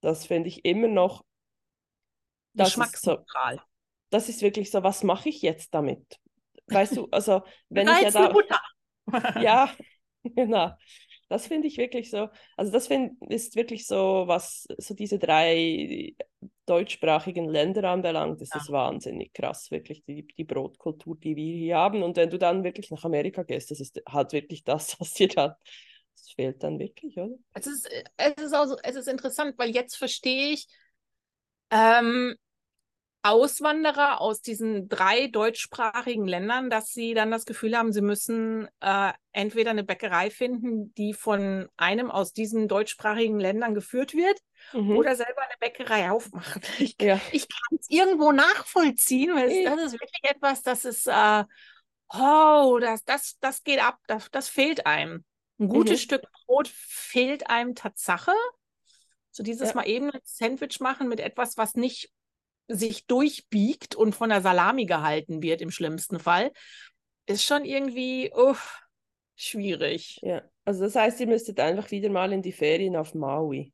Das 0.00 0.26
finde 0.26 0.48
ich 0.48 0.64
immer 0.64 0.88
noch, 0.88 1.24
das 2.54 2.76
ist 2.76 3.02
so, 3.02 3.18
das 4.10 4.28
ist 4.28 4.42
wirklich 4.42 4.70
so, 4.70 4.82
was 4.82 5.02
mache 5.02 5.28
ich 5.28 5.42
jetzt 5.42 5.74
damit? 5.74 6.20
Weißt 6.68 6.96
du, 6.96 7.08
also 7.10 7.42
wenn 7.68 7.88
ich 7.88 8.00
ja 8.00 8.10
da, 8.10 8.28
Butter. 8.28 8.60
ja, 9.40 9.70
genau. 10.22 10.72
Das 11.28 11.46
finde 11.46 11.68
ich 11.68 11.78
wirklich 11.78 12.10
so, 12.10 12.28
also 12.56 12.70
das 12.70 12.86
find, 12.86 13.14
ist 13.30 13.56
wirklich 13.56 13.86
so, 13.86 14.24
was 14.26 14.66
so 14.78 14.94
diese 14.94 15.18
drei 15.18 16.14
deutschsprachigen 16.66 17.48
Länder 17.48 17.84
anbelangt, 17.90 18.40
ist 18.40 18.54
Ja. 18.54 18.60
das 18.60 18.70
wahnsinnig 18.70 19.32
krass, 19.32 19.70
wirklich 19.70 20.04
die, 20.04 20.26
die 20.26 20.44
Brotkultur, 20.44 21.16
die 21.16 21.36
wir 21.36 21.54
hier 21.56 21.76
haben. 21.76 22.02
Und 22.02 22.16
wenn 22.16 22.30
du 22.30 22.38
dann 22.38 22.64
wirklich 22.64 22.90
nach 22.90 23.04
Amerika 23.04 23.42
gehst, 23.42 23.70
das 23.70 23.80
ist 23.80 24.00
halt 24.08 24.32
wirklich 24.32 24.64
das, 24.64 24.96
was 25.00 25.12
dir 25.14 25.28
dann, 25.28 25.54
das 26.16 26.30
fehlt 26.32 26.62
dann 26.62 26.78
wirklich, 26.78 27.16
oder? 27.18 27.34
Es 27.52 27.66
ist, 27.66 27.90
äh, 27.90 28.04
es 28.16 28.42
ist 28.42 28.54
auch 28.54 28.66
so, 28.66 28.76
es 28.82 28.96
ist 28.96 29.08
interessant, 29.08 29.54
weil 29.58 29.70
jetzt 29.70 29.96
verstehe 29.96 30.52
ich 30.52 30.66
ähm, 31.70 32.36
Auswanderer 33.24 34.20
aus 34.20 34.40
diesen 34.42 34.88
drei 34.88 35.28
deutschsprachigen 35.28 36.26
Ländern, 36.26 36.70
dass 36.70 36.92
sie 36.92 37.14
dann 37.14 37.30
das 37.30 37.46
Gefühl 37.46 37.76
haben, 37.76 37.92
sie 37.92 38.02
müssen 38.02 38.68
äh, 38.80 39.12
entweder 39.32 39.70
eine 39.70 39.82
Bäckerei 39.82 40.30
finden, 40.30 40.92
die 40.94 41.14
von 41.14 41.68
einem 41.76 42.10
aus 42.10 42.32
diesen 42.32 42.68
deutschsprachigen 42.68 43.40
Ländern 43.40 43.74
geführt 43.74 44.14
wird, 44.14 44.38
Mhm. 44.72 44.96
oder 44.96 45.14
selber 45.16 45.42
eine 45.42 45.54
Bäckerei 45.60 46.10
aufmachen. 46.10 46.62
Ich, 46.78 46.96
Ja. 47.00 47.20
ich 47.32 47.48
kann 47.48 47.78
es 47.80 47.88
irgendwo 47.90 48.32
nachvollziehen, 48.32 49.34
weil 49.34 49.48
es, 49.48 49.62
das 49.62 49.80
ist 49.82 49.92
wirklich 50.00 50.24
etwas, 50.30 50.62
das 50.62 50.84
ist, 50.84 51.06
äh, 51.06 51.44
oh, 52.12 52.78
das, 52.80 53.04
das, 53.04 53.38
das 53.40 53.62
geht 53.62 53.80
ab, 53.82 53.98
das, 54.06 54.30
das 54.30 54.48
fehlt 54.48 54.86
einem. 54.86 55.24
Ein 55.58 55.68
gutes 55.68 56.00
Mhm. 56.00 56.02
Stück 56.02 56.22
Brot 56.46 56.68
fehlt 56.68 57.48
einem 57.48 57.74
Tatsache. 57.74 58.32
So 59.30 59.42
dieses 59.42 59.68
Ja. 59.70 59.74
mal 59.74 59.88
eben 59.88 60.10
ein 60.10 60.20
Sandwich 60.24 60.80
machen 60.80 61.08
mit 61.08 61.20
etwas, 61.20 61.56
was 61.56 61.74
nicht 61.74 62.10
sich 62.68 63.06
durchbiegt 63.06 63.94
und 63.94 64.14
von 64.14 64.30
der 64.30 64.40
Salami 64.40 64.86
gehalten 64.86 65.42
wird 65.42 65.60
im 65.60 65.70
schlimmsten 65.70 66.18
Fall, 66.18 66.52
ist 67.26 67.44
schon 67.44 67.64
irgendwie 67.64 68.32
uff, 68.34 68.80
schwierig. 69.36 70.18
Ja, 70.22 70.42
also 70.64 70.84
das 70.84 70.94
heißt, 70.94 71.20
ihr 71.20 71.26
müsstet 71.26 71.60
einfach 71.60 71.90
wieder 71.90 72.10
mal 72.10 72.32
in 72.32 72.42
die 72.42 72.52
Ferien 72.52 72.96
auf 72.96 73.14
Maui. 73.14 73.72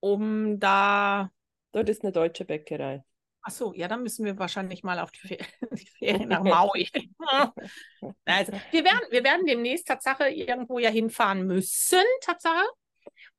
Um 0.00 0.58
da 0.58 1.30
Dort 1.72 1.88
ist 1.88 2.02
eine 2.02 2.12
deutsche 2.12 2.44
Bäckerei. 2.44 3.04
Ach 3.42 3.50
so, 3.50 3.72
ja, 3.72 3.88
dann 3.88 4.02
müssen 4.02 4.24
wir 4.24 4.38
wahrscheinlich 4.38 4.82
mal 4.82 4.98
auf 4.98 5.12
die, 5.12 5.20
Fer 5.20 5.38
die 5.72 5.86
Ferien 5.86 6.28
nach 6.28 6.42
Maui. 6.42 6.88
also, 8.24 8.52
wir 8.70 8.84
werden, 8.84 9.06
wir 9.10 9.24
werden 9.24 9.46
demnächst 9.46 9.86
Tatsache 9.86 10.28
irgendwo 10.28 10.78
ja 10.78 10.90
hinfahren 10.90 11.46
müssen, 11.46 12.04
Tatsache, 12.20 12.66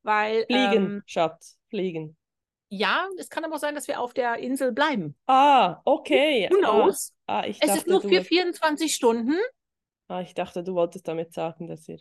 weil 0.02 0.46
Fliegen, 0.46 0.74
ähm, 0.74 1.04
Schatz, 1.06 1.60
fliegen. 1.70 2.18
Ja, 2.74 3.08
es 3.18 3.30
kann 3.30 3.44
aber 3.44 3.56
auch 3.56 3.60
sein, 3.60 3.76
dass 3.76 3.88
wir 3.88 4.00
auf 4.00 4.14
der 4.14 4.38
Insel 4.38 4.72
bleiben. 4.72 5.16
Ah, 5.28 5.82
okay. 5.84 6.50
Who 6.50 6.56
Ah, 6.64 6.84
knows? 6.84 7.14
ah, 7.28 7.44
ich 7.46 7.58
Es 7.62 7.68
dachte, 7.68 7.80
ist 7.80 7.88
nur 7.88 8.02
für 8.02 8.24
24 8.24 8.96
Stunden. 8.96 9.38
ah, 10.08 10.22
ich 10.22 10.34
dachte, 10.34 10.64
du 10.64 10.74
wolltest 10.74 11.08
damit 11.08 11.34
sagen, 11.34 11.68
dass 11.68 11.88
ihr. 11.88 12.00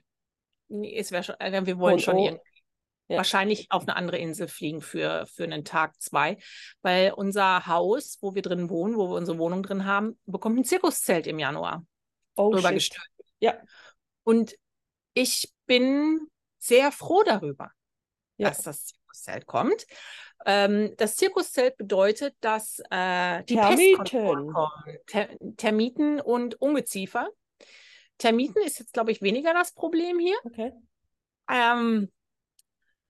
Nee, 0.68 0.96
es 0.96 1.10
wäre 1.10 1.24
schon, 1.24 1.34
äh, 1.40 1.66
wir 1.66 1.78
wollen 1.78 1.94
Und 1.94 2.02
schon 2.02 2.16
oh, 2.16 2.40
ja. 3.08 3.16
wahrscheinlich 3.16 3.66
auf 3.70 3.82
eine 3.82 3.96
andere 3.96 4.18
Insel 4.18 4.46
fliegen 4.46 4.80
für, 4.80 5.26
für 5.26 5.42
einen 5.42 5.64
Tag, 5.64 6.00
zwei, 6.00 6.38
weil 6.82 7.12
unser 7.12 7.66
Haus, 7.66 8.18
wo 8.20 8.36
wir 8.36 8.42
drin 8.42 8.70
wohnen, 8.70 8.96
wo 8.96 9.08
wir 9.08 9.16
unsere 9.16 9.38
Wohnung 9.38 9.64
drin 9.64 9.84
haben, 9.84 10.18
bekommt 10.26 10.58
ein 10.58 10.64
Zirkuszelt 10.64 11.26
im 11.26 11.40
Januar 11.40 11.84
Oh, 12.36 12.50
gestülpt. 12.50 13.10
Ja, 13.40 13.58
Und 14.22 14.54
ich 15.14 15.52
bin 15.66 16.20
sehr 16.58 16.92
froh 16.92 17.24
darüber, 17.24 17.72
ja. 18.36 18.48
dass 18.48 18.62
das 18.62 18.92
Zirkuszelt 19.10 19.46
kommt. 19.46 19.86
Ähm, 20.46 20.94
das 20.96 21.16
Zirkuszelt 21.16 21.76
bedeutet, 21.76 22.34
dass 22.40 22.80
äh, 22.90 23.44
die 23.44 23.56
Termiten. 23.56 24.52
kommen. 24.52 24.98
Ter 25.06 25.28
Termiten 25.56 26.20
und 26.20 26.60
Ungeziefer. 26.60 27.28
Termiten 28.18 28.62
ist 28.62 28.78
jetzt, 28.78 28.92
glaube 28.92 29.12
ich, 29.12 29.22
weniger 29.22 29.52
das 29.52 29.72
Problem 29.72 30.18
hier. 30.18 30.36
Okay. 30.44 30.72
Ähm, 31.50 32.10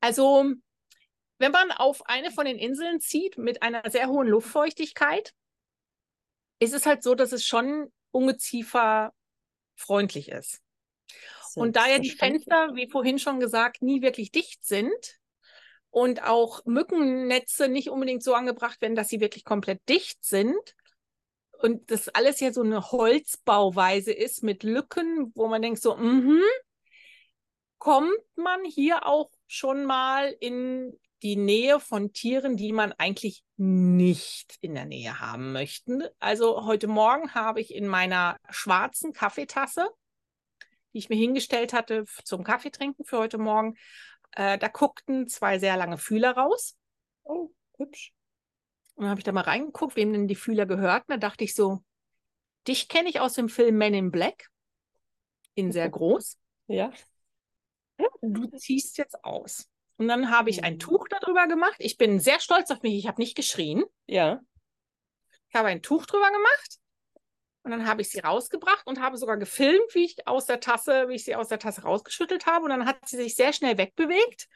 also, 0.01 0.45
wenn 1.39 1.53
man 1.53 1.71
auf 1.73 2.07
eine 2.07 2.31
von 2.31 2.47
den 2.47 2.59
Inseln 2.59 3.01
zieht 3.01 3.39
mit 3.39 3.63
einer 3.63 3.89
sehr 3.91 4.09
hohen 4.09 4.29
Luftfeuchtigkeit, 4.29 5.33
ist 6.59 6.75
es 6.75 6.87
halt 6.87 7.03
so, 7.03 7.15
dass 7.15 7.33
es 7.33 7.45
schon 7.45 7.93
Ungeziefer 8.13 9.13
freundlich 9.77 10.31
ist. 10.31 10.61
Und 11.55 11.75
da 11.75 11.89
ja 11.89 11.99
die. 11.99 12.11
Fenster, 12.11 12.75
wie 12.75 12.89
vorhin 12.89 13.19
schon 13.19 13.41
gesagt, 13.41 13.83
nie 13.83 14.03
wirklich 14.03 14.31
dicht 14.31 14.65
sind 14.65 15.20
und 15.91 16.23
auch 16.23 16.65
Mückennetze 16.65 17.69
nicht 17.69 17.91
unbedingt 17.91 18.23
so 18.23 18.35
angebracht 18.35 18.81
werden, 18.81 18.95
dass 18.95 19.09
sie 19.09 19.21
wirklich 19.21 19.45
komplett 19.45 19.81
dicht 19.89 20.25
sind 20.25 20.75
und 21.61 21.91
das 21.91 22.09
alles 22.09 22.41
ja 22.41 22.53
so 22.53 22.63
eine 22.63 22.91
Holzbauweise 22.91 24.13
ist 24.13 24.43
mit 24.43 24.63
Lücken, 24.63 25.31
wo 25.35 25.47
man 25.49 25.61
denkt 25.63 25.83
so, 25.83 25.97
mhm, 25.97 26.43
kommt 27.79 28.11
man 28.37 28.65
hier 28.65 29.07
auch 29.07 29.31
schon 29.47 29.85
mal 29.85 30.35
in 30.41 30.99
die 31.23 31.37
Nähe 31.37 31.81
von 31.81 32.13
Tieren, 32.13 32.57
die 32.57 32.73
man 32.73 32.93
eigentlich 32.93 33.43
nicht 33.57 34.57
in 34.63 34.75
der 34.75 34.87
Nähe 34.87 35.21
haben 35.21 35.53
möchte. 35.53 36.15
Also 36.19 36.65
heute 36.65 36.87
Morgen 36.87 37.35
habe 37.35 37.61
ich 37.61 37.75
in 37.75 37.87
meiner 37.87 38.39
schwarzen 38.49 39.13
Kaffeetasse, 39.13 39.87
die 40.95 40.99
ich 40.99 41.11
mir 41.11 41.17
hingestellt 41.17 41.75
hatte 41.75 42.05
zum 42.25 42.43
Kaffeetrinken 42.43 43.05
für 43.05 43.19
heute 43.19 43.37
Morgen, 43.37 43.77
äh, 44.33 44.59
da 44.59 44.69
guckten 44.69 45.29
zwei 45.29 45.59
sehr 45.59 45.77
lange 45.77 45.99
Fühler 45.99 46.33
raus. 46.33 46.77
Oh, 47.25 47.51
hübsch. 47.79 48.13
Und 48.95 49.05
dann 49.05 49.11
habe 49.11 49.21
ich 49.21 49.25
da 49.25 49.33
mal 49.33 49.43
reingeguckt, 49.43 49.97
wem 49.97 50.13
denn 50.13 50.29
die 50.29 50.35
Fühler 50.35 50.67
gehörten. 50.67 51.07
Da 51.13 51.17
dachte 51.17 51.45
ich 51.45 51.55
so, 51.55 51.83
dich 52.69 52.89
kenne 52.89 53.09
ich 53.09 53.21
aus 53.21 53.35
dem 53.35 53.49
Film 53.49 53.79
Men 53.79 53.95
in 53.95 54.11
Black, 54.11 54.51
in 55.55 55.73
sehr 55.73 55.89
groß. 55.91 56.39
Ja. 56.67 56.93
du 58.23 58.47
ziehst 58.57 58.99
jetzt 58.99 59.25
aus. 59.25 59.69
Und 59.97 60.09
dann 60.09 60.31
habe 60.31 60.51
ich 60.51 60.65
ein 60.65 60.75
Mhm. 60.75 60.79
Tuch 60.79 61.09
darüber 61.09 61.47
gemacht. 61.47 61.77
Ich 61.79 61.99
bin 61.99 62.21
sehr 62.21 62.41
stolz 62.41 62.71
auf 62.71 62.83
mich. 62.83 62.95
Ich 62.95 63.07
habe 63.07 63.21
nicht 63.21 63.37
geschrien. 63.37 63.85
Ja. 64.07 64.41
Ich 65.49 65.55
habe 65.55 65.69
ein 65.69 65.83
Tuch 65.83 66.07
drüber 66.07 66.31
gemacht. 66.31 66.79
Und 67.63 67.73
dann 67.73 67.87
habe 67.87 68.01
ich 68.03 68.09
sie 68.09 68.21
rausgebracht 68.21 68.87
und 68.87 69.01
habe 69.01 69.17
sogar 69.19 69.37
gefilmt, 69.37 69.95
wie 69.95 70.05
ich 70.07 70.27
aus 70.27 70.47
der 70.47 70.61
Tasse, 70.61 71.09
wie 71.09 71.15
ich 71.15 71.25
sie 71.25 71.37
aus 71.37 71.49
der 71.49 71.59
Tasse 71.59 71.83
rausgeschüttelt 71.83 72.47
habe. 72.47 72.65
Und 72.65 72.71
dann 72.71 72.87
hat 72.87 73.07
sie 73.07 73.17
sich 73.17 73.37
sehr 73.37 73.53
schnell 73.53 73.77
wegbewegt. 73.77 74.49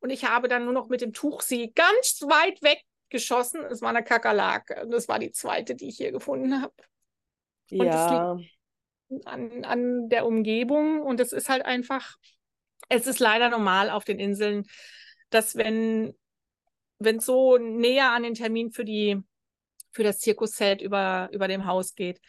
Und 0.00 0.10
ich 0.10 0.24
habe 0.24 0.48
dann 0.48 0.64
nur 0.64 0.72
noch 0.72 0.88
mit 0.88 1.00
dem 1.00 1.12
Tuch 1.12 1.42
sie 1.42 1.72
ganz 1.74 2.22
weit 2.22 2.60
weggeschossen. 2.62 3.62
Es 3.64 3.82
war 3.82 3.90
eine 3.90 4.02
Kakerlake. 4.02 4.82
Und 4.82 4.90
das 4.90 5.06
war 5.08 5.18
die 5.18 5.32
zweite, 5.32 5.74
die 5.74 5.88
ich 5.88 5.96
hier 5.98 6.12
gefunden 6.12 6.62
habe. 6.62 6.74
Und 7.70 7.86
das 7.88 8.06
Ja. 8.06 8.38
an, 9.24 9.64
an 9.64 10.08
der 10.08 10.26
Umgebung. 10.26 11.02
Und 11.02 11.20
es 11.20 11.32
ist 11.32 11.48
halt 11.48 11.64
einfach, 11.64 12.16
es 12.88 13.06
ist 13.06 13.18
leider 13.18 13.50
normal 13.50 13.90
auf 13.90 14.04
den 14.04 14.18
Inseln, 14.18 14.64
dass 15.30 15.56
wenn 15.56 16.14
wenn 16.98 17.16
es 17.16 17.26
so 17.26 17.58
näher 17.58 18.12
an 18.12 18.22
den 18.22 18.34
Termin 18.34 18.70
für 18.70 18.84
die 18.84 19.22
für 19.96 20.04
das 20.04 20.18
Zirkuszelt 20.18 20.80
über, 20.82 21.28
über 21.32 21.48
dem 21.48 21.66
Haus 21.66 21.94
geht, 21.94 22.20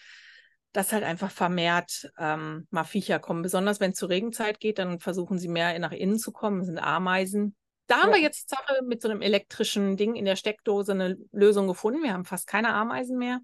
dass 0.71 0.93
halt 0.93 1.03
einfach 1.03 1.31
vermehrt 1.31 2.09
ähm, 2.17 2.67
mal 2.71 2.85
Viecher 2.85 3.19
kommen. 3.19 3.41
Besonders 3.41 3.79
wenn 3.79 3.91
es 3.91 3.97
zur 3.97 4.09
Regenzeit 4.09 4.59
geht, 4.59 4.79
dann 4.79 4.99
versuchen 4.99 5.37
sie 5.37 5.49
mehr 5.49 5.77
nach 5.79 5.91
innen 5.91 6.17
zu 6.17 6.31
kommen, 6.31 6.59
das 6.59 6.67
sind 6.67 6.79
Ameisen. 6.79 7.55
Da 7.87 7.97
haben 8.01 8.09
Ja. 8.09 8.15
wir 8.15 8.21
jetzt 8.21 8.49
Sache 8.49 8.81
mit 8.85 9.01
so 9.01 9.09
einem 9.09 9.21
elektrischen 9.21 9.97
Ding 9.97 10.15
in 10.15 10.25
der 10.25 10.35
Steckdose 10.35 10.93
eine 10.93 11.17
Lösung 11.31 11.67
gefunden. 11.67 12.03
Wir 12.03 12.13
haben 12.13 12.25
fast 12.25 12.47
keine 12.47 12.73
Ameisen 12.73 13.17
mehr. 13.17 13.39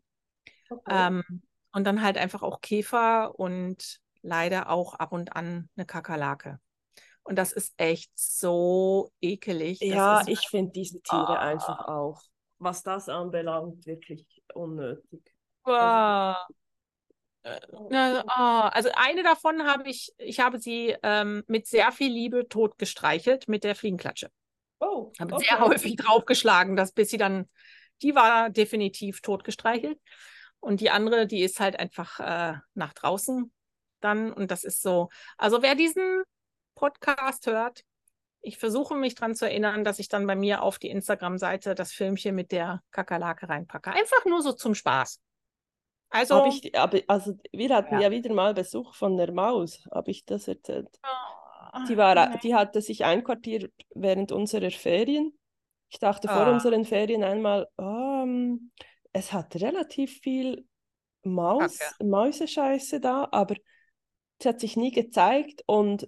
Okay. 0.69 0.81
Ähm, 0.89 1.23
und 1.73 1.85
dann 1.85 2.01
halt 2.01 2.17
einfach 2.17 2.43
auch 2.43 2.61
Käfer 2.61 3.37
und 3.37 3.99
leider 4.21 4.69
auch 4.69 4.93
ab 4.93 5.11
und 5.11 5.35
an 5.35 5.69
eine 5.75 5.85
Kakerlake. 5.85 6.59
Und 7.23 7.37
das 7.37 7.51
ist 7.53 7.73
echt 7.77 8.11
so 8.15 9.11
ekelig. 9.21 9.79
Das 9.79 9.89
Ja, 9.89 10.23
ich 10.27 10.47
finde 10.49 10.71
diese 10.71 11.01
Tiere 11.01 11.39
Ah. 11.39 11.49
einfach 11.51 11.87
auch, 11.87 12.21
was 12.57 12.83
das 12.83 13.09
anbelangt, 13.09 13.85
wirklich 13.85 14.25
unnötig. 14.53 15.33
Ah. 15.65 16.45
Äh, 17.43 17.59
oh, 17.71 17.89
also 17.89 18.89
eine 18.95 19.23
davon 19.23 19.63
habe 19.65 19.89
ich, 19.89 20.13
ich 20.17 20.39
habe 20.39 20.59
sie 20.59 20.95
ähm, 21.03 21.43
mit 21.47 21.67
sehr 21.67 21.91
viel 21.91 22.11
Liebe 22.11 22.47
tot 22.47 22.77
gestreichelt 22.77 23.47
mit 23.47 23.63
der 23.63 23.75
Fliegenklatsche. 23.75 24.29
Oh, 24.79 25.11
Habe 25.19 25.35
okay. 25.35 25.45
sehr 25.47 25.59
häufig 25.59 25.95
draufgeschlagen, 25.95 26.75
dass 26.75 26.91
bis 26.91 27.09
sie 27.09 27.17
dann, 27.17 27.49
die 28.01 28.15
war 28.15 28.49
definitiv 28.49 29.21
tot 29.21 29.43
gestreichelt. 29.43 29.99
Und 30.59 30.79
die 30.79 30.89
andere, 30.89 31.27
die 31.27 31.41
ist 31.41 31.59
halt 31.59 31.77
einfach 31.77 32.19
äh, 32.19 32.57
nach 32.73 32.93
draußen 32.93 33.51
dann. 33.99 34.31
Und 34.31 34.49
das 34.51 34.63
ist 34.63 34.81
so, 34.81 35.09
also 35.37 35.61
wer 35.61 35.75
diesen 35.75 36.23
Podcast 36.75 37.47
hört, 37.47 37.83
ich 38.43 38.57
versuche 38.57 38.95
mich 38.95 39.15
daran 39.15 39.33
zu 39.35 39.45
erinnern, 39.45 39.83
dass 39.83 39.97
ich 39.99 40.07
dann 40.09 40.27
bei 40.27 40.35
mir 40.35 40.61
auf 40.61 40.77
die 40.77 40.89
Instagram-Seite 40.89 41.73
das 41.75 41.91
Filmchen 41.93 42.35
mit 42.35 42.51
der 42.51 42.83
Kakerlake 42.91 43.49
reinpacke. 43.49 43.91
Einfach 43.91 44.25
nur 44.25 44.41
so 44.41 44.51
zum 44.51 44.75
Spaß. 44.75 45.19
Also, 46.09 46.35
Hab 46.35 46.93
ich, 46.93 47.09
also 47.09 47.35
wir 47.51 47.75
hatten 47.75 47.95
Ja. 47.95 48.01
ja. 48.01 48.11
wieder 48.11 48.31
mal 48.33 48.53
Besuch 48.53 48.93
von 48.93 49.17
der 49.17 49.31
Maus, 49.31 49.83
habe 49.91 50.11
ich 50.11 50.25
das 50.25 50.47
erzählt? 50.47 50.87
oh, 51.03 51.79
Die, 51.87 51.97
war, 51.97 52.13
nein. 52.13 52.39
die 52.43 52.53
hatte 52.53 52.81
sich 52.81 53.03
einquartiert 53.03 53.71
während 53.95 54.31
unserer 54.31 54.69
Ferien. 54.69 55.35
Ich 55.89 55.97
dachte 55.99 56.27
vor 56.27 56.45
Ah. 56.45 56.51
unseren 56.51 56.85
Ferien 56.85 57.23
einmal, 57.23 57.67
ähm, 57.79 58.71
es 59.11 59.33
hat 59.33 59.55
relativ 59.55 60.19
viel 60.19 60.67
Maus, 61.23 61.79
Kacke. 61.79 62.05
Mäusescheiße 62.05 62.99
da, 62.99 63.27
aber 63.31 63.55
es 64.39 64.45
hat 64.45 64.59
sich 64.59 64.75
nie 64.75 64.91
gezeigt 64.91 65.63
und 65.65 66.07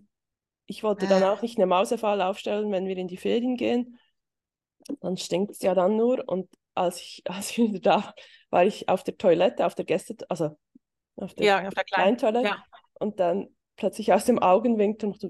ich 0.68 0.84
wollte 0.84 1.08
dann 1.08 1.24
Ah. 1.24 1.32
auch 1.34 1.42
nicht 1.42 1.58
eine 1.58 1.66
Mausefalle 1.68 2.26
aufstellen, 2.26 2.72
wenn 2.72 2.88
wir 2.88 2.98
in 2.98 3.08
die 3.08 3.18
Ferien 3.18 3.56
gehen. 3.58 4.00
Dann 5.02 5.18
stinkt 5.18 5.52
es 5.52 5.62
ja 5.62 5.74
dann 5.76 5.96
nur 5.98 6.24
und 6.28 6.50
als 6.76 7.00
ich, 7.02 7.24
als 7.26 7.52
ich 7.52 7.58
wieder 7.60 7.80
da 7.80 7.96
war, 8.04 8.16
war 8.52 8.66
ich 8.66 8.88
auf 8.90 9.04
der 9.04 9.18
Toilette, 9.18 9.66
auf 9.66 9.76
der 9.76 9.86
Gäste, 9.86 10.16
also 10.30 10.58
auf 11.18 11.34
der 11.36 11.46
ja, 11.46 11.68
auf 11.68 11.74
der 11.74 11.84
kleinen. 11.84 12.18
Kleintoilette 12.18 12.48
Ja. 12.50 12.64
und 13.00 13.20
dann 13.20 13.48
plötzlich 13.78 14.14
aus 14.14 14.26
dem 14.26 14.40
Augenwinkel 14.40 15.10
noch 15.10 15.18
so, 15.20 15.30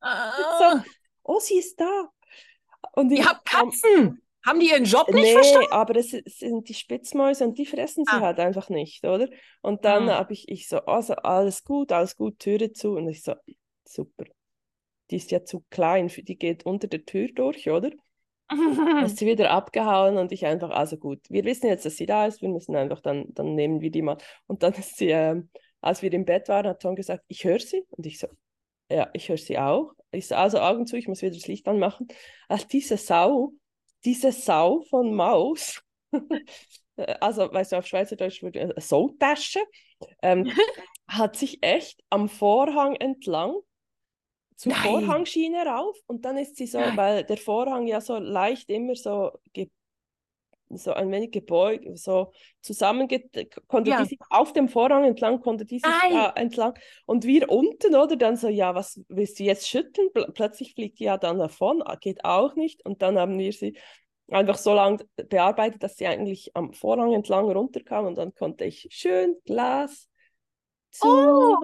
Ah, 0.00 0.82
oh, 1.22 1.38
sie 1.40 1.58
ist 1.58 1.78
da. 1.80 2.08
Und 2.92 3.10
ihr 3.10 3.20
ich 3.20 3.28
habt 3.28 3.48
komm- 3.50 3.70
Katzen. 3.70 4.22
Haben 4.46 4.60
die 4.60 4.70
ihren 4.70 4.84
Job 4.86 5.06
nicht 5.12 5.22
Nee, 5.22 5.32
verstanden? 5.34 5.70
aber 5.70 5.96
es 5.96 6.10
sind 6.12 6.66
die 6.70 6.72
Spitzmäuse 6.74 7.44
und 7.44 7.58
die 7.58 7.66
fressen 7.66 8.06
sie 8.06 8.16
Ah. 8.16 8.20
halt 8.20 8.40
einfach 8.40 8.70
nicht, 8.70 9.04
oder? 9.04 9.28
Und 9.60 9.84
dann 9.84 10.04
Hm. 10.04 10.10
habe 10.14 10.32
ich, 10.32 10.48
ich 10.48 10.66
so, 10.66 10.78
also 10.86 11.14
alles 11.16 11.62
gut, 11.62 11.92
alles 11.92 12.16
gut, 12.16 12.38
Türe 12.38 12.72
zu. 12.72 12.92
Und 12.92 13.08
ich 13.10 13.22
so, 13.22 13.34
super. 13.92 14.24
Die 15.10 15.16
ist 15.16 15.30
ja 15.30 15.44
zu 15.44 15.64
klein, 15.70 16.08
für- 16.08 16.22
die 16.22 16.36
geht 16.38 16.64
unter 16.66 16.88
der 16.88 17.04
Tür 17.04 17.28
durch, 17.34 17.68
oder? 17.70 17.90
Ist 19.04 19.18
sie 19.18 19.26
wieder 19.26 19.50
abgehauen 19.50 20.18
und 20.18 20.32
ich 20.32 20.46
einfach, 20.46 20.70
also 20.70 20.96
gut, 20.96 21.20
wir 21.30 21.44
wissen 21.44 21.66
jetzt, 21.68 21.84
dass 21.86 21.96
sie 21.96 22.06
da 22.06 22.26
ist, 22.26 22.42
wir 22.42 22.48
müssen 22.48 22.74
einfach, 22.76 23.00
dann, 23.00 23.26
dann 23.34 23.54
nehmen 23.54 23.80
wir 23.80 23.90
die 23.90 24.02
mal. 24.02 24.18
Und 24.48 24.62
dann 24.64 24.72
ist 24.74 24.96
sie, 24.96 25.10
ähm, 25.10 25.50
als 25.80 26.02
wir 26.02 26.12
im 26.12 26.24
Bett 26.24 26.48
waren, 26.48 26.66
hat 26.66 26.82
Tom 26.82 26.96
gesagt, 26.96 27.24
ich 27.28 27.44
höre 27.44 27.60
sie. 27.60 27.84
Und 27.90 28.06
ich 28.06 28.18
so, 28.18 28.26
ja, 28.90 29.10
ich 29.12 29.28
höre 29.28 29.38
sie 29.38 29.58
auch. 29.58 29.92
Ich 30.10 30.28
so, 30.28 30.34
also 30.34 30.60
Augen 30.60 30.86
zu, 30.86 30.96
ich 30.96 31.08
muss 31.08 31.22
wieder 31.22 31.34
das 31.34 31.46
Licht 31.46 31.68
anmachen. 31.68 32.08
Ach, 32.48 32.62
diese 32.64 32.96
Sau, 32.96 33.52
diese 34.04 34.32
Sau 34.32 34.82
von 34.90 35.14
Maus, 35.14 35.82
äh, 36.96 37.14
also, 37.20 37.52
weißt 37.52 37.72
du, 37.72 37.76
auf 37.76 37.86
Schweizerdeutsch 37.86 38.42
würde 38.42 38.60
äh, 38.76 38.80
Sautasche, 38.80 39.60
ähm, 40.22 40.50
hat 41.08 41.36
sich 41.36 41.62
echt 41.62 42.02
am 42.10 42.28
Vorhang 42.28 42.96
entlang 42.96 43.54
zur 44.60 44.72
Nein. 44.72 44.82
Vorhangschiene 44.82 45.64
rauf 45.64 45.96
und 46.06 46.26
dann 46.26 46.36
ist 46.36 46.56
sie 46.56 46.66
so, 46.66 46.78
Nein. 46.78 46.96
weil 46.96 47.24
der 47.24 47.38
Vorhang 47.38 47.86
ja 47.86 48.00
so 48.02 48.18
leicht 48.18 48.68
immer 48.68 48.94
so, 48.94 49.30
so 50.68 50.92
ein 50.92 51.10
wenig 51.10 51.30
gebeugt, 51.32 51.86
so 51.98 52.30
zusammenge 52.60 53.22
konnte 53.68 53.90
Ja. 53.90 54.02
die 54.02 54.08
sich 54.10 54.18
auf 54.28 54.52
dem 54.52 54.68
Vorhang 54.68 55.04
entlang, 55.04 55.40
konnte 55.40 55.64
die 55.64 55.78
sich 55.78 55.90
da 56.10 56.30
entlang 56.36 56.74
und 57.06 57.24
wir 57.24 57.48
unten, 57.48 57.96
oder, 57.96 58.16
dann 58.16 58.36
so, 58.36 58.48
ja, 58.48 58.74
was 58.74 59.00
willst 59.08 59.40
du 59.40 59.44
jetzt 59.44 59.66
schütteln? 59.66 60.12
Pl 60.12 60.30
plötzlich 60.34 60.74
fliegt 60.74 60.98
die 61.00 61.04
ja 61.04 61.16
dann 61.16 61.38
davon, 61.38 61.82
geht 62.02 62.22
auch 62.26 62.54
nicht 62.54 62.84
und 62.84 63.00
dann 63.00 63.18
haben 63.18 63.38
wir 63.38 63.52
sie 63.54 63.78
einfach 64.30 64.58
so 64.58 64.74
lange 64.74 64.98
bearbeitet, 65.30 65.82
dass 65.82 65.96
sie 65.96 66.06
eigentlich 66.06 66.54
am 66.54 66.74
Vorhang 66.74 67.14
entlang 67.14 67.50
runterkam 67.50 68.04
und 68.04 68.18
dann 68.18 68.34
konnte 68.34 68.66
ich 68.66 68.88
schön 68.90 69.36
Glas 69.46 70.09
zu 70.90 71.06
Oh. 71.06 71.56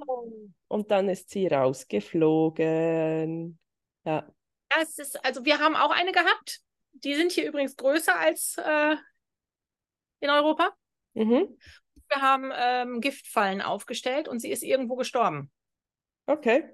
und 0.69 0.91
dann 0.91 1.09
ist 1.09 1.31
sie 1.31 1.47
rausgeflogen. 1.47 3.59
Ja. 4.05 4.29
Das 4.69 4.99
ist, 4.99 5.25
also 5.25 5.45
wir 5.45 5.59
haben 5.59 5.77
auch 5.77 5.91
eine 5.91 6.13
gehabt. 6.13 6.61
Die 6.93 7.15
sind 7.15 7.33
hier 7.33 7.47
übrigens 7.47 7.77
größer 7.77 8.19
als 8.19 8.57
äh, 8.59 8.97
in 10.21 10.31
Europa. 10.31 10.71
Mhm. 11.15 11.57
Wir 12.09 12.23
haben 12.23 12.53
ähm, 12.55 13.01
Giftfallen 13.01 13.63
aufgestellt 13.63 14.29
und 14.29 14.41
sie 14.41 14.51
ist 14.51 14.63
irgendwo 14.63 14.97
gestorben. 14.97 15.51
Okay. 16.27 16.65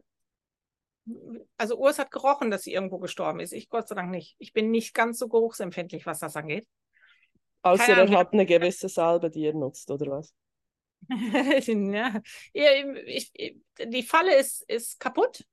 Also 1.57 1.76
Urs 1.76 1.98
hat 1.98 2.11
gerochen, 2.11 2.50
dass 2.50 2.62
sie 2.62 2.72
irgendwo 2.72 2.98
gestorben 2.98 3.40
ist. 3.40 3.53
Ich 3.53 3.68
Gott 3.68 3.88
sei 3.88 3.94
Dank 3.94 4.11
nicht. 4.11 4.36
Ich 4.38 4.53
bin 4.53 4.70
nicht 4.70 4.94
ganz 4.94 5.18
so 5.18 5.28
geruchsempfindlich, 5.28 6.07
was 6.07 6.20
das 6.20 6.36
angeht. 6.36 6.66
Außer 7.62 7.96
er 7.96 8.11
hat 8.11 8.32
eine 8.32 8.46
gewisse 8.46 8.88
Salbe, 8.88 9.30
die 9.30 9.46
er 9.46 9.55
nutzt, 9.55 9.90
oder 9.90 10.11
was? 10.11 10.34
ja. 11.92 12.20
ich, 12.53 13.30
ich, 13.34 13.57
die 13.84 14.03
Falle 14.03 14.36
ist, 14.36 14.62
ist 14.68 15.00
kaputt. 15.00 15.44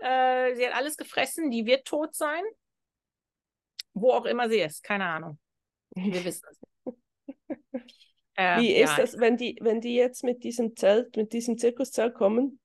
Äh, 0.00 0.54
sie 0.56 0.66
hat 0.66 0.74
alles 0.74 0.96
gefressen. 0.96 1.50
Die 1.50 1.66
wird 1.66 1.86
tot 1.86 2.14
sein. 2.14 2.42
Wo 3.94 4.12
auch 4.12 4.24
immer 4.24 4.48
sie 4.48 4.60
ist. 4.60 4.82
Keine 4.82 5.06
Ahnung. 5.06 5.38
Wir 5.94 6.24
wissen 6.24 6.46
es. 6.50 6.60
Äh, 8.34 8.60
Wie 8.60 8.78
ja, 8.78 8.84
ist 8.84 8.98
das, 8.98 9.20
wenn 9.20 9.36
die, 9.36 9.58
wenn 9.60 9.80
die 9.80 9.94
jetzt 9.94 10.24
mit 10.24 10.42
diesem 10.44 10.76
Zelt, 10.76 11.16
mit 11.16 11.32
diesem 11.32 11.58
Zirkuszelt 11.58 12.14
kommen? 12.14 12.58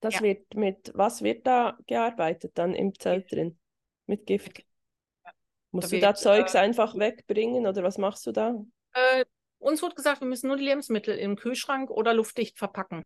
Das 0.00 0.14
Ja. 0.14 0.22
wird 0.22 0.54
mit, 0.54 0.92
was 0.94 1.22
wird 1.22 1.46
da 1.46 1.76
gearbeitet 1.86 2.52
dann 2.54 2.74
im 2.74 2.98
Zelt 2.98 3.30
drin? 3.30 3.58
Mit 4.06 4.26
Gift? 4.26 4.64
Ja. 5.24 5.32
Musst 5.72 5.92
Da 5.92 5.96
du 5.96 6.00
da 6.00 6.14
Zeugs 6.14 6.54
äh, 6.54 6.58
einfach 6.58 6.96
wegbringen 6.96 7.66
oder 7.66 7.82
was 7.82 7.98
machst 7.98 8.26
du 8.26 8.32
da? 8.32 8.54
Uns 9.60 9.82
wurde 9.82 9.94
gesagt, 9.94 10.20
wir 10.20 10.26
müssen 10.26 10.48
nur 10.48 10.56
die 10.56 10.64
Lebensmittel 10.64 11.16
im 11.16 11.36
Kühlschrank 11.36 11.90
oder 11.90 12.14
luftdicht 12.14 12.58
verpacken. 12.58 13.04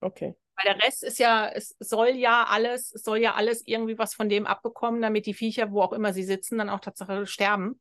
Okay. 0.00 0.34
Weil 0.56 0.74
der 0.74 0.82
Rest 0.86 1.04
ist 1.04 1.18
ja, 1.18 1.48
es 1.48 1.76
soll 1.80 2.10
ja 2.10 2.44
alles, 2.44 2.94
es 2.94 3.02
soll 3.02 3.18
ja 3.18 3.34
alles 3.34 3.62
irgendwie 3.66 3.98
was 3.98 4.14
von 4.14 4.28
dem 4.28 4.46
abbekommen, 4.46 5.02
damit 5.02 5.26
die 5.26 5.34
Viecher, 5.34 5.70
wo 5.72 5.82
auch 5.82 5.92
immer 5.92 6.14
sie 6.14 6.22
sitzen, 6.22 6.58
dann 6.58 6.70
auch 6.70 6.80
tatsächlich 6.80 7.28
sterben. 7.28 7.80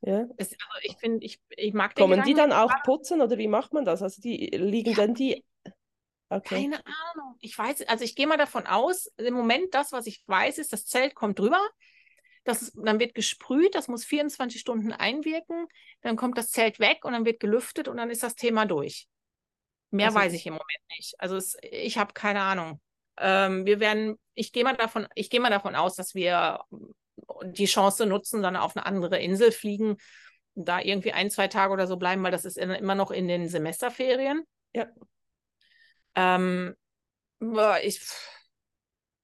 Ja. 0.00 0.26
Es, 0.36 0.52
also 0.52 0.78
ich 0.82 0.96
finde, 0.98 1.24
ich, 1.26 1.40
ich 1.50 1.74
mag 1.74 1.94
den 1.94 2.02
Kommen 2.02 2.22
die 2.22 2.32
Gedanken 2.32 2.50
dann 2.50 2.66
nicht. 2.66 2.76
auch 2.76 2.82
putzen 2.84 3.20
oder 3.20 3.36
wie 3.38 3.48
macht 3.48 3.72
man 3.72 3.84
das? 3.84 4.02
Also 4.02 4.22
die 4.22 4.46
liegen 4.54 4.92
Ja. 4.92 4.96
dann 4.96 5.14
die. 5.14 5.44
Okay. 6.28 6.62
Keine 6.62 6.76
Ahnung. 6.76 7.36
Ich 7.40 7.56
weiß, 7.58 7.86
also 7.88 8.04
ich 8.04 8.14
gehe 8.16 8.26
mal 8.26 8.38
davon 8.38 8.66
aus, 8.66 9.06
im 9.16 9.34
Moment 9.34 9.74
das, 9.74 9.92
was 9.92 10.06
ich 10.06 10.22
weiß, 10.26 10.58
ist, 10.58 10.72
das 10.72 10.86
Zelt 10.86 11.14
kommt 11.14 11.38
drüber. 11.38 11.60
Das 12.44 12.62
ist, 12.62 12.72
dann 12.76 13.00
wird 13.00 13.14
gesprüht, 13.14 13.74
das 13.74 13.88
muss 13.88 14.04
24 14.04 14.60
Stunden 14.60 14.92
einwirken, 14.92 15.66
dann 16.02 16.16
kommt 16.16 16.36
das 16.36 16.50
Zelt 16.50 16.78
weg 16.78 17.04
und 17.04 17.12
dann 17.12 17.24
wird 17.24 17.40
gelüftet 17.40 17.88
und 17.88 17.96
dann 17.96 18.10
ist 18.10 18.22
das 18.22 18.34
Thema 18.34 18.66
durch. 18.66 19.08
Mehr 19.90 20.08
Also- 20.08 20.18
weiß 20.18 20.32
ich 20.34 20.46
im 20.46 20.54
Moment 20.54 20.80
nicht. 20.96 21.14
Also 21.18 21.36
es, 21.36 21.56
ich 21.62 21.98
habe 21.98 22.12
keine 22.12 22.40
Ahnung. 22.42 22.80
Ähm, 23.16 23.64
wir 23.64 23.80
werden, 23.80 24.18
ich 24.34 24.52
gehe 24.52 24.64
mal 24.64 24.76
davon, 24.76 25.06
ich 25.14 25.30
gehe 25.30 25.40
mal 25.40 25.50
davon 25.50 25.74
aus, 25.74 25.94
dass 25.94 26.14
wir 26.14 26.60
die 27.44 27.66
Chance 27.66 28.06
nutzen, 28.06 28.42
dann 28.42 28.56
auf 28.56 28.76
eine 28.76 28.86
andere 28.86 29.20
Insel 29.20 29.52
fliegen, 29.52 29.96
da 30.54 30.80
irgendwie 30.80 31.12
ein, 31.12 31.30
zwei 31.30 31.48
Tage 31.48 31.72
oder 31.72 31.86
so 31.86 31.96
bleiben, 31.96 32.22
weil 32.22 32.32
das 32.32 32.44
ist 32.44 32.58
in, 32.58 32.70
immer 32.70 32.94
noch 32.94 33.10
in 33.10 33.28
den 33.28 33.48
Semesterferien. 33.48 34.42
Ja. 34.74 34.88
Ähm, 36.14 36.74
ich, 37.82 38.00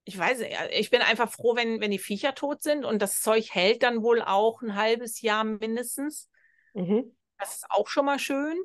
ich 0.05 0.19
weiß 0.19 0.43
ich 0.73 0.91
bin 0.91 1.03
einfach 1.03 1.31
froh, 1.31 1.57
wenn, 1.57 1.81
wenn 1.81 1.91
die 1.91 1.99
Viecher 1.99 2.35
tot 2.35 2.63
sind 2.63 2.85
und 2.85 3.01
das 3.01 3.21
Zeug 3.21 3.55
hält 3.55 3.83
dann 3.83 4.03
wohl 4.03 4.23
auch 4.23 4.63
ein 4.63 4.75
halbes 4.75 5.21
Jahr 5.21 5.45
mindestens. 5.45 6.29
Mhm. 6.75 7.17
Das 7.39 7.57
ist 7.57 7.71
auch 7.71 7.89
schon 7.89 8.07
mal 8.07 8.19
schön. 8.19 8.57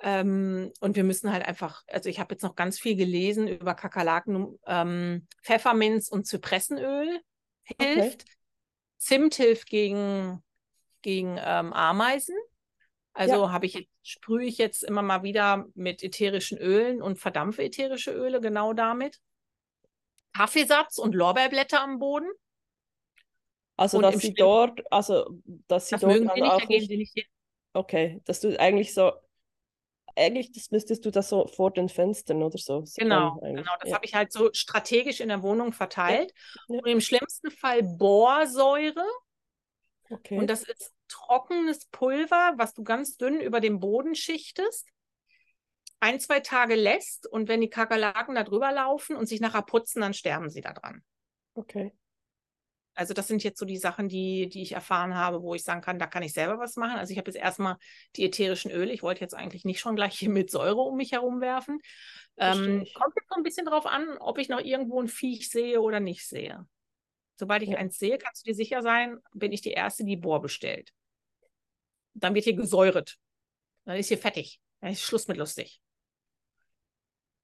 Ähm, 0.00 0.72
und 0.80 0.96
wir 0.96 1.04
müssen 1.04 1.32
halt 1.32 1.46
einfach, 1.46 1.82
also 1.86 2.08
ich 2.08 2.20
habe 2.20 2.34
jetzt 2.34 2.42
noch 2.42 2.54
ganz 2.54 2.78
viel 2.78 2.96
gelesen 2.96 3.48
über 3.48 3.74
Kakerlaken, 3.74 4.58
ähm, 4.66 5.26
Pfefferminz 5.42 6.08
und 6.08 6.26
Zypressenöl 6.26 7.20
hilft. 7.80 8.24
Zimt 8.98 9.34
hilft 9.34 9.68
gegen, 9.68 10.42
gegen 11.02 11.38
ähm, 11.42 11.72
Ameisen. 11.72 12.36
Also 13.12 13.50
habe 13.50 13.64
ich 13.64 13.74
jetzt, 13.74 13.90
sprühe 14.02 14.44
ich 14.44 14.58
jetzt 14.58 14.84
immer 14.84 15.00
mal 15.00 15.22
wieder 15.22 15.66
mit 15.74 16.02
ätherischen 16.02 16.58
Ölen 16.58 17.00
und 17.00 17.18
verdampfe 17.18 17.62
ätherische 17.62 18.12
Öle 18.12 18.40
genau 18.42 18.74
damit. 18.74 19.20
Kaffeesatz 20.36 20.98
und 20.98 21.14
Lorbeerblätter 21.14 21.80
am 21.80 21.98
Boden. 21.98 22.28
Also 23.76 23.98
Und 23.98 24.04
dass 24.04 24.14
sie 24.16 24.28
Schlimm- 24.28 24.36
dort, 24.36 24.92
also 24.92 25.26
dass 25.68 25.88
sie 25.88 25.94
Das 25.94 26.00
dort 26.02 26.12
mögen 26.12 26.30
sie 26.34 26.40
nicht, 26.40 26.50
auch 26.50 26.60
da 26.60 26.66
gehen 26.66 26.86
sie 26.86 26.96
nicht 26.96 27.12
hin. 27.14 27.24
okay, 27.74 28.20
dass 28.24 28.40
du 28.40 28.58
eigentlich 28.58 28.94
so, 28.94 29.12
eigentlich 30.14 30.52
das 30.52 30.70
müsstest 30.70 31.04
du 31.04 31.10
das 31.10 31.28
so 31.28 31.46
vor 31.46 31.70
den 31.72 31.88
Fenstern 31.90 32.42
oder 32.42 32.56
so. 32.56 32.84
Genau, 32.96 33.38
genau. 33.40 33.72
Das 33.80 33.90
ja. 33.90 33.96
habe 33.96 34.06
ich 34.06 34.14
halt 34.14 34.32
so 34.32 34.50
strategisch 34.52 35.20
in 35.20 35.28
der 35.28 35.42
Wohnung 35.42 35.72
verteilt. 35.72 36.32
Ja. 36.68 36.78
Und 36.78 36.86
im 36.86 37.00
schlimmsten 37.00 37.50
Fall 37.50 37.82
Borsäure. 37.82 39.04
Okay. 40.08 40.38
Und 40.38 40.46
das 40.48 40.62
ist 40.62 40.94
trockenes 41.08 41.86
Pulver, 41.86 42.54
was 42.56 42.72
du 42.72 42.82
ganz 42.82 43.16
dünn 43.18 43.40
über 43.40 43.60
den 43.60 43.78
Boden 43.78 44.14
schichtest. 44.14 44.88
Ein, 46.00 46.20
zwei 46.20 46.40
Tage 46.40 46.74
lässt 46.74 47.26
und 47.26 47.48
wenn 47.48 47.60
die 47.60 47.70
Kakerlaken 47.70 48.34
da 48.34 48.44
drüber 48.44 48.72
laufen 48.72 49.16
und 49.16 49.26
sich 49.26 49.40
nachher 49.40 49.62
putzen, 49.62 50.00
dann 50.00 50.14
sterben 50.14 50.50
sie 50.50 50.60
da 50.60 50.72
dran. 50.72 51.02
Okay. 51.54 51.92
Also 52.94 53.12
das 53.12 53.28
sind 53.28 53.44
jetzt 53.44 53.58
so 53.58 53.66
die 53.66 53.76
Sachen, 53.76 54.08
die, 54.08 54.48
die 54.48 54.62
ich 54.62 54.72
erfahren 54.72 55.14
habe, 55.14 55.42
wo 55.42 55.54
ich 55.54 55.62
sagen 55.62 55.82
kann, 55.82 55.98
da 55.98 56.06
kann 56.06 56.22
ich 56.22 56.32
selber 56.32 56.58
was 56.58 56.76
machen. 56.76 56.96
Also 56.96 57.12
ich 57.12 57.18
habe 57.18 57.30
jetzt 57.30 57.38
erstmal 57.38 57.76
die 58.16 58.24
ätherischen 58.24 58.70
Öle. 58.70 58.90
Ich 58.92 59.02
wollte 59.02 59.20
jetzt 59.20 59.34
eigentlich 59.34 59.66
nicht 59.66 59.80
schon 59.80 59.96
gleich 59.96 60.18
hier 60.18 60.30
mit 60.30 60.50
Säure 60.50 60.80
um 60.80 60.96
mich 60.96 61.12
herum 61.12 61.42
werfen. 61.42 61.78
Ähm, 62.38 62.86
kommt 62.94 63.14
jetzt 63.14 63.28
so 63.28 63.36
ein 63.36 63.42
bisschen 63.42 63.66
drauf 63.66 63.84
an, 63.84 64.16
ob 64.18 64.38
ich 64.38 64.48
noch 64.48 64.60
irgendwo 64.60 65.00
ein 65.00 65.08
Viech 65.08 65.50
sehe 65.50 65.82
oder 65.82 66.00
nicht 66.00 66.26
sehe. 66.26 66.66
Sobald 67.38 67.62
ich 67.62 67.68
ja. 67.68 67.76
eins 67.76 67.98
sehe, 67.98 68.16
kannst 68.16 68.46
du 68.46 68.50
dir 68.50 68.54
sicher 68.54 68.80
sein, 68.80 69.18
bin 69.34 69.52
ich 69.52 69.60
die 69.60 69.72
Erste, 69.72 70.04
die 70.04 70.16
Bohr 70.16 70.40
bestellt. 70.40 70.90
Dann 72.14 72.34
wird 72.34 72.44
hier 72.44 72.56
gesäuret. 72.56 73.18
Dann 73.84 73.96
ist 73.96 74.08
hier 74.08 74.18
fertig. 74.18 74.58
Dann 74.80 74.92
ist 74.92 75.02
Schluss 75.02 75.28
mit 75.28 75.36
lustig. 75.36 75.82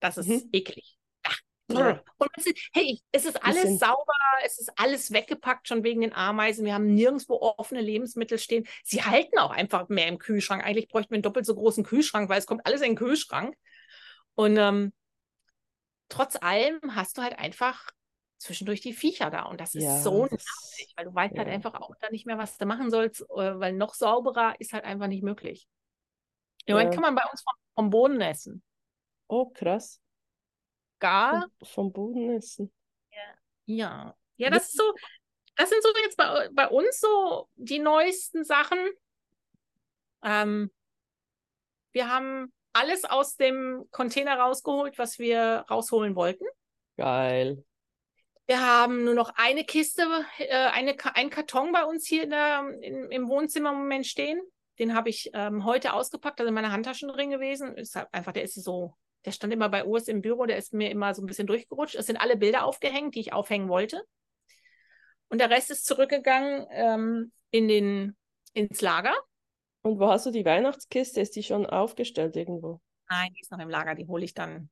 Das 0.03 0.18
ist 0.18 0.28
mhm. 0.28 0.48
eklig. 0.53 0.96
Und 1.68 2.30
es 2.36 2.46
ist, 2.46 2.59
hey, 2.74 3.00
es 3.12 3.24
ist 3.24 3.42
alles 3.42 3.78
sauber, 3.78 4.12
es 4.44 4.59
ist 4.59 4.70
alles 4.76 5.12
weggepackt 5.12 5.68
schon 5.68 5.84
wegen 5.84 6.03
den 6.03 6.12
Ameisen. 6.12 6.64
Wir 6.64 6.74
haben 6.74 6.92
nirgendwo 6.94 7.40
offene 7.40 7.80
Lebensmittel 7.80 8.38
stehen. 8.38 8.66
Sie 8.84 9.03
halten 9.03 9.38
auch 9.38 9.50
einfach 9.50 9.88
mehr 9.88 10.09
im 10.09 10.18
Kühlschrank. 10.18 10.64
Eigentlich 10.64 10.88
bräuchten 10.88 11.11
wir 11.11 11.16
einen 11.16 11.22
doppelt 11.22 11.46
so 11.46 11.55
großen 11.55 11.84
Kühlschrank, 11.84 12.28
weil 12.28 12.38
es 12.38 12.46
kommt 12.46 12.66
alles 12.66 12.82
in 12.82 12.90
den 12.90 12.96
Kühlschrank. 12.96 13.57
Und 14.34 14.57
ähm, 14.57 14.92
trotz 16.09 16.36
allem 16.36 16.80
hast 16.94 17.16
du 17.16 17.22
halt 17.22 17.38
einfach 17.38 17.90
zwischendurch 18.38 18.80
die 18.80 18.92
Viecher 18.92 19.30
da. 19.30 19.44
Und 19.44 19.61
das 19.61 19.74
ist 19.74 19.84
ja, 19.84 20.00
so 20.00 20.26
nervig, 20.26 20.92
weil 20.96 21.05
du 21.07 21.14
weißt 21.14 21.38
halt 21.38 21.46
ja. 21.46 21.53
halt 21.53 21.55
einfach 21.55 21.80
auch 21.80 21.94
da 22.00 22.11
nicht 22.11 22.26
mehr, 22.26 22.38
was 22.38 22.59
du 22.59 22.66
machen 22.66 22.90
sollst, 22.90 23.22
äh, 23.22 23.59
weil 23.59 23.72
noch 23.72 23.94
sauberer 23.94 24.55
ist 24.59 24.72
halt 24.72 24.84
einfach 24.84 25.07
nicht 25.07 25.22
möglich. 25.22 25.66
Im 26.66 26.74
ja. 26.74 26.74
Moment 26.76 26.94
kann 26.94 27.03
man 27.03 27.14
bei 27.14 27.24
uns 27.30 27.42
vom, 27.42 27.55
vom 27.74 27.90
Boden 27.90 28.20
essen. 28.20 28.62
Oh, 29.29 29.51
krass 29.51 30.03
gar. 31.03 31.49
Vom, 31.59 31.68
vom 31.68 31.93
Boden 31.93 32.31
essen. 32.31 32.73
Ja. 33.11 33.35
ja. 33.66 34.16
Ja, 34.37 34.51
das 34.51 34.68
ist 34.68 34.79
so, 34.79 34.95
das 35.57 35.68
sind 35.68 35.83
so 35.83 35.89
jetzt 36.03 36.16
bei, 36.16 36.49
bei 36.53 36.68
uns 36.68 36.99
so 36.99 37.49
die 37.57 37.79
neuesten 37.79 38.45
Sachen. 38.45 38.79
Ähm, 40.25 40.70
wir 41.93 42.09
haben 42.09 42.53
alles 42.73 43.05
aus 43.05 43.37
dem 43.37 43.87
Container 43.91 44.39
rausgeholt, 44.39 44.97
was 44.99 45.18
wir 45.18 45.66
rausholen 45.68 46.16
wollten. 46.16 46.47
Geil. 46.97 47.62
Wir 48.47 48.61
haben 48.61 49.05
nur 49.05 49.14
noch 49.14 49.33
eine 49.35 49.64
Kiste, 49.64 50.03
äh, 50.39 50.55
eine, 50.55 50.97
ein 51.14 51.31
Karton 51.31 51.73
bei 51.73 51.85
uns 51.85 52.07
hier 52.07 52.25
in 52.25 52.31
der, 52.31 52.64
in, 52.81 53.11
im 53.11 53.29
Wohnzimmer 53.29 53.70
im 53.70 53.79
Moment 53.79 54.07
stehen. 54.07 54.41
Den 54.79 54.95
habe 54.95 55.11
ich 55.11 55.31
ähm, 55.35 55.64
heute 55.64 55.93
ausgepackt, 55.93 56.41
also 56.41 56.49
in 56.49 56.55
meiner 56.55 56.73
Handtaschen 56.73 57.09
drin 57.09 57.31
gewesen. 57.31 57.77
Ist 57.77 57.95
halt 57.95 58.09
einfach, 58.12 58.33
der 58.33 58.45
ist 58.45 58.55
so 58.55 58.95
der 59.25 59.33
stand 59.33 59.53
immer 59.53 59.68
bei 59.68 59.85
Urs 59.85 60.09
im 60.09 60.20
Büro, 60.20 60.47
der 60.47 60.57
ist 60.57 60.73
mir 60.73 60.91
immer 60.91 61.14
so 61.14 61.23
ein 61.23 61.27
bisschen 61.27 61.47
durchgerutscht. 61.47 61.95
Es 61.95 62.07
sind 62.07 62.16
alle 62.16 62.37
Bilder 62.37 62.64
aufgehängt, 62.64 63.14
die 63.14 63.20
ich 63.20 63.33
aufhängen 63.33 63.68
wollte. 63.68 64.03
Und 65.29 65.39
der 65.39 65.51
Rest 65.51 65.70
ist 65.70 65.87
zurückgegangen 65.87 66.66
ähm, 66.70 67.33
in 67.51 67.68
den, 67.68 68.16
ins 68.53 68.81
Lager. 68.81 69.14
Und 69.83 69.99
wo 69.99 70.09
hast 70.09 70.27
du 70.27 70.31
die 70.31 70.45
Weihnachtskiste? 70.45 71.20
Ist 71.20 71.37
die 71.37 71.43
schon 71.43 71.66
aufgestellt 71.66 72.37
irgendwo? 72.37 72.81
Nein, 73.09 73.33
die 73.35 73.41
ist 73.41 73.51
noch 73.51 73.59
im 73.59 73.70
Lager. 73.70 73.95
Die 73.95 74.07
hole 74.07 74.25
ich 74.25 74.35
dann 74.35 74.70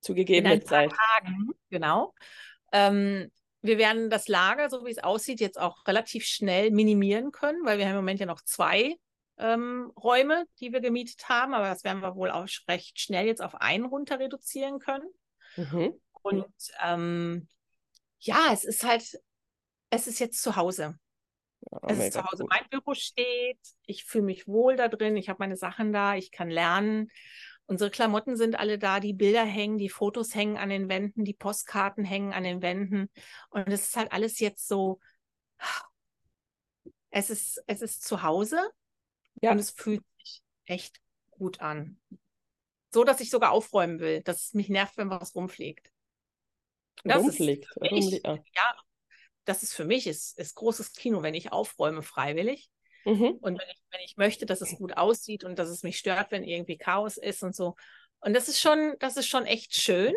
zu 0.00 0.14
gegebener 0.14 0.60
Zeit. 0.62 0.92
Tagen. 0.92 1.50
Genau. 1.70 2.14
Ähm, 2.72 3.30
wir 3.62 3.78
werden 3.78 4.10
das 4.10 4.28
Lager, 4.28 4.68
so 4.68 4.84
wie 4.84 4.90
es 4.90 4.98
aussieht, 4.98 5.40
jetzt 5.40 5.58
auch 5.58 5.86
relativ 5.86 6.26
schnell 6.26 6.70
minimieren 6.70 7.32
können, 7.32 7.64
weil 7.64 7.78
wir 7.78 7.86
haben 7.86 7.92
im 7.92 7.98
Moment 7.98 8.20
ja 8.20 8.26
noch 8.26 8.42
zwei 8.42 8.96
ähm, 9.38 9.92
Räume, 9.96 10.46
die 10.60 10.72
wir 10.72 10.80
gemietet 10.80 11.28
haben, 11.28 11.54
aber 11.54 11.68
das 11.68 11.84
werden 11.84 12.02
wir 12.02 12.14
wohl 12.14 12.30
auch 12.30 12.46
recht 12.68 13.00
schnell 13.00 13.26
jetzt 13.26 13.42
auf 13.42 13.56
einen 13.56 13.84
runter 13.84 14.18
reduzieren 14.18 14.78
können. 14.78 15.08
Mhm. 15.56 16.00
Und 16.22 16.54
ähm, 16.82 17.48
ja, 18.20 18.48
es 18.52 18.64
ist 18.64 18.84
halt, 18.84 19.18
es 19.90 20.06
ist 20.06 20.18
jetzt 20.18 20.42
zu 20.42 20.56
Hause. 20.56 20.98
Ja, 21.70 21.78
es 21.88 21.98
ist 21.98 22.12
zu 22.14 22.24
Hause. 22.24 22.44
Cool. 22.44 22.48
Mein 22.50 22.68
Büro 22.70 22.94
steht, 22.94 23.58
ich 23.86 24.04
fühle 24.04 24.24
mich 24.24 24.46
wohl 24.46 24.76
da 24.76 24.88
drin, 24.88 25.16
ich 25.16 25.28
habe 25.28 25.38
meine 25.40 25.56
Sachen 25.56 25.92
da, 25.92 26.14
ich 26.14 26.30
kann 26.30 26.50
lernen. 26.50 27.10
Unsere 27.66 27.90
Klamotten 27.90 28.36
sind 28.36 28.58
alle 28.58 28.78
da, 28.78 29.00
die 29.00 29.14
Bilder 29.14 29.44
hängen, 29.44 29.78
die 29.78 29.88
Fotos 29.88 30.34
hängen 30.34 30.58
an 30.58 30.68
den 30.68 30.88
Wänden, 30.88 31.24
die 31.24 31.32
Postkarten 31.32 32.04
hängen 32.04 32.32
an 32.32 32.44
den 32.44 32.60
Wänden. 32.62 33.10
Und 33.48 33.68
es 33.68 33.88
ist 33.88 33.96
halt 33.96 34.12
alles 34.12 34.38
jetzt 34.38 34.68
so, 34.68 35.00
es 37.10 37.30
ist, 37.30 37.62
es 37.66 37.80
ist 37.80 38.04
zu 38.04 38.22
Hause 38.22 38.58
ja. 39.44 39.52
Und 39.52 39.58
es 39.58 39.70
fühlt 39.70 40.02
sich 40.18 40.42
echt 40.66 41.00
gut 41.30 41.60
an. 41.60 42.00
So, 42.92 43.04
dass 43.04 43.20
ich 43.20 43.30
sogar 43.30 43.50
aufräumen 43.50 43.98
will, 44.00 44.22
dass 44.22 44.46
es 44.46 44.54
mich 44.54 44.68
nervt, 44.68 44.96
wenn 44.96 45.10
was 45.10 45.34
rumfliegt. 45.34 45.90
Das 47.02 47.18
rumfliegt. 47.18 47.68
Ist 47.80 47.92
mich, 47.92 48.22
ja. 48.24 48.34
ja, 48.34 48.76
das 49.44 49.62
ist 49.62 49.74
für 49.74 49.84
mich 49.84 50.06
ist, 50.06 50.38
ist 50.38 50.54
großes 50.54 50.92
Kino, 50.92 51.22
wenn 51.22 51.34
ich 51.34 51.52
aufräume 51.52 52.02
freiwillig. 52.02 52.70
Mhm. 53.04 53.38
Und 53.40 53.58
wenn 53.58 53.68
ich, 53.68 53.82
wenn 53.90 54.00
ich 54.00 54.16
möchte, 54.16 54.46
dass 54.46 54.60
es 54.60 54.76
gut 54.76 54.96
aussieht 54.96 55.44
und 55.44 55.58
dass 55.58 55.68
es 55.68 55.82
mich 55.82 55.98
stört, 55.98 56.30
wenn 56.30 56.44
irgendwie 56.44 56.78
Chaos 56.78 57.16
ist 57.16 57.42
und 57.42 57.54
so. 57.54 57.74
Und 58.20 58.34
das 58.34 58.48
ist 58.48 58.60
schon, 58.60 58.94
das 59.00 59.16
ist 59.16 59.26
schon 59.26 59.44
echt 59.44 59.74
schön. 59.74 60.14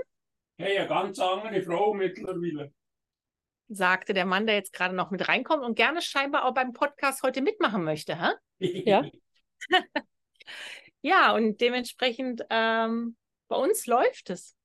Hey, 0.57 0.77
eine 0.77 0.87
ganz 0.87 1.19
andere 1.19 1.61
Frau 1.61 1.93
mittlerweile. 1.93 2.73
Sagte 3.69 4.13
der 4.13 4.25
Mann, 4.25 4.45
der 4.45 4.55
jetzt 4.55 4.73
gerade 4.73 4.95
noch 4.95 5.11
mit 5.11 5.27
reinkommt 5.27 5.63
und 5.63 5.75
gerne 5.75 6.01
scheinbar 6.01 6.45
auch 6.45 6.53
beim 6.53 6.73
Podcast 6.73 7.23
heute 7.23 7.41
mitmachen 7.41 7.83
möchte, 7.83 8.19
hä? 8.19 8.33
Ja. 8.85 9.05
ja, 11.01 11.35
und 11.35 11.59
dementsprechend 11.59 12.43
ähm, 12.49 13.17
bei 13.47 13.55
uns 13.55 13.85
läuft 13.85 14.29
es. 14.29 14.55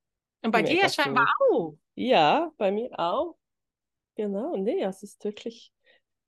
Und 0.43 0.51
bei 0.51 0.63
Mega 0.63 0.83
dir 0.83 0.89
scheinbar 0.89 1.33
cool. 1.41 1.57
auch. 1.57 1.79
Ja, 1.95 2.53
bei 2.57 2.71
mir 2.71 2.91
auch. 2.99 3.37
Genau, 4.15 4.57
nee, 4.57 4.83
es 4.83 5.03
ist 5.03 5.25
wirklich, 5.25 5.73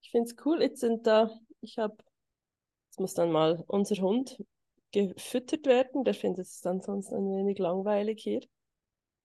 ich 0.02 0.10
finde 0.10 0.30
es 0.30 0.36
cool. 0.44 0.62
Jetzt 0.62 0.80
sind 0.80 1.06
da, 1.06 1.30
ich 1.60 1.78
habe, 1.78 1.96
jetzt 2.88 3.00
muss 3.00 3.14
dann 3.14 3.30
mal 3.30 3.62
unser 3.66 3.96
Hund 3.96 4.42
gefüttert 4.92 5.66
werden. 5.66 6.04
Der 6.04 6.14
findet 6.14 6.46
es 6.46 6.60
dann 6.60 6.80
sonst 6.80 7.12
ein 7.12 7.30
wenig 7.30 7.58
langweilig 7.58 8.22
hier. 8.22 8.40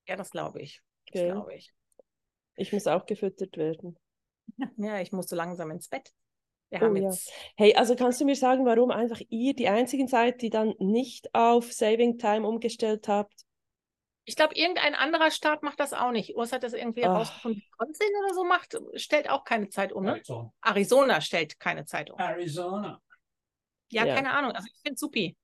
Ja, 0.07 0.15
das 0.15 0.31
glaube 0.31 0.61
ich. 0.61 0.81
Das 1.11 1.21
okay. 1.21 1.31
glaube 1.31 1.53
ich. 1.55 1.73
Ich 2.59 2.73
muss 2.73 2.87
auch 2.87 3.05
gefüttert 3.05 3.57
werden. 3.57 3.97
Ja, 4.77 4.99
ich 4.99 5.11
muss 5.11 5.27
so 5.27 5.35
langsam 5.35 5.69
ins 5.69 5.87
Bett. 5.87 6.11
Wir 6.71 6.81
oh, 6.81 6.93
ja. 6.95 7.11
Hey, 7.55 7.75
also 7.75 7.95
kannst 7.95 8.19
du 8.19 8.25
mir 8.25 8.35
sagen, 8.35 8.65
warum 8.65 8.89
einfach 8.91 9.21
ihr 9.29 9.53
die 9.53 9.67
einzigen 9.67 10.07
seid, 10.07 10.41
die 10.41 10.49
dann 10.49 10.73
nicht 10.79 11.33
auf 11.33 11.71
Saving 11.71 12.17
Time 12.17 12.47
umgestellt 12.47 13.07
habt? 13.07 13.45
Ich 14.25 14.35
glaube, 14.35 14.55
irgendein 14.55 14.95
anderer 14.95 15.31
Staat 15.31 15.63
macht 15.63 15.79
das 15.79 15.93
auch 15.93 16.11
nicht. 16.11 16.35
Urs 16.35 16.51
hat 16.51 16.63
das 16.63 16.73
irgendwie 16.73 17.01
oh. 17.01 17.05
herausgefunden. 17.05 17.61
Wisconsin 17.61 18.07
oder 18.23 18.33
so 18.33 18.43
macht, 18.43 18.77
stellt 18.95 19.29
auch 19.29 19.43
keine 19.43 19.69
Zeit 19.69 19.93
um. 19.93 20.03
Ne? 20.03 20.13
Arizona. 20.13 20.53
Arizona 20.61 21.21
stellt 21.21 21.59
keine 21.59 21.85
Zeit 21.85 22.09
um. 22.09 22.19
Arizona. 22.19 23.01
Ja, 23.91 24.05
ja. 24.05 24.15
keine 24.15 24.31
Ahnung. 24.31 24.51
Also 24.51 24.67
ich 24.67 24.79
finde 24.81 24.95
es 24.95 24.99
supi. 24.99 25.37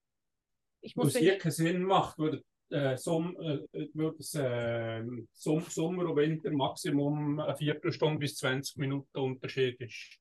Ich 0.81 0.95
muss 0.95 1.15
Was 1.15 1.17
hier 1.17 1.37
keinen 1.37 1.51
Sinn 1.51 1.83
macht, 1.83 2.17
würde, 2.17 2.43
äh, 2.69 2.97
Som 2.97 3.35
äh, 3.39 3.79
äh, 3.79 5.03
Som 5.31 5.61
Sommer 5.61 6.09
und 6.09 6.15
Winter 6.15 6.51
Maximum 6.51 7.39
eine 7.39 7.55
Viertelstunde 7.55 8.19
bis 8.19 8.35
20 8.37 8.77
Minuten 8.77 9.17
Unterschied 9.17 9.79
ist. 9.81 10.19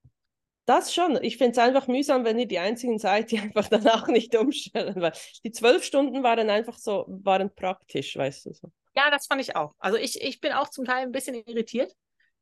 Das 0.66 0.94
schon. 0.94 1.22
Ich 1.22 1.36
finde 1.36 1.52
es 1.52 1.58
einfach 1.58 1.88
mühsam, 1.88 2.24
wenn 2.24 2.38
ihr 2.38 2.46
die 2.46 2.58
einzigen 2.58 2.98
seid, 2.98 3.30
die 3.30 3.38
einfach 3.40 3.68
danach 3.68 4.08
nicht 4.08 4.34
umstellen. 4.34 4.94
Weil 4.96 5.12
die 5.44 5.52
zwölf 5.52 5.84
Stunden 5.84 6.22
waren 6.22 6.48
einfach 6.50 6.78
so, 6.78 7.04
waren 7.08 7.54
praktisch, 7.54 8.16
weißt 8.16 8.46
du 8.46 8.54
so. 8.54 8.72
Ja, 8.96 9.10
das 9.10 9.26
fand 9.26 9.40
ich 9.40 9.56
auch. 9.56 9.74
Also 9.78 9.98
ich, 9.98 10.22
ich 10.22 10.40
bin 10.40 10.52
auch 10.52 10.70
zum 10.70 10.84
Teil 10.84 11.02
ein 11.02 11.12
bisschen 11.12 11.34
irritiert 11.34 11.94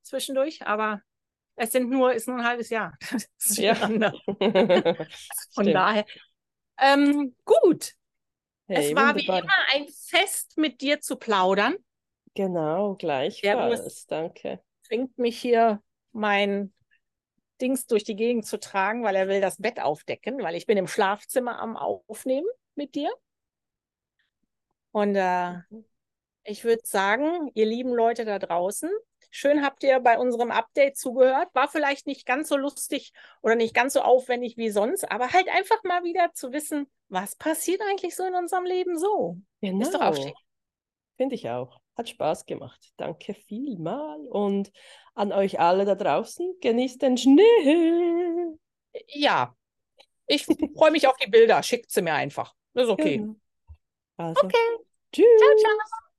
zwischendurch, 0.03 0.67
aber 0.67 1.01
es 1.57 1.73
sind 1.73 1.91
nur, 1.91 2.13
ist 2.13 2.29
nur 2.29 2.39
ein 2.39 2.45
halbes 2.45 2.71
Jahr. 2.71 2.97
ja. 3.57 3.75
Von 5.55 5.67
daher. 5.67 6.05
Ähm, 6.79 7.35
gut. 7.45 7.95
Hey, 8.77 8.91
es 8.91 8.97
war 8.97 9.15
wunderbar. 9.15 9.43
wie 9.43 9.45
immer 9.45 9.53
ein 9.73 9.87
Fest, 9.89 10.57
mit 10.57 10.81
dir 10.81 11.01
zu 11.01 11.17
plaudern. 11.17 11.77
Genau, 12.35 12.95
gleichfalls. 12.95 14.07
Danke. 14.07 14.63
Bringt 14.89 15.19
mich 15.19 15.39
hier 15.39 15.83
mein 16.13 16.73
Dings 17.61 17.87
durch 17.87 18.05
die 18.05 18.17
Gegend 18.17 18.47
zu 18.47 18.59
tragen, 18.59 19.05
weil 19.05 19.15
er 19.15 19.29
will 19.29 19.41
das 19.41 19.59
Bett 19.59 19.81
aufdecken, 19.81 20.43
weil 20.43 20.55
ich 20.55 20.67
bin 20.67 20.79
im 20.79 20.89
Schlafzimmer 20.89 21.59
am 21.61 21.77
Aufnehmen 21.77 22.49
mit 22.75 22.95
dir. 22.95 23.13
Und 24.91 25.17
äh, 25.17 25.55
ich 26.45 26.65
würde 26.65 26.83
sagen, 26.85 27.51
ihr 27.55 27.67
lieben 27.67 27.95
Leute 27.95 28.25
da 28.25 28.39
draußen, 28.39 28.91
schön 29.33 29.65
habt 29.65 29.83
ihr 29.83 29.99
bei 29.99 30.19
unserem 30.19 30.53
Update 30.53 30.97
zugehört. 30.97 31.49
War 31.55 31.67
vielleicht 31.67 32.07
nicht 32.07 32.27
ganz 32.27 32.49
so 32.49 32.57
lustig 32.57 33.13
oder 33.41 33.57
nicht 33.57 33.75
ganz 33.75 33.95
so 33.95 34.03
aufwendig 34.03 34.57
wie 34.57 34.71
sonst, 34.71 35.11
aber 35.11 35.33
halt 35.33 35.49
einfach 35.49 35.83
mal 35.83 36.05
wieder 36.05 36.33
zu 36.35 36.53
wissen, 36.53 36.87
was 37.09 37.35
passiert 37.35 37.81
eigentlich 37.81 38.15
so 38.15 38.25
in 38.25 38.35
unserem 38.35 38.65
Leben 38.65 38.97
so. 38.97 39.39
Genau. 39.61 39.83
Ist 39.83 39.95
doch 39.95 40.03
aufstehen. 40.03 40.35
Finde 41.17 41.35
ich 41.35 41.49
auch. 41.49 41.81
Hat 41.97 42.09
Spaß 42.09 42.47
gemacht. 42.47 42.93
Danke 42.97 43.35
vielmal. 43.35 44.21
Und 44.29 44.71
an 45.15 45.33
euch 45.33 45.59
alle 45.59 45.85
da 45.85 45.95
draußen, 45.95 46.55
genießt 46.61 47.03
den 47.03 47.17
Schnee. 47.17 48.57
Ja, 49.09 49.55
ich 50.27 50.47
freue 50.77 50.91
mich 50.91 51.07
auf 51.07 51.17
die 51.17 51.31
Bilder. 51.31 51.63
Schickt 51.63 51.91
sie 51.91 52.03
mir 52.03 52.15
einfach. 52.15 52.55
Das 52.75 52.85
ist 52.85 52.91
okay. 52.91 53.19
Genau. 53.19 53.37
Also, 54.17 54.43
Okay. 54.47 54.57
tschüss. 55.13 55.27
Ciao, 55.39 55.57
ciao. 55.57 56.12